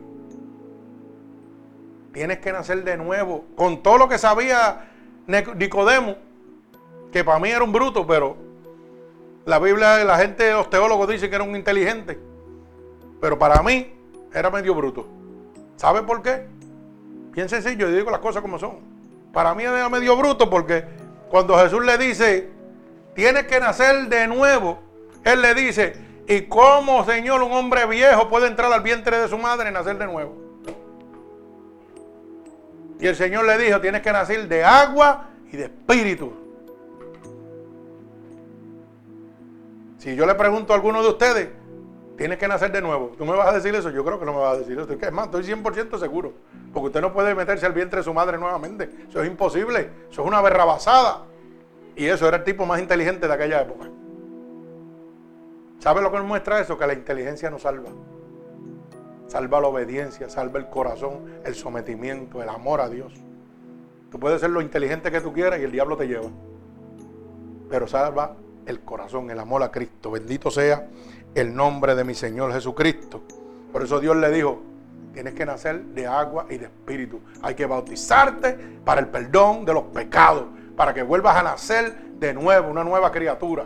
[2.14, 3.46] Tienes que nacer de nuevo.
[3.56, 4.90] Con todo lo que sabía
[5.28, 6.16] Nicodemo,
[7.12, 8.38] que para mí era un bruto, pero
[9.46, 12.20] la Biblia, la gente, los teólogos dicen que era un inteligente.
[13.20, 13.94] Pero para mí
[14.34, 15.08] era medio bruto.
[15.76, 16.48] ¿Sabe por qué?
[17.32, 18.95] Bien sencillo, yo digo las cosas como son.
[19.36, 20.86] Para mí era medio bruto porque
[21.30, 22.50] cuando Jesús le dice,
[23.14, 24.80] tienes que nacer de nuevo,
[25.26, 25.94] Él le dice,
[26.26, 29.98] ¿y cómo, Señor, un hombre viejo puede entrar al vientre de su madre y nacer
[29.98, 30.38] de nuevo?
[32.98, 36.32] Y el Señor le dijo, tienes que nacer de agua y de espíritu.
[39.98, 41.50] Si yo le pregunto a alguno de ustedes,
[42.18, 43.12] Tienes que nacer de nuevo.
[43.18, 43.90] ¿Tú me vas a decir eso?
[43.90, 44.92] Yo creo que no me vas a decir eso.
[44.92, 46.34] Es más, estoy 100% seguro.
[46.74, 48.90] Porque usted no puede meterse al vientre de su madre nuevamente.
[49.10, 49.90] Eso es imposible.
[50.10, 51.26] Eso es una berrabasada.
[51.96, 53.90] Y eso era el tipo más inteligente de aquella época.
[55.80, 56.78] ¿Sabe lo que nos muestra eso?
[56.78, 57.90] Que la inteligencia nos salva.
[59.28, 63.14] Salva la obediencia, salva el corazón, el sometimiento, el amor a Dios.
[64.10, 66.30] Tú puedes ser lo inteligente que tú quieras y el diablo te lleva.
[67.70, 68.36] Pero salva
[68.66, 70.12] el corazón, el amor a Cristo.
[70.12, 70.88] Bendito sea
[71.36, 73.22] el nombre de mi Señor Jesucristo.
[73.72, 74.62] Por eso Dios le dijo,
[75.14, 77.20] tienes que nacer de agua y de espíritu.
[77.42, 78.54] Hay que bautizarte
[78.84, 80.46] para el perdón de los pecados,
[80.76, 83.66] para que vuelvas a nacer de nuevo, una nueva criatura.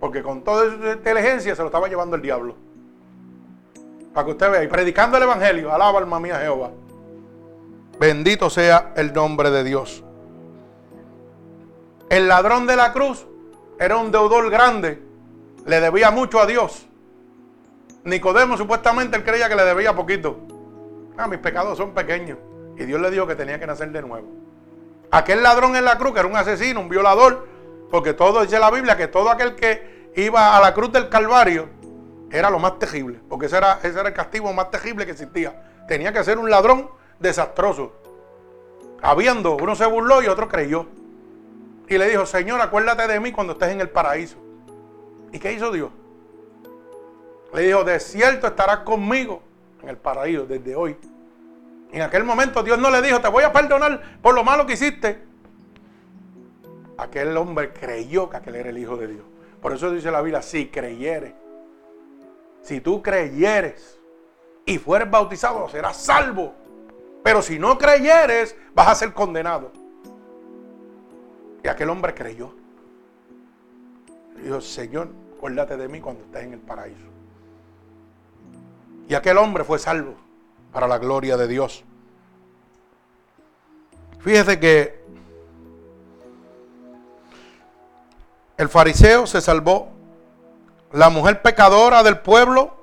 [0.00, 2.56] Porque con toda esa inteligencia se lo estaba llevando el diablo.
[4.12, 6.70] Para que usted vea, y predicando el Evangelio, alaba alma mía Jehová.
[8.00, 10.02] Bendito sea el nombre de Dios.
[12.08, 13.26] El ladrón de la cruz
[13.78, 15.09] era un deudor grande.
[15.70, 16.84] Le debía mucho a Dios.
[18.02, 20.36] Nicodemo supuestamente él creía que le debía poquito.
[21.16, 22.38] Ah, mis pecados son pequeños.
[22.76, 24.26] Y Dios le dijo que tenía que nacer de nuevo.
[25.12, 27.46] Aquel ladrón en la cruz, que era un asesino, un violador,
[27.88, 31.68] porque todo dice la Biblia que todo aquel que iba a la cruz del Calvario
[32.32, 35.84] era lo más terrible, porque ese era, ese era el castigo más terrible que existía.
[35.86, 36.90] Tenía que ser un ladrón
[37.20, 37.92] desastroso.
[39.02, 40.86] Habiendo, uno se burló y otro creyó.
[41.86, 44.49] Y le dijo, Señor, acuérdate de mí cuando estés en el paraíso.
[45.32, 45.90] ¿Y qué hizo Dios?
[47.52, 49.42] Le dijo, de cierto estarás conmigo
[49.82, 50.96] en el paraíso desde hoy.
[51.92, 54.74] En aquel momento Dios no le dijo, te voy a perdonar por lo malo que
[54.74, 55.22] hiciste.
[56.96, 59.24] Aquel hombre creyó que aquel era el Hijo de Dios.
[59.60, 61.34] Por eso dice la Biblia, si creyeres,
[62.62, 63.98] si tú creyeres
[64.64, 66.54] y fueres bautizado, serás salvo.
[67.22, 69.72] Pero si no creyeres, vas a ser condenado.
[71.62, 72.54] Y aquel hombre creyó.
[74.40, 77.06] Dijo, Señor, acuérdate de mí cuando estés en el paraíso.
[79.08, 80.14] Y aquel hombre fue salvo
[80.72, 81.84] para la gloria de Dios.
[84.20, 85.00] Fíjese que
[88.56, 89.88] el fariseo se salvó.
[90.92, 92.76] La mujer pecadora del pueblo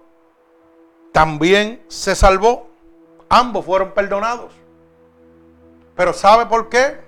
[1.11, 2.69] también se salvó.
[3.29, 4.51] Ambos fueron perdonados.
[5.95, 6.99] Pero ¿sabe por qué?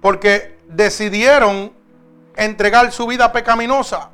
[0.00, 1.72] Porque decidieron
[2.36, 4.10] entregar su vida pecaminosa.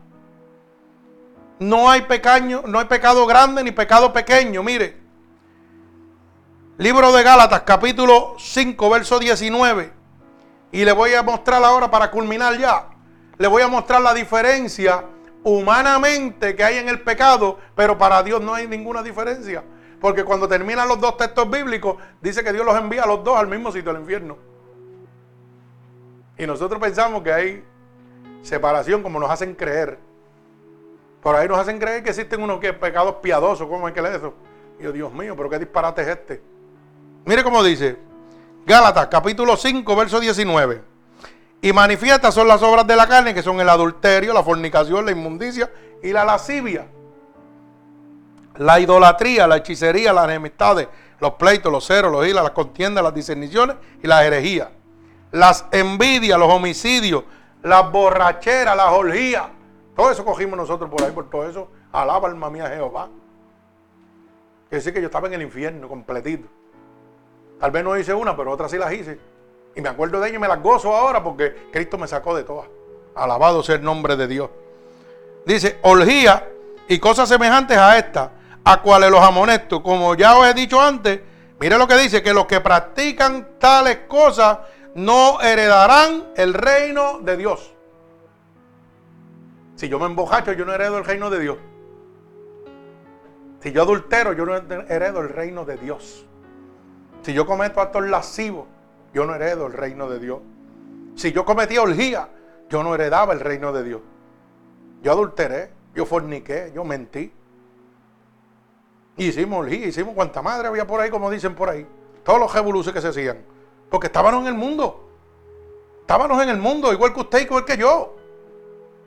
[1.58, 4.62] No hay, pequeño, no hay pecado grande ni pecado pequeño.
[4.62, 4.98] Mire,
[6.78, 9.92] libro de Gálatas, capítulo 5, verso 19.
[10.72, 12.86] Y le voy a mostrar ahora para culminar ya.
[13.36, 15.04] Le voy a mostrar la diferencia
[15.42, 19.62] humanamente que hay en el pecado, pero para Dios no hay ninguna diferencia.
[20.00, 23.36] Porque cuando terminan los dos textos bíblicos, dice que Dios los envía a los dos
[23.36, 24.38] al mismo sitio, al infierno.
[26.38, 27.64] Y nosotros pensamos que hay
[28.42, 29.98] separación como nos hacen creer.
[31.22, 34.34] Por ahí nos hacen creer que existen unos pecados piadosos, ¿cómo es que leer eso?
[34.80, 36.42] Yo, Dios mío, pero qué disparate es este.
[37.26, 37.98] Mire cómo dice,
[38.66, 40.82] Gálatas capítulo 5, verso 19.
[41.62, 45.12] Y manifiestas son las obras de la carne, que son el adulterio, la fornicación, la
[45.12, 45.70] inmundicia
[46.02, 46.86] y la lascivia.
[48.56, 50.88] La idolatría, la hechicería, las enemistades,
[51.20, 54.68] los pleitos, los ceros, los hilas, las contiendas, las discerniciones y las herejías.
[55.32, 57.24] Las envidias, los homicidios,
[57.62, 59.44] las borracheras, las orgías.
[59.94, 61.68] Todo eso cogimos nosotros por ahí, por todo eso.
[61.92, 63.08] Alaba alma mía Jehová.
[64.68, 66.48] Quiere decir que yo estaba en el infierno completito.
[67.58, 69.18] Tal vez no hice una, pero otras sí las hice.
[69.74, 72.44] Y me acuerdo de ellas y me las gozo ahora porque Cristo me sacó de
[72.44, 72.68] todas.
[73.14, 74.50] Alabado sea el nombre de Dios.
[75.44, 76.48] Dice, orgía
[76.88, 78.32] y cosas semejantes a esta,
[78.64, 79.82] a cuales los amonesto.
[79.82, 81.20] Como ya os he dicho antes,
[81.58, 84.58] mire lo que dice, que los que practican tales cosas
[84.94, 87.74] no heredarán el reino de Dios.
[89.76, 91.58] Si yo me embojacho, yo no heredo el reino de Dios.
[93.60, 96.26] Si yo adultero, yo no heredo el reino de Dios.
[97.22, 98.66] Si yo cometo actos lascivos,
[99.12, 100.40] yo no heredo el reino de Dios.
[101.14, 102.28] Si yo cometí orgía,
[102.68, 104.00] yo no heredaba el reino de Dios.
[105.02, 107.32] Yo adulteré, yo forniqué, yo mentí.
[109.16, 111.86] Hicimos orgía, hicimos cuanta madre había por ahí, como dicen por ahí.
[112.24, 113.38] Todos los revoluciones que se hacían.
[113.90, 115.08] Porque estábamos en el mundo.
[116.00, 118.16] Estábamos en el mundo, igual que usted, igual que yo.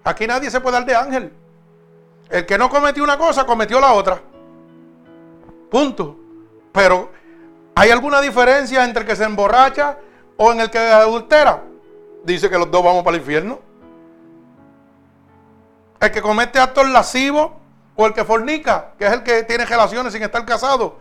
[0.04, 1.34] Aquí nadie se puede dar de ángel.
[2.30, 4.22] El que no cometió una cosa, cometió la otra.
[5.70, 6.18] Punto.
[6.72, 7.10] Pero
[7.76, 9.98] ¿Hay alguna diferencia entre el que se emborracha
[10.38, 11.64] o en el que adultera?
[12.24, 13.60] Dice que los dos vamos para el infierno.
[16.00, 17.52] El que comete actos lascivos
[17.96, 20.98] o el que fornica, que es el que tiene relaciones sin estar casado.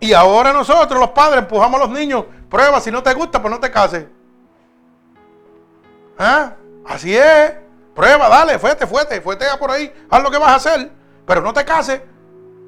[0.00, 2.24] Y ahora nosotros, los padres, empujamos a los niños.
[2.48, 4.06] Prueba, si no te gusta, pues no te cases.
[6.18, 6.54] ¿Ah?
[6.86, 7.54] Así es.
[7.94, 9.92] Prueba, dale, fuete, fuete, fuetea por ahí.
[10.08, 10.90] Haz lo que vas a hacer.
[11.26, 12.00] Pero no te cases.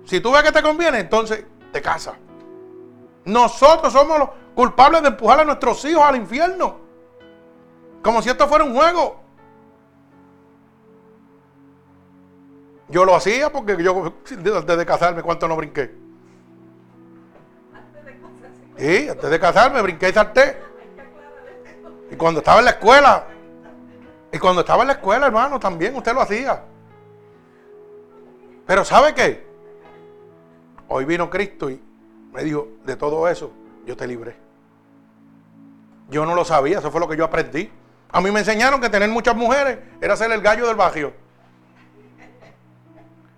[0.04, 2.14] Si tú ves que te conviene, entonces te casas.
[3.24, 6.80] Nosotros somos los culpables de empujar a nuestros hijos al infierno.
[8.02, 9.20] Como si esto fuera un juego.
[12.88, 14.12] Yo lo hacía porque yo,
[14.56, 16.11] antes de casarme, ¿cuánto no brinqué?
[18.82, 20.56] Sí, antes de casarme brinqué y salté.
[22.10, 23.26] Y cuando estaba en la escuela,
[24.32, 26.64] y cuando estaba en la escuela, hermano, también usted lo hacía.
[28.66, 29.46] Pero ¿sabe qué?
[30.88, 31.80] Hoy vino Cristo y
[32.32, 33.52] me dijo, de todo eso,
[33.86, 34.34] yo te libré.
[36.08, 37.70] Yo no lo sabía, eso fue lo que yo aprendí.
[38.10, 41.12] A mí me enseñaron que tener muchas mujeres era ser el gallo del barrio.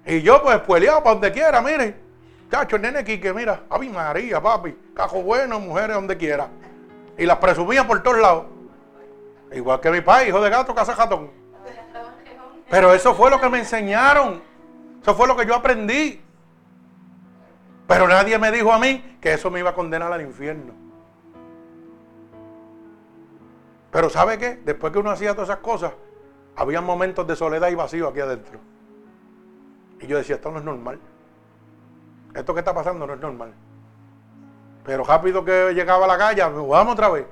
[0.07, 2.04] Y yo pues pueleado para donde quiera, mire.
[2.55, 6.47] Chacho, el nene Quique, mira, Ave María, papi, cajo bueno, mujeres donde quiera.
[7.19, 8.45] Y las presumía por todos lados.
[9.51, 11.33] Igual que mi padre, hijo de gato, casa jatón.
[12.71, 14.41] Pero eso fue lo que me enseñaron.
[15.03, 16.23] Eso fue lo que yo aprendí.
[17.89, 20.75] Pero nadie me dijo a mí que eso me iba a condenar al infierno.
[23.91, 24.61] Pero ¿sabe qué?
[24.65, 25.93] Después que uno hacía todas esas cosas,
[26.55, 28.61] había momentos de soledad y vacío aquí adentro.
[29.99, 31.01] Y yo decía, esto no es normal.
[32.35, 33.53] Esto que está pasando no es normal.
[34.85, 37.27] Pero rápido que llegaba a la calle, vamos otra vez.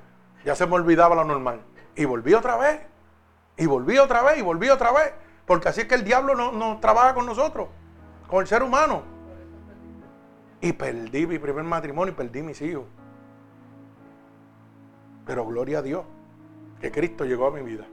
[0.44, 1.60] Ya se me olvidaba lo normal.
[1.94, 2.80] Y volví otra vez.
[3.56, 4.38] Y volví otra vez.
[4.38, 5.12] Y volví otra vez.
[5.44, 7.68] Porque así es que el diablo no, no trabaja con nosotros.
[8.28, 9.02] Con el ser humano.
[10.60, 12.84] Y perdí mi primer matrimonio y perdí mis hijos.
[15.26, 16.04] Pero gloria a Dios
[16.80, 17.84] que Cristo llegó a mi vida.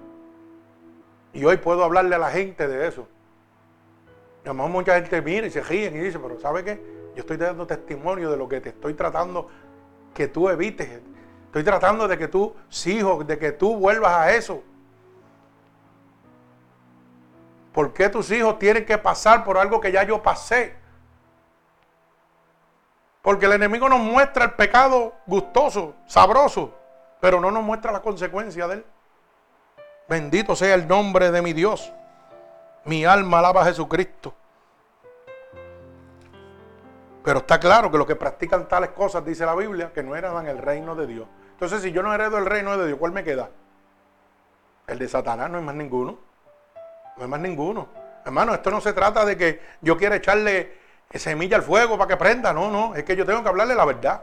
[1.33, 3.07] Y hoy puedo hablarle a la gente de eso.
[4.45, 6.98] Mejor mucha gente mira y se ríen y dice, pero ¿sabe qué?
[7.19, 9.49] Yo estoy dando testimonio de lo que te estoy tratando
[10.13, 11.01] que tú evites.
[11.47, 12.55] Estoy tratando de que tú,
[12.85, 14.63] hijos, de que tú vuelvas a eso.
[17.73, 20.77] ¿Por qué tus hijos tienen que pasar por algo que ya yo pasé?
[23.21, 26.73] Porque el enemigo nos muestra el pecado gustoso, sabroso,
[27.19, 28.85] pero no nos muestra la consecuencia de él.
[30.07, 31.91] Bendito sea el nombre de mi Dios.
[32.85, 34.33] Mi alma alaba a Jesucristo.
[37.23, 40.47] Pero está claro que los que practican tales cosas, dice la Biblia, que no heredan
[40.47, 41.27] el reino de Dios.
[41.51, 43.49] Entonces, si yo no heredo el reino de Dios, ¿cuál me queda?
[44.87, 46.17] El de Satanás, no hay más ninguno.
[47.17, 47.87] No hay más ninguno.
[48.25, 50.77] Hermano, esto no se trata de que yo quiera echarle
[51.13, 52.53] semilla al fuego para que prenda.
[52.53, 52.95] No, no.
[52.95, 54.21] Es que yo tengo que hablarle la verdad.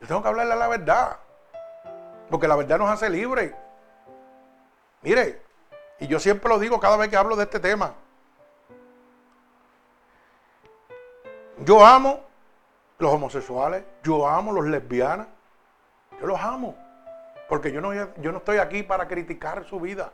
[0.00, 1.16] Yo tengo que hablarle la verdad.
[2.30, 3.52] Porque la verdad nos hace libres.
[5.02, 5.42] Mire,
[6.00, 7.94] y yo siempre lo digo cada vez que hablo de este tema.
[11.58, 12.20] Yo amo
[12.98, 15.26] los homosexuales, yo amo los lesbianas,
[16.20, 16.76] yo los amo.
[17.48, 20.10] Porque yo no, yo no estoy aquí para criticar su vida.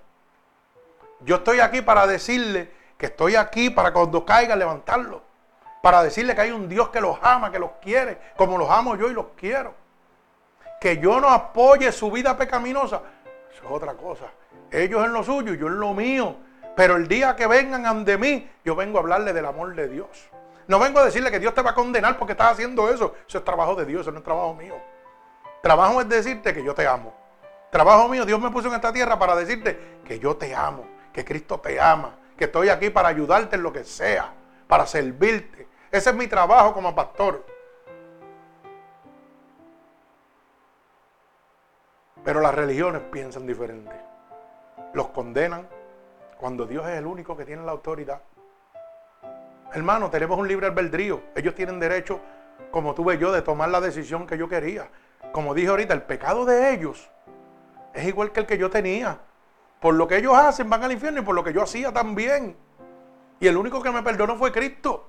[1.21, 5.23] Yo estoy aquí para decirle que estoy aquí para cuando caiga levantarlo.
[5.83, 8.97] Para decirle que hay un Dios que los ama, que los quiere, como los amo
[8.97, 9.75] yo y los quiero.
[10.81, 13.03] Que yo no apoye su vida pecaminosa,
[13.51, 14.27] eso es otra cosa.
[14.71, 16.37] Ellos en lo suyo, yo en lo mío.
[16.77, 20.31] Pero el día que vengan ante mí, yo vengo a hablarle del amor de Dios.
[20.71, 23.17] No vengo a decirle que Dios te va a condenar porque estás haciendo eso.
[23.27, 24.77] Eso es trabajo de Dios, eso no es trabajo mío.
[25.61, 27.13] Trabajo es decirte que yo te amo.
[27.73, 31.25] Trabajo mío, Dios me puso en esta tierra para decirte que yo te amo, que
[31.25, 34.33] Cristo te ama, que estoy aquí para ayudarte en lo que sea,
[34.69, 35.67] para servirte.
[35.91, 37.45] Ese es mi trabajo como pastor.
[42.23, 43.91] Pero las religiones piensan diferente
[44.93, 45.67] los condenan
[46.39, 48.21] cuando Dios es el único que tiene la autoridad.
[49.73, 51.23] Hermano, tenemos un libre albedrío.
[51.35, 52.21] Ellos tienen derecho,
[52.71, 54.91] como tuve yo, de tomar la decisión que yo quería.
[55.33, 57.11] Como dije ahorita, el pecado de ellos
[57.95, 59.19] es igual que el que yo tenía.
[59.81, 62.57] Por lo que ellos hacen van al infierno y por lo que yo hacía también.
[63.39, 65.09] Y el único que me perdonó fue Cristo.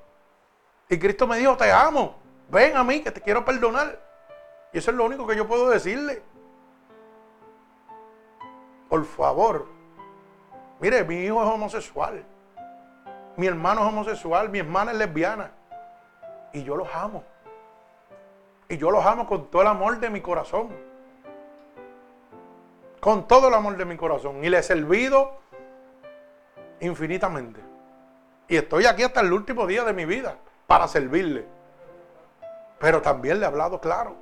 [0.90, 2.20] Y Cristo me dijo, te amo.
[2.50, 4.00] Ven a mí que te quiero perdonar.
[4.74, 6.22] Y eso es lo único que yo puedo decirle.
[8.90, 9.68] Por favor.
[10.80, 12.26] Mire, mi hijo es homosexual.
[13.38, 14.50] Mi hermano es homosexual.
[14.50, 15.52] Mi hermana es lesbiana.
[16.54, 17.24] Y yo los amo.
[18.70, 20.70] Y yo los amo con todo el amor de mi corazón.
[23.00, 24.44] Con todo el amor de mi corazón.
[24.44, 25.40] Y les he servido
[26.80, 27.60] infinitamente.
[28.48, 30.36] Y estoy aquí hasta el último día de mi vida
[30.68, 31.46] para servirle.
[32.80, 34.16] Pero también le he hablado claro.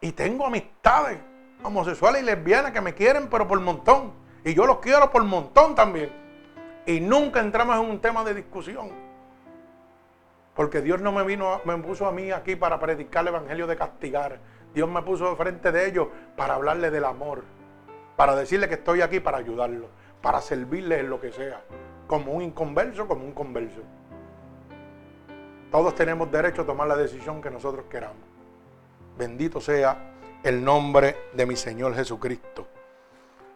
[0.00, 1.18] Y tengo amistades
[1.62, 4.21] homosexuales y lesbianas que me quieren, pero por montón.
[4.44, 6.10] Y yo los quiero por montón también.
[6.86, 8.90] Y nunca entramos en un tema de discusión.
[10.54, 13.76] Porque Dios no me vino, me puso a mí aquí para predicar el evangelio de
[13.76, 14.38] castigar.
[14.74, 17.44] Dios me puso frente de ellos para hablarle del amor.
[18.16, 19.88] Para decirle que estoy aquí para ayudarlo.
[20.20, 21.62] Para servirle en lo que sea.
[22.06, 23.80] Como un inconverso, como un converso.
[25.70, 28.18] Todos tenemos derecho a tomar la decisión que nosotros queramos.
[29.16, 30.12] Bendito sea
[30.42, 32.66] el nombre de mi Señor Jesucristo.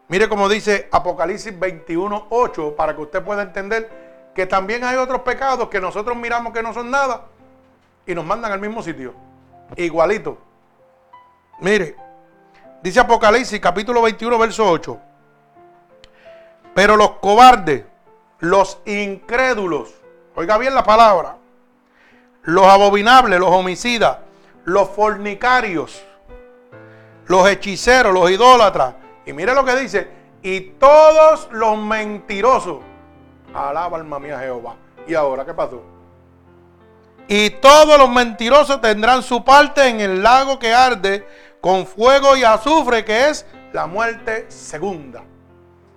[0.09, 5.23] Mire como dice Apocalipsis 21, 8, para que usted pueda entender que también hay otros
[5.23, 7.23] pecados que nosotros miramos que no son nada
[8.07, 9.15] y nos mandan al mismo sitio.
[9.74, 10.39] Igualito.
[11.61, 11.97] Mire,
[12.83, 15.01] dice Apocalipsis capítulo 21, verso 8.
[16.74, 17.85] Pero los cobardes,
[18.39, 19.95] los incrédulos,
[20.35, 21.37] oiga bien la palabra,
[22.43, 24.19] los abominables, los homicidas,
[24.65, 26.05] los fornicarios,
[27.27, 28.95] los hechiceros, los idólatras.
[29.27, 30.09] Y mire lo que dice,
[30.40, 32.78] y todos los mentirosos.
[33.53, 34.77] Alaba alma mía Jehová.
[35.07, 35.82] ¿Y ahora qué pasó?
[37.28, 41.27] Y todos los mentirosos tendrán su parte en el lago que arde
[41.61, 45.24] con fuego y azufre, que es la muerte segunda.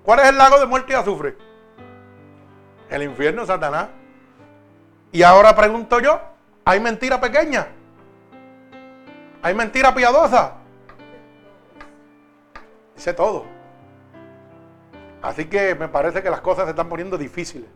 [0.03, 1.37] ¿Cuál es el lago de muerte y azufre?
[2.89, 3.89] El infierno, Satanás.
[5.11, 6.19] Y ahora pregunto yo,
[6.65, 7.67] ¿hay mentira pequeña?
[9.43, 10.53] ¿Hay mentira piadosa?
[12.99, 13.45] Dice todo.
[15.21, 17.69] Así que me parece que las cosas se están poniendo difíciles.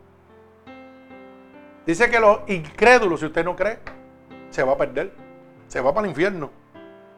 [1.86, 3.78] Dice que los incrédulos, si usted no cree,
[4.50, 5.14] se va a perder.
[5.66, 6.50] Se va para el infierno.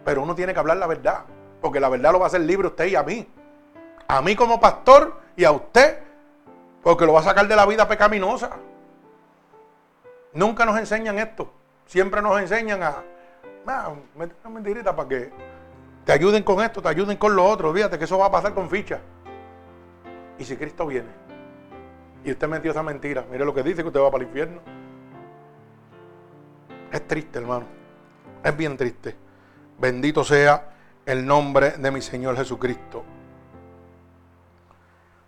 [0.04, 1.24] Pero uno tiene que hablar la verdad.
[1.60, 3.28] Porque la verdad lo va a hacer libre usted y a mí.
[4.06, 5.98] A mí como pastor y a usted.
[6.84, 8.52] Porque lo va a sacar de la vida pecaminosa.
[10.32, 11.52] Nunca nos enseñan esto.
[11.86, 13.02] Siempre nos enseñan a.
[13.66, 15.32] Ah, meter una mentirita para que
[16.06, 17.74] te ayuden con esto, te ayuden con lo otro.
[17.74, 19.00] Fíjate que eso va a pasar con ficha.
[20.38, 21.08] Y si Cristo viene
[22.24, 24.60] y usted metió esa mentira, mire lo que dice que usted va para el infierno.
[26.92, 27.66] Es triste, hermano.
[28.44, 29.16] Es bien triste.
[29.78, 30.70] Bendito sea
[31.04, 33.04] el nombre de mi Señor Jesucristo.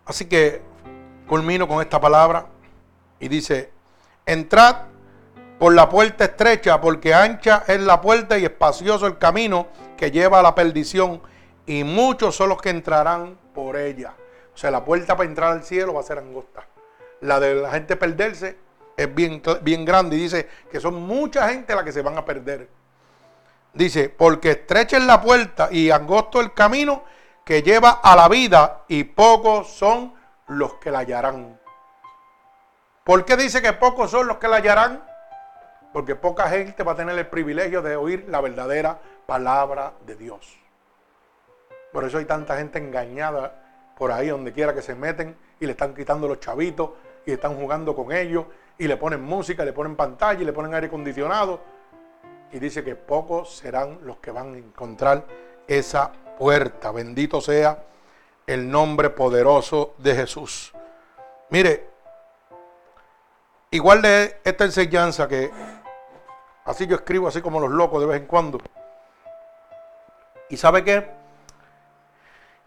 [0.05, 0.61] Así que
[1.27, 2.45] culmino con esta palabra
[3.19, 3.73] y dice,
[4.25, 4.85] entrad
[5.59, 9.67] por la puerta estrecha, porque ancha es la puerta y espacioso el camino
[9.97, 11.21] que lleva a la perdición,
[11.65, 14.13] y muchos son los que entrarán por ella.
[14.55, 16.65] O sea, la puerta para entrar al cielo va a ser angosta.
[17.21, 18.57] La de la gente perderse
[18.95, 22.25] es bien, bien grande y dice que son mucha gente la que se van a
[22.25, 22.69] perder.
[23.73, 27.03] Dice, porque estrecha es la puerta y angosto el camino
[27.43, 30.13] que lleva a la vida y pocos son
[30.47, 31.59] los que la hallarán.
[33.03, 35.08] ¿Por qué dice que pocos son los que la hallarán?
[35.93, 40.57] Porque poca gente va a tener el privilegio de oír la verdadera palabra de Dios.
[41.91, 45.71] Por eso hay tanta gente engañada por ahí donde quiera que se meten y le
[45.71, 46.91] están quitando los chavitos
[47.25, 48.45] y están jugando con ellos
[48.77, 51.59] y le ponen música, le ponen pantalla y le ponen aire acondicionado.
[52.51, 55.25] Y dice que pocos serán los que van a encontrar
[55.67, 56.91] esa puerta.
[56.91, 57.83] Bendito sea
[58.47, 60.73] el nombre poderoso de Jesús.
[61.49, 61.87] Mire,
[63.71, 65.51] igual de esta enseñanza que
[66.69, 68.59] Así yo escribo así como los locos de vez en cuando.
[70.49, 71.09] ¿Y sabe qué?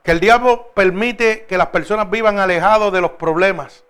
[0.02, 3.84] Que el diablo permite que las personas vivan alejados de los problemas.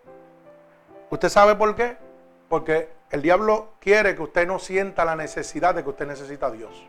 [1.09, 1.97] ¿Usted sabe por qué?
[2.51, 6.51] Porque el diablo quiere que usted no sienta la necesidad de que usted necesita a
[6.51, 6.87] Dios.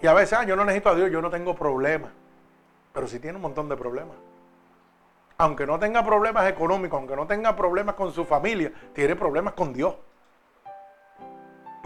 [0.00, 2.12] Y a veces, ah, yo no necesito a Dios, yo no tengo problemas.
[2.92, 4.14] Pero si tiene un montón de problemas.
[5.38, 9.72] Aunque no tenga problemas económicos, aunque no tenga problemas con su familia, tiene problemas con
[9.72, 9.96] Dios.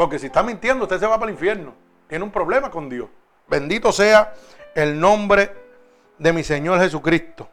[0.01, 1.75] Porque si está mintiendo, usted se va para el infierno.
[2.09, 3.11] Tiene un problema con Dios.
[3.47, 4.33] Bendito sea
[4.75, 5.55] el nombre
[6.17, 7.51] de mi Señor Jesucristo.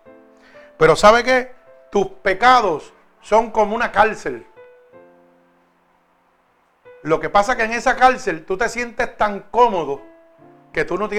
[0.77, 1.51] Pero ¿sabe qué?
[1.91, 4.47] Tus pecados son como una cárcel.
[7.03, 10.01] Lo que pasa es que en esa cárcel tú te sientes tan cómodo
[10.71, 11.09] que tú no,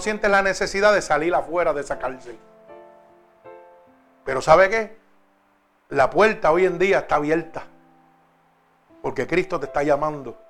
[0.00, 2.38] sientes la necesidad de salir afuera de esa cárcel.
[4.24, 4.96] Pero ¿sabe qué?
[5.90, 7.64] La puerta hoy en día está abierta.
[9.02, 10.47] Porque Cristo te está llamando.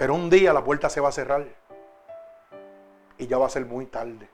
[0.00, 1.46] Pero un día la puerta se va a cerrar
[3.18, 4.30] y ya va a ser muy tarde.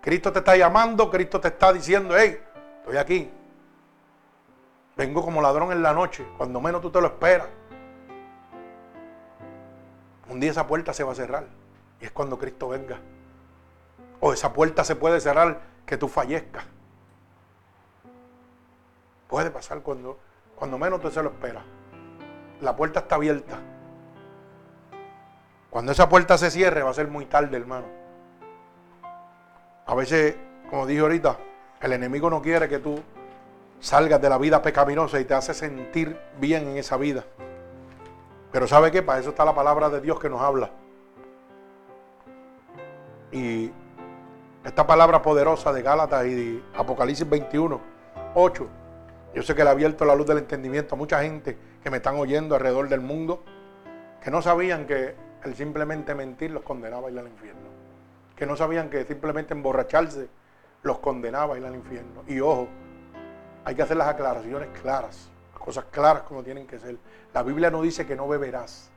[0.00, 2.42] Cristo te está llamando, Cristo te está diciendo, hey,
[2.80, 3.30] estoy aquí.
[4.96, 7.46] Vengo como ladrón en la noche, cuando menos tú te lo esperas.
[10.28, 11.46] Un día esa puerta se va a cerrar
[12.00, 12.98] y es cuando Cristo venga.
[14.18, 16.64] O esa puerta se puede cerrar que tú fallezcas.
[19.28, 20.18] Puede pasar cuando,
[20.56, 21.62] cuando menos tú se lo esperas
[22.62, 23.58] la puerta está abierta.
[25.68, 27.86] Cuando esa puerta se cierre va a ser muy tarde, hermano.
[29.86, 30.36] A veces,
[30.70, 31.36] como dije ahorita,
[31.80, 33.02] el enemigo no quiere que tú
[33.80, 37.24] salgas de la vida pecaminosa y te hace sentir bien en esa vida.
[38.52, 39.02] Pero ¿sabe qué?
[39.02, 40.70] Para eso está la palabra de Dios que nos habla.
[43.32, 43.72] Y
[44.62, 47.80] esta palabra poderosa de Gálatas y de Apocalipsis 21,
[48.34, 48.68] 8
[49.34, 51.98] yo sé que le ha abierto la luz del entendimiento a mucha gente que me
[51.98, 53.42] están oyendo alrededor del mundo,
[54.22, 55.14] que no sabían que
[55.44, 57.70] el simplemente mentir los condenaba a ir al infierno.
[58.36, 60.28] Que no sabían que simplemente emborracharse
[60.82, 62.22] los condenaba a ir al infierno.
[62.26, 62.68] Y ojo,
[63.64, 66.96] hay que hacer las aclaraciones claras, cosas claras como tienen que ser.
[67.34, 68.90] La Biblia no dice que no beberás.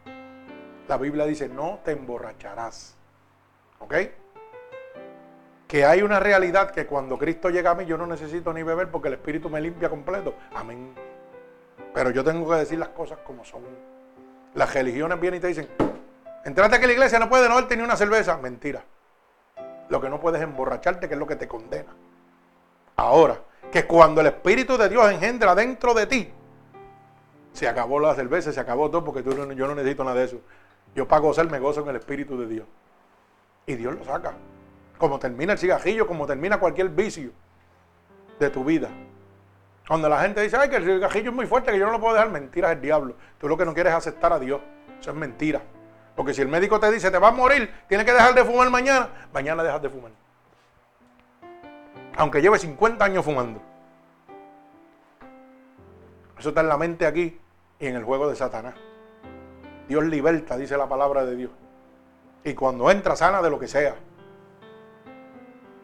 [0.88, 2.96] La Biblia dice no te emborracharás.
[3.80, 3.96] ¿Ok?
[5.68, 8.90] que hay una realidad que cuando Cristo llega a mí yo no necesito ni beber
[8.92, 10.36] porque el Espíritu me limpia completo.
[10.54, 10.94] Amén.
[11.94, 13.62] Pero yo tengo que decir las cosas como son.
[14.54, 15.68] Las religiones vienen y te dicen,
[16.44, 18.38] entraste que la iglesia no puede no darte ni una cerveza.
[18.38, 18.84] Mentira.
[19.90, 21.94] Lo que no puedes es emborracharte, que es lo que te condena.
[22.96, 23.40] Ahora,
[23.72, 26.32] que cuando el Espíritu de Dios engendra dentro de ti,
[27.54, 30.42] se acabó la cerveza, se acabó todo, porque tú, yo no necesito nada de eso.
[30.96, 32.68] Yo para gozar me gozo en el Espíritu de Dios.
[33.66, 34.34] Y Dios lo saca.
[34.98, 37.32] Como termina el cigajillo, como termina cualquier vicio
[38.40, 38.90] de tu vida.
[39.88, 42.00] Cuando la gente dice, ay, que el cigajillo es muy fuerte, que yo no lo
[42.00, 43.16] puedo dejar, mentira es el diablo.
[43.38, 44.60] Tú lo que no quieres es aceptar a Dios.
[45.00, 45.62] Eso es mentira.
[46.16, 48.70] Porque si el médico te dice, te vas a morir, tienes que dejar de fumar
[48.70, 50.12] mañana, mañana dejas de fumar.
[52.18, 53.62] Aunque lleve 50 años fumando.
[56.40, 57.40] Eso está en la mente aquí
[57.80, 58.74] y en el juego de Satanás.
[59.88, 61.52] Dios liberta, dice la palabra de Dios.
[62.44, 63.96] Y cuando entra, sana de lo que sea.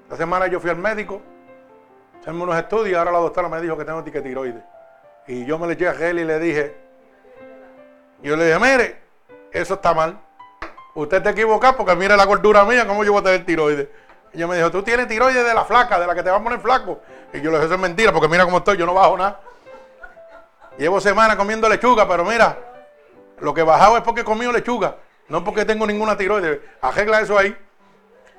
[0.09, 1.21] La semana yo fui al médico,
[2.22, 4.64] hacerme unos estudios, y ahora la doctora me dijo que tengo tiroides.
[5.27, 6.76] Y yo me le eché a él y le dije,
[8.22, 9.02] yo le dije, mire,
[9.52, 10.19] eso está mal.
[10.93, 13.88] Usted te equivoca porque mire la gordura mía, ¿cómo yo voy a tener tiroides?
[14.34, 16.38] Y ella me dijo, tú tienes tiroides de la flaca, de la que te va
[16.38, 17.02] a poner flaco.
[17.34, 19.39] Y yo le dije, eso es mentira, porque mira cómo estoy, yo no bajo nada.
[20.77, 22.57] Llevo semanas comiendo lechuga, pero mira,
[23.39, 26.60] lo que bajado es porque he comido lechuga, no porque tengo ninguna tiroides.
[26.81, 27.56] Arregla eso ahí.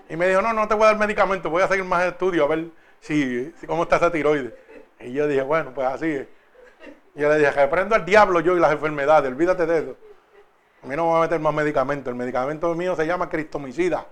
[0.09, 2.45] Y me dijo, no, no te voy a dar medicamento, voy a hacer más estudios
[2.45, 2.67] a ver
[3.03, 4.55] si, cómo está esa tiroides.
[5.01, 6.29] Y yo dije, bueno, pues así es.
[7.15, 9.97] Y yo le dije, que prendo al diablo yo y las enfermedades, olvídate de eso.
[10.83, 12.11] A mí no me voy a meter más medicamento.
[12.11, 14.07] El medicamento mío se llama cristomicida.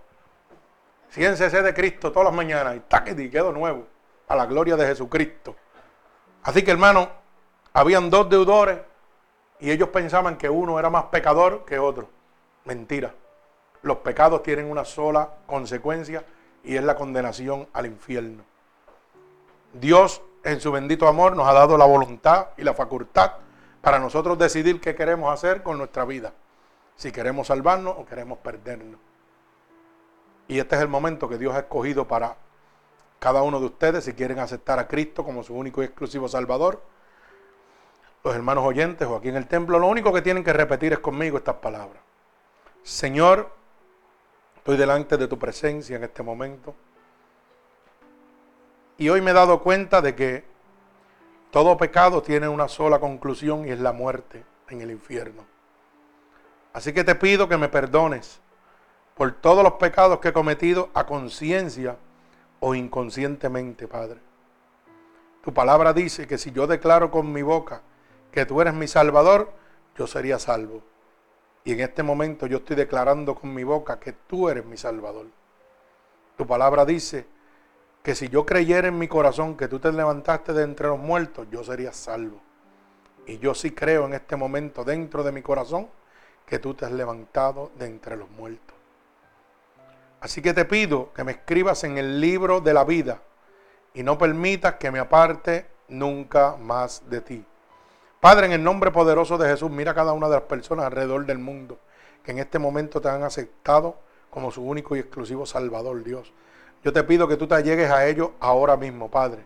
[1.10, 2.76] 100 cc de Cristo todas las mañanas.
[2.76, 3.86] Y taquete quedo nuevo.
[4.28, 5.56] A la gloria de Jesucristo.
[6.42, 7.08] Así que hermano,
[7.72, 8.78] habían dos deudores
[9.60, 12.08] y ellos pensaban que uno era más pecador que otro.
[12.64, 13.14] Mentira.
[13.82, 16.24] Los pecados tienen una sola consecuencia
[16.64, 18.49] y es la condenación al infierno.
[19.72, 23.32] Dios en su bendito amor nos ha dado la voluntad y la facultad
[23.80, 26.32] para nosotros decidir qué queremos hacer con nuestra vida.
[26.96, 29.00] Si queremos salvarnos o queremos perdernos.
[30.48, 32.36] Y este es el momento que Dios ha escogido para
[33.18, 36.82] cada uno de ustedes si quieren aceptar a Cristo como su único y exclusivo Salvador
[38.22, 40.98] los hermanos oyentes o aquí en el templo, lo único que tienen que repetir es
[40.98, 42.02] conmigo estas palabras.
[42.82, 43.50] Señor,
[44.56, 46.74] estoy delante de tu presencia en este momento.
[49.00, 50.44] Y hoy me he dado cuenta de que
[51.50, 55.46] todo pecado tiene una sola conclusión y es la muerte en el infierno.
[56.74, 58.40] Así que te pido que me perdones
[59.14, 61.96] por todos los pecados que he cometido a conciencia
[62.60, 64.20] o inconscientemente, Padre.
[65.42, 67.80] Tu palabra dice que si yo declaro con mi boca
[68.30, 69.50] que tú eres mi Salvador,
[69.96, 70.82] yo sería salvo.
[71.64, 75.28] Y en este momento yo estoy declarando con mi boca que tú eres mi Salvador.
[76.36, 77.39] Tu palabra dice
[78.02, 81.46] que si yo creyera en mi corazón que tú te levantaste de entre los muertos,
[81.50, 82.40] yo sería salvo.
[83.26, 85.88] Y yo sí creo en este momento dentro de mi corazón
[86.46, 88.74] que tú te has levantado de entre los muertos.
[90.20, 93.22] Así que te pido que me escribas en el libro de la vida
[93.94, 97.44] y no permitas que me aparte nunca más de ti.
[98.20, 101.24] Padre, en el nombre poderoso de Jesús, mira a cada una de las personas alrededor
[101.24, 101.78] del mundo
[102.22, 103.96] que en este momento te han aceptado
[104.28, 106.32] como su único y exclusivo Salvador, Dios.
[106.84, 109.44] Yo te pido que tú te llegues a ellos ahora mismo, Padre.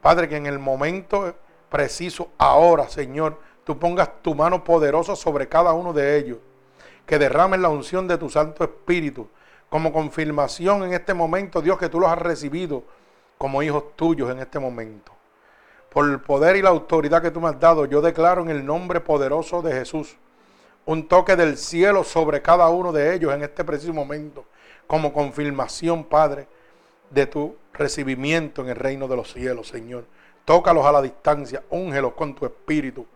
[0.00, 1.34] Padre, que en el momento
[1.68, 6.38] preciso, ahora, Señor, tú pongas tu mano poderosa sobre cada uno de ellos.
[7.06, 9.28] Que derrames la unción de tu Santo Espíritu
[9.70, 12.84] como confirmación en este momento, Dios, que tú los has recibido
[13.38, 15.18] como hijos tuyos en este momento
[15.90, 18.64] por el poder y la autoridad que tú me has dado, yo declaro en el
[18.64, 20.16] nombre poderoso de Jesús
[20.84, 24.46] un toque del cielo sobre cada uno de ellos en este preciso momento,
[24.86, 26.48] como confirmación, Padre,
[27.10, 30.04] de tu recibimiento en el reino de los cielos, Señor.
[30.44, 33.06] Tócalos a la distancia, úngelos con tu espíritu.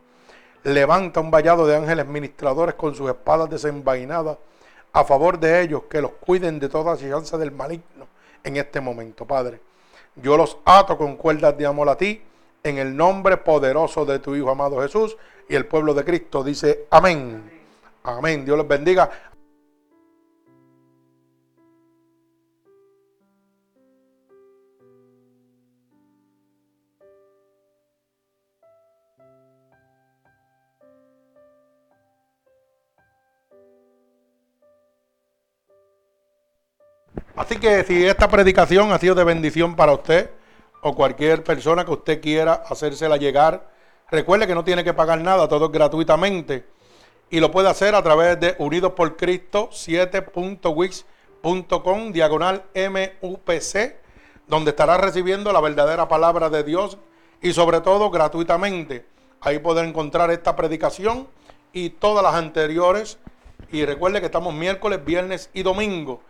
[0.65, 4.39] Levanta un vallado de ángeles ministradores con sus espadas desenvainadas
[4.93, 8.07] a favor de ellos, que los cuiden de toda chance del maligno
[8.45, 9.61] en este momento, Padre.
[10.17, 12.23] Yo los ato con cuerdas de amor a ti
[12.63, 15.17] en el nombre poderoso de tu Hijo amado Jesús.
[15.49, 17.51] Y el pueblo de Cristo dice amén.
[18.05, 18.45] Amén.
[18.45, 19.11] Dios les bendiga.
[37.37, 40.31] Así que si esta predicación ha sido de bendición para usted,
[40.83, 43.71] o cualquier persona que usted quiera hacérsela llegar.
[44.11, 46.67] Recuerde que no tiene que pagar nada, todo es gratuitamente.
[47.31, 53.97] Y lo puede hacer a través de Unidos por Cristo 7.wix.com diagonal MUPC,
[54.49, 56.99] donde estará recibiendo la verdadera palabra de Dios
[57.41, 59.07] y sobre todo gratuitamente.
[59.41, 61.29] Ahí puede encontrar esta predicación
[61.73, 63.19] y todas las anteriores.
[63.71, 66.23] Y recuerde que estamos miércoles, viernes y domingo.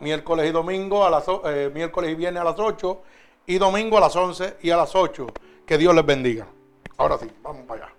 [0.00, 3.02] Miércoles y domingo, a las, eh, miércoles y viernes a las 8
[3.46, 5.26] y domingo a las 11 y a las 8.
[5.66, 6.46] Que Dios les bendiga.
[6.96, 7.97] Ahora sí, vamos para allá.